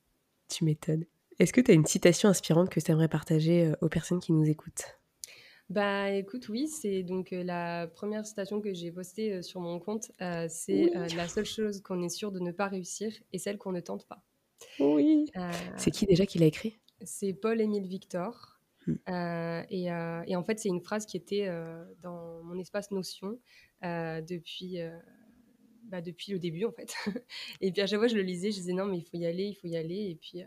Tu 0.49 0.65
m'étonnes. 0.65 1.05
Est-ce 1.39 1.53
que 1.53 1.61
tu 1.61 1.71
as 1.71 1.75
une 1.75 1.87
citation 1.87 2.29
inspirante 2.29 2.69
que 2.69 2.81
tu 2.81 2.91
aimerais 2.91 3.09
partager 3.09 3.73
aux 3.81 3.89
personnes 3.89 4.21
qui 4.21 4.33
nous 4.33 4.49
écoutent? 4.49 4.99
Bah 5.73 6.11
écoute, 6.11 6.49
oui, 6.51 6.69
c'est 6.69 7.03
donc 7.03 7.33
euh, 7.33 7.43
la 7.43 7.87
première 7.87 8.27
citation 8.27 8.61
que 8.61 8.75
j'ai 8.75 8.93
postée 8.93 9.33
euh, 9.33 9.43
sur 9.43 9.61
mon 9.61 9.79
compte. 9.81 10.13
euh, 10.21 10.47
c'est 10.51 10.91
Oui, 10.91 10.93
euh, 10.95 11.09
la 11.17 11.29
seule 11.29 11.47
chose 11.47 11.81
qu'on 11.81 12.03
est 12.03 12.11
sûr 12.11 12.31
de 12.31 12.41
ne 12.41 12.53
pas 12.53 12.69
réussir 12.69 13.13
est 13.33 13.39
celle 13.39 13.57
qu'on 13.59 13.73
ne 13.73 13.81
tente 13.81 14.07
pas. 14.07 14.23
oui. 14.79 15.31
Euh, 15.37 15.51
C'est 15.77 15.91
qui 15.91 16.07
déjà 16.07 16.27
qui 16.27 16.39
l'a 16.39 16.47
écrit? 16.47 16.79
c'est 17.03 17.33
Paul-Émile 17.35 17.87
Victor. 17.87 18.61
Hmm. 18.87 18.97
Euh, 19.09 19.63
et, 19.71 19.93
euh, 19.93 20.23
et 20.27 20.37
en 20.37 20.45
fait, 20.45 20.59
c'est 20.59 20.69
une 20.69 20.81
phrase 20.81 21.07
qui 21.07 21.17
était 21.17 21.47
euh, 21.49 21.85
dans 22.01 22.43
mon 22.43 22.59
espace 22.59 22.91
Notion 22.91 23.39
euh, 23.85 24.21
depuis, 24.21 24.81
euh, 24.81 24.97
bah, 25.85 26.01
depuis 26.01 26.33
le 26.33 26.39
début, 26.39 26.65
en 26.65 26.73
fait. 26.73 26.95
et 27.61 27.73
puis 27.73 27.83
à 27.83 27.87
chaque 27.87 27.99
fois, 27.99 28.09
je 28.09 28.17
le 28.17 28.23
lisais, 28.23 28.51
je 28.51 28.57
disais 28.57 28.73
non, 28.73 28.87
mais 28.87 28.99
il 28.99 29.05
faut 29.05 29.17
y 29.17 29.27
aller, 29.27 29.45
il 29.47 29.55
faut 29.55 29.69
y 29.69 29.77
aller. 29.77 30.11
Et 30.11 30.17
puis, 30.17 30.43
euh, 30.43 30.47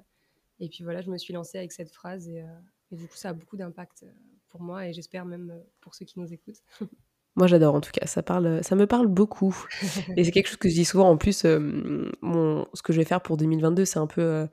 et 0.60 0.70
puis 0.70 0.84
voilà, 0.84 1.02
je 1.02 1.10
me 1.12 1.18
suis 1.18 1.34
lancée 1.34 1.58
avec 1.58 1.72
cette 1.72 1.92
phrase. 1.92 2.30
Et, 2.30 2.42
euh, 2.42 2.48
et 2.92 2.96
du 2.98 3.08
coup, 3.08 3.18
ça 3.18 3.30
a 3.30 3.34
beaucoup 3.34 3.58
d'impact 3.58 4.04
euh, 4.04 4.12
pour 4.56 4.66
moi 4.66 4.88
et 4.88 4.94
j'espère 4.94 5.26
même 5.26 5.52
euh, 5.52 5.60
pour 5.82 5.96
ceux 5.96 6.06
qui 6.06 6.18
nous 6.20 6.32
écoutent. 6.34 6.62
Moi 7.38 7.48
j'adore 7.48 7.76
en 7.76 7.82
tout 7.82 7.92
cas, 7.92 8.06
ça, 8.06 8.24
parle, 8.24 8.64
ça 8.64 8.76
me 8.78 8.88
parle 8.88 9.08
beaucoup. 9.08 9.54
Et 10.16 10.24
c'est 10.24 10.32
quelque 10.32 10.48
chose 10.48 10.56
que 10.56 10.70
je 10.70 10.74
dis 10.74 10.86
souvent 10.86 11.10
en 11.10 11.18
plus, 11.18 11.44
euh, 11.44 12.10
mon, 12.22 12.66
ce 12.74 12.82
que 12.82 12.94
je 12.94 12.98
vais 13.00 13.04
faire 13.06 13.22
pour 13.22 13.36
2022 13.36 13.84
c'est 13.84 14.00
un 14.00 14.08
peu 14.08 14.22
euh, 14.22 14.48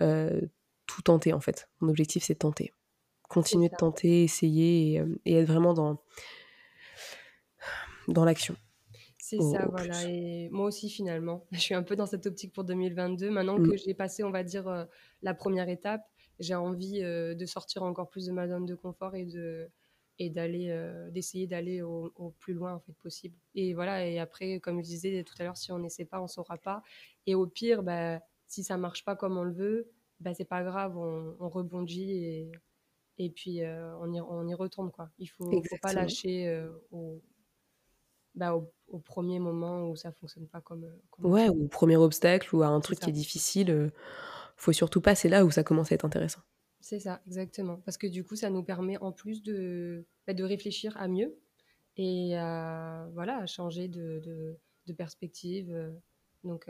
euh, 0.00 0.40
tout 0.86 1.02
tenter 1.02 1.34
en 1.34 1.40
fait. 1.40 1.68
Mon 1.80 1.90
objectif 1.90 2.24
c'est 2.24 2.36
tenter. 2.36 2.72
Continuer 3.28 3.68
de 3.68 3.76
tenter, 3.76 4.24
essayer 4.24 4.94
et, 4.94 5.02
et 5.26 5.34
être 5.34 5.46
vraiment 5.46 5.74
dans, 5.74 6.02
dans 8.08 8.24
l'action 8.24 8.56
C'est 9.18 9.36
au, 9.38 9.52
ça, 9.52 9.66
voilà. 9.70 9.92
plus. 9.92 10.08
Et 10.08 10.48
moi 10.52 10.66
aussi, 10.66 10.88
finalement, 10.88 11.46
je 11.52 11.58
suis 11.58 11.74
un 11.74 11.82
peu 11.82 11.96
dans 11.96 12.06
cette 12.06 12.24
optique 12.26 12.54
pour 12.54 12.64
2022. 12.64 13.30
Maintenant 13.30 13.58
Mm. 13.58 13.68
que 13.70 13.76
j'ai 13.76 13.92
passé, 13.92 14.24
on 14.24 14.30
va 14.30 14.42
dire, 14.42 14.86
la 15.22 15.34
première 15.34 15.68
étape, 15.68 16.02
j'ai 16.38 16.54
envie 16.54 17.02
euh, 17.02 17.34
de 17.34 17.46
sortir 17.46 17.82
encore 17.82 18.08
plus 18.08 18.26
de 18.26 18.32
ma 18.32 18.48
zone 18.48 18.66
de 18.66 18.74
confort 18.74 19.14
et 19.14 19.24
de 19.24 19.68
et 20.18 20.28
d'aller 20.28 20.68
euh, 20.70 21.10
d'essayer 21.10 21.46
d'aller 21.46 21.82
au, 21.82 22.12
au 22.16 22.30
plus 22.30 22.52
loin 22.52 22.74
en 22.74 22.80
fait 22.80 22.92
possible. 22.92 23.36
Et 23.54 23.74
voilà. 23.74 24.06
Et 24.06 24.18
après, 24.18 24.60
comme 24.60 24.82
je 24.82 24.88
disais 24.88 25.24
tout 25.24 25.34
à 25.38 25.44
l'heure, 25.44 25.56
si 25.56 25.72
on 25.72 25.78
n'essaie 25.78 26.04
pas, 26.04 26.20
on 26.20 26.28
saura 26.28 26.58
pas. 26.58 26.82
Et 27.26 27.34
au 27.34 27.46
pire, 27.46 27.82
bah, 27.82 28.20
si 28.46 28.62
ça 28.62 28.76
marche 28.76 29.04
pas 29.04 29.16
comme 29.16 29.38
on 29.38 29.44
le 29.44 29.52
veut, 29.52 29.90
bah, 30.20 30.34
c'est 30.34 30.44
pas 30.44 30.62
grave, 30.62 30.96
on, 30.98 31.34
on 31.40 31.48
rebondit 31.48 32.12
et, 32.12 32.52
et 33.18 33.30
puis 33.30 33.62
on, 33.64 34.12
y, 34.12 34.20
on 34.20 34.46
y 34.46 34.54
retourne. 34.54 34.90
Quoi. 34.92 35.10
Il 35.18 35.24
ne 35.24 35.28
faut, 35.28 35.50
faut, 35.50 35.76
pas 35.80 35.94
lâcher 35.94 36.62
au, 36.90 37.22
bah, 38.34 38.54
au, 38.54 38.98
premier 38.98 39.38
moment 39.38 39.88
où 39.88 39.96
ça 39.96 40.12
fonctionne 40.12 40.46
pas 40.46 40.60
comme, 40.60 40.86
comme 41.10 41.26
ouais 41.26 41.48
ou 41.48 41.64
au 41.64 41.68
premier 41.68 41.96
obstacle 41.96 42.54
ou 42.54 42.62
à 42.62 42.66
un 42.66 42.80
truc 42.80 43.00
qui 43.00 43.08
est 43.08 43.14
difficile 43.14 43.90
faut 44.62 44.72
surtout 44.72 45.00
pas 45.00 45.14
c'est 45.14 45.28
là 45.28 45.44
où 45.44 45.50
ça 45.50 45.64
commence 45.64 45.92
à 45.92 45.94
être 45.94 46.04
intéressant. 46.04 46.40
C'est 46.80 47.00
ça 47.00 47.20
exactement. 47.26 47.76
Parce 47.84 47.96
que 47.96 48.06
du 48.06 48.24
coup 48.24 48.36
ça 48.36 48.50
nous 48.50 48.62
permet 48.62 48.96
en 48.98 49.12
plus 49.12 49.42
de, 49.42 50.04
bah, 50.26 50.34
de 50.34 50.44
réfléchir 50.44 50.96
à 50.96 51.08
mieux 51.08 51.36
et 51.96 52.36
à, 52.36 53.08
voilà 53.12 53.38
à 53.38 53.46
changer 53.46 53.88
de, 53.88 54.20
de, 54.24 54.56
de 54.86 54.92
perspective. 54.92 55.92
Donc 56.44 56.68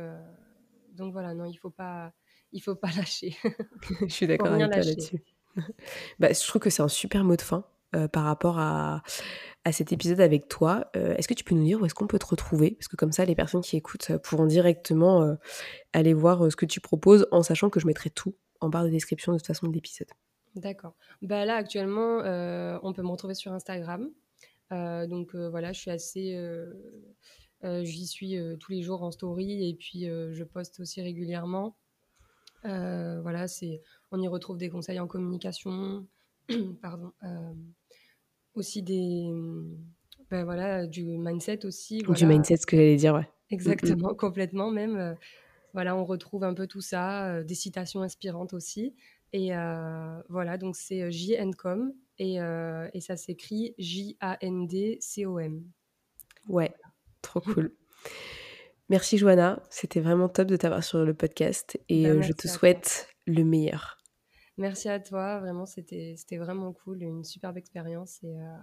donc 0.92 1.12
voilà 1.12 1.34
non 1.34 1.46
il 1.46 1.56
faut 1.56 1.70
pas 1.70 2.12
il 2.52 2.60
faut 2.60 2.74
pas 2.74 2.90
lâcher. 2.96 3.36
Je 4.00 4.08
suis 4.08 4.26
d'accord 4.26 4.48
avec 4.48 4.70
toi 4.70 4.82
là-dessus. 4.82 5.22
Bah, 6.18 6.32
je 6.32 6.46
trouve 6.46 6.62
que 6.62 6.70
c'est 6.70 6.80
un 6.80 6.88
super 6.88 7.24
mot 7.24 7.36
de 7.36 7.42
fin 7.42 7.66
euh, 7.94 8.08
par 8.08 8.24
rapport 8.24 8.58
à, 8.58 9.02
à, 9.64 9.72
cet 9.72 9.92
épisode 9.92 10.20
avec 10.20 10.48
toi. 10.48 10.90
Euh, 10.96 11.14
est-ce 11.16 11.28
que 11.28 11.34
tu 11.34 11.44
peux 11.44 11.54
nous 11.54 11.64
dire 11.64 11.78
où 11.78 11.84
est-ce 11.84 11.92
qu'on 11.94 12.06
peut 12.06 12.18
te 12.18 12.24
retrouver? 12.24 12.70
Parce 12.70 12.88
que 12.88 12.96
comme 12.96 13.12
ça, 13.12 13.26
les 13.26 13.34
personnes 13.34 13.60
qui 13.60 13.76
écoutent 13.76 14.12
euh, 14.12 14.18
pourront 14.18 14.46
directement 14.46 15.36
aller 15.92 16.14
voir 16.14 16.50
ce 16.50 16.56
que 16.56 16.64
tu 16.64 16.80
proposes 16.80 17.26
en 17.32 17.42
sachant 17.42 17.68
que 17.68 17.80
je 17.80 17.86
mettrai 17.86 18.08
tout 18.08 18.34
en 18.60 18.70
barre 18.70 18.84
de 18.84 18.88
description 18.88 19.32
de 19.32 19.38
toute 19.38 19.46
façon 19.46 19.66
de 19.66 19.74
l'épisode. 19.74 20.08
D'accord. 20.54 20.94
Bah 21.20 21.44
là, 21.44 21.56
actuellement, 21.56 22.20
on 22.82 22.92
peut 22.94 23.02
me 23.02 23.10
retrouver 23.10 23.34
sur 23.34 23.52
Instagram. 23.52 24.08
donc 24.70 25.34
voilà, 25.34 25.72
je 25.72 25.80
suis 25.80 25.90
assez... 25.90 26.34
J'y 27.62 28.06
suis 28.06 28.38
tous 28.58 28.72
les 28.72 28.82
jours 28.82 29.02
en 29.02 29.10
story 29.10 29.68
et 29.68 29.74
puis 29.74 30.04
je 30.06 30.44
poste 30.44 30.80
aussi 30.80 31.02
régulièrement. 31.02 31.76
voilà, 32.64 33.48
c'est, 33.48 33.82
on 34.12 34.20
y 34.20 34.28
retrouve 34.28 34.56
des 34.56 34.70
conseils 34.70 34.98
en 34.98 35.06
communication, 35.06 36.06
pardon, 36.82 37.12
aussi 38.54 38.82
des 38.82 39.30
ben 40.30 40.44
voilà 40.44 40.86
du 40.86 41.04
mindset 41.18 41.66
aussi 41.66 42.02
du 42.02 42.26
mindset 42.26 42.56
ce 42.56 42.66
que 42.66 42.76
j'allais 42.76 42.96
dire 42.96 43.14
ouais. 43.14 43.28
Exactement 43.50 44.14
complètement 44.14 44.70
même 44.70 44.96
euh, 44.96 45.14
voilà 45.74 45.94
on 45.96 46.04
retrouve 46.04 46.44
un 46.44 46.54
peu 46.54 46.66
tout 46.66 46.80
ça 46.80 47.26
euh, 47.26 47.44
des 47.44 47.54
citations 47.54 48.02
inspirantes 48.02 48.54
aussi. 48.54 48.94
Et 49.34 49.54
euh, 49.54 50.20
voilà 50.28 50.58
donc 50.58 50.76
c'est 50.76 51.10
JNCOM 51.10 51.92
et, 52.18 52.36
et 52.36 53.00
ça 53.00 53.16
s'écrit 53.16 53.74
J 53.78 54.16
A 54.20 54.36
N 54.42 54.66
D 54.66 54.98
C 55.00 55.26
O 55.26 55.38
M. 55.38 55.64
Ouais 56.48 56.74
trop 57.22 57.40
cool. 57.54 57.74
Merci 58.90 59.16
Joanna, 59.16 59.62
c'était 59.70 60.00
vraiment 60.00 60.28
top 60.28 60.48
de 60.48 60.56
t'avoir 60.56 60.84
sur 60.84 61.04
le 61.04 61.14
podcast 61.14 61.78
et 61.88 62.04
ben, 62.04 62.20
je 62.22 62.32
te 62.32 62.46
souhaite 62.46 63.08
le 63.26 63.42
meilleur. 63.42 63.96
Merci 64.58 64.88
à 64.88 65.00
toi, 65.00 65.40
vraiment, 65.40 65.66
c'était 65.66 66.16
vraiment 66.32 66.72
cool, 66.72 67.02
une 67.02 67.24
superbe 67.24 67.56
expérience 67.56 68.22
et, 68.22 68.38
euh, 68.38 68.56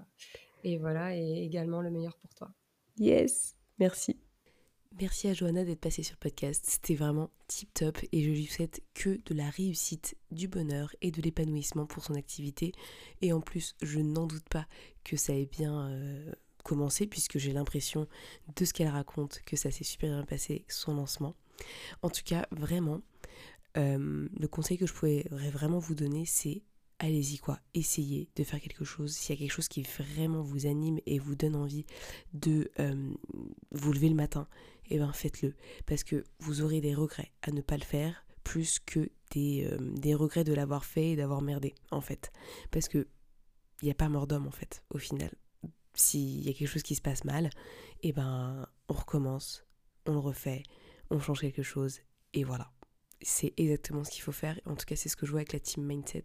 et 0.63 0.77
voilà, 0.77 1.15
et 1.15 1.43
également 1.43 1.81
le 1.81 1.89
meilleur 1.89 2.15
pour 2.17 2.33
toi. 2.35 2.51
Yes, 2.97 3.55
merci. 3.79 4.19
Merci 4.99 5.27
à 5.27 5.33
Johanna 5.33 5.63
d'être 5.63 5.79
passée 5.79 6.03
sur 6.03 6.15
le 6.15 6.29
podcast, 6.29 6.65
c'était 6.67 6.95
vraiment 6.95 7.29
tip 7.47 7.73
top 7.73 7.97
et 8.11 8.21
je 8.21 8.29
lui 8.29 8.45
souhaite 8.45 8.81
que 8.93 9.19
de 9.25 9.33
la 9.33 9.49
réussite, 9.49 10.17
du 10.31 10.47
bonheur 10.47 10.95
et 11.01 11.11
de 11.11 11.21
l'épanouissement 11.21 11.85
pour 11.85 12.03
son 12.03 12.15
activité. 12.15 12.73
Et 13.21 13.31
en 13.31 13.39
plus, 13.39 13.75
je 13.81 13.99
n'en 13.99 14.25
doute 14.25 14.49
pas 14.49 14.67
que 15.03 15.15
ça 15.15 15.33
ait 15.33 15.45
bien 15.45 15.89
euh, 15.89 16.31
commencé 16.63 17.07
puisque 17.07 17.37
j'ai 17.37 17.53
l'impression 17.53 18.07
de 18.55 18.65
ce 18.65 18.73
qu'elle 18.73 18.89
raconte 18.89 19.41
que 19.45 19.55
ça 19.55 19.71
s'est 19.71 19.83
super 19.83 20.09
bien 20.09 20.25
passé 20.25 20.65
son 20.67 20.95
lancement. 20.95 21.35
En 22.01 22.09
tout 22.09 22.23
cas, 22.25 22.47
vraiment, 22.51 23.01
euh, 23.77 24.27
le 24.37 24.47
conseil 24.47 24.77
que 24.77 24.87
je 24.87 24.93
pourrais 24.93 25.25
vraiment 25.29 25.79
vous 25.79 25.95
donner, 25.95 26.25
c'est 26.25 26.63
allez-y 26.99 27.37
quoi, 27.37 27.59
essayez 27.73 28.29
de 28.35 28.43
faire 28.43 28.59
quelque 28.59 28.83
chose. 28.83 29.13
S'il 29.13 29.35
y 29.35 29.37
a 29.37 29.39
quelque 29.39 29.53
chose 29.53 29.67
qui 29.67 29.83
vraiment 29.83 30.41
vous 30.41 30.65
anime 30.65 30.99
et 31.05 31.17
vous 31.17 31.35
donne 31.35 31.55
envie 31.55 31.85
de 32.33 32.69
euh, 32.79 33.13
vous 33.71 33.93
lever 33.93 34.09
le 34.09 34.15
matin, 34.15 34.47
eh 34.89 34.99
ben 34.99 35.11
faites-le. 35.13 35.55
Parce 35.85 36.03
que 36.03 36.23
vous 36.39 36.61
aurez 36.61 36.81
des 36.81 36.93
regrets 36.93 37.31
à 37.41 37.51
ne 37.51 37.61
pas 37.61 37.77
le 37.77 37.83
faire 37.83 38.25
plus 38.43 38.79
que 38.79 39.09
des, 39.31 39.67
euh, 39.71 39.77
des 39.79 40.13
regrets 40.13 40.43
de 40.43 40.53
l'avoir 40.53 40.85
fait 40.85 41.11
et 41.11 41.15
d'avoir 41.15 41.41
merdé 41.41 41.73
en 41.91 42.01
fait. 42.01 42.31
Parce 42.71 42.87
que 42.89 43.07
il 43.81 43.85
n'y 43.85 43.91
a 43.91 43.95
pas 43.95 44.09
mort 44.09 44.27
d'homme 44.27 44.47
en 44.47 44.51
fait 44.51 44.83
au 44.89 44.97
final. 44.97 45.31
S'il 45.93 46.45
y 46.45 46.49
a 46.49 46.53
quelque 46.53 46.67
chose 46.67 46.83
qui 46.83 46.95
se 46.95 47.01
passe 47.01 47.23
mal, 47.23 47.49
eh 48.03 48.11
ben 48.11 48.67
on 48.89 48.93
recommence, 48.93 49.65
on 50.05 50.13
le 50.13 50.19
refait, 50.19 50.63
on 51.09 51.19
change 51.19 51.39
quelque 51.39 51.63
chose 51.63 51.99
et 52.33 52.43
voilà 52.43 52.71
c'est 53.21 53.53
exactement 53.57 54.03
ce 54.03 54.11
qu'il 54.11 54.21
faut 54.21 54.31
faire. 54.31 54.59
En 54.65 54.75
tout 54.75 54.85
cas, 54.85 54.95
c'est 54.95 55.09
ce 55.09 55.15
que 55.15 55.25
je 55.25 55.31
vois 55.31 55.41
avec 55.41 55.53
la 55.53 55.59
team 55.59 55.83
Mindset 55.83 56.23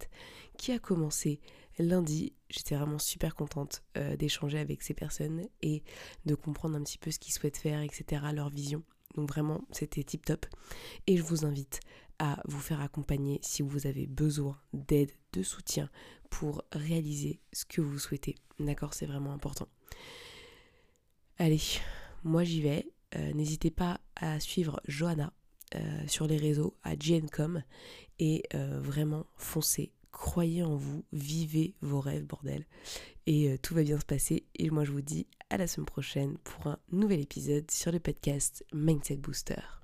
qui 0.57 0.73
a 0.73 0.79
commencé 0.79 1.41
lundi. 1.79 2.35
J'étais 2.49 2.77
vraiment 2.77 2.99
super 2.99 3.35
contente 3.35 3.83
euh, 3.97 4.17
d'échanger 4.17 4.59
avec 4.59 4.83
ces 4.83 4.95
personnes 4.95 5.47
et 5.63 5.83
de 6.25 6.35
comprendre 6.35 6.77
un 6.77 6.83
petit 6.83 6.99
peu 6.99 7.11
ce 7.11 7.19
qu'ils 7.19 7.33
souhaitent 7.33 7.57
faire, 7.57 7.81
etc., 7.81 8.23
leur 8.33 8.51
vision. 8.51 8.83
Donc 9.17 9.29
vraiment, 9.29 9.65
c'était 9.71 10.03
tip 10.03 10.25
top. 10.25 10.47
Et 11.07 11.17
je 11.17 11.23
vous 11.23 11.45
invite 11.45 11.81
à 12.19 12.41
vous 12.47 12.61
faire 12.61 12.81
accompagner 12.81 13.41
si 13.43 13.63
vous 13.63 13.87
avez 13.87 14.07
besoin 14.07 14.59
d'aide, 14.73 15.11
de 15.33 15.43
soutien 15.43 15.91
pour 16.31 16.63
réaliser 16.73 17.41
ce 17.53 17.65
que 17.65 17.81
vous 17.81 17.99
souhaitez. 17.99 18.37
D'accord, 18.59 18.95
c'est 18.95 19.07
vraiment 19.07 19.33
important. 19.33 19.69
Allez, 21.39 21.61
moi 22.23 22.45
j'y 22.45 22.61
vais. 22.61 22.87
Euh, 23.17 23.33
n'hésitez 23.33 23.71
pas 23.71 24.01
à 24.17 24.41
suivre 24.41 24.81
Johanna 24.87 25.33
sur 26.07 26.27
les 26.27 26.37
réseaux 26.37 26.75
à 26.83 26.97
GNCOM 26.97 27.63
et 28.19 28.45
euh, 28.55 28.81
vraiment 28.81 29.27
foncez, 29.37 29.93
croyez 30.13 30.63
en 30.63 30.77
vous, 30.77 31.05
vivez 31.13 31.75
vos 31.81 32.01
rêves, 32.01 32.25
bordel. 32.25 32.65
Et 33.27 33.51
euh, 33.51 33.57
tout 33.61 33.75
va 33.75 33.83
bien 33.83 33.99
se 33.99 34.05
passer. 34.05 34.45
Et 34.57 34.71
moi, 34.71 34.85
je 34.85 34.93
vous 34.93 35.03
dis 35.03 35.27
à 35.51 35.57
la 35.57 35.67
semaine 35.67 35.87
prochaine 35.87 36.39
pour 36.39 36.67
un 36.67 36.79
nouvel 36.93 37.21
épisode 37.21 37.71
sur 37.71 37.93
le 37.93 38.01
podcast 38.01 38.65
Mindset 38.73 39.17
Booster. 39.17 39.84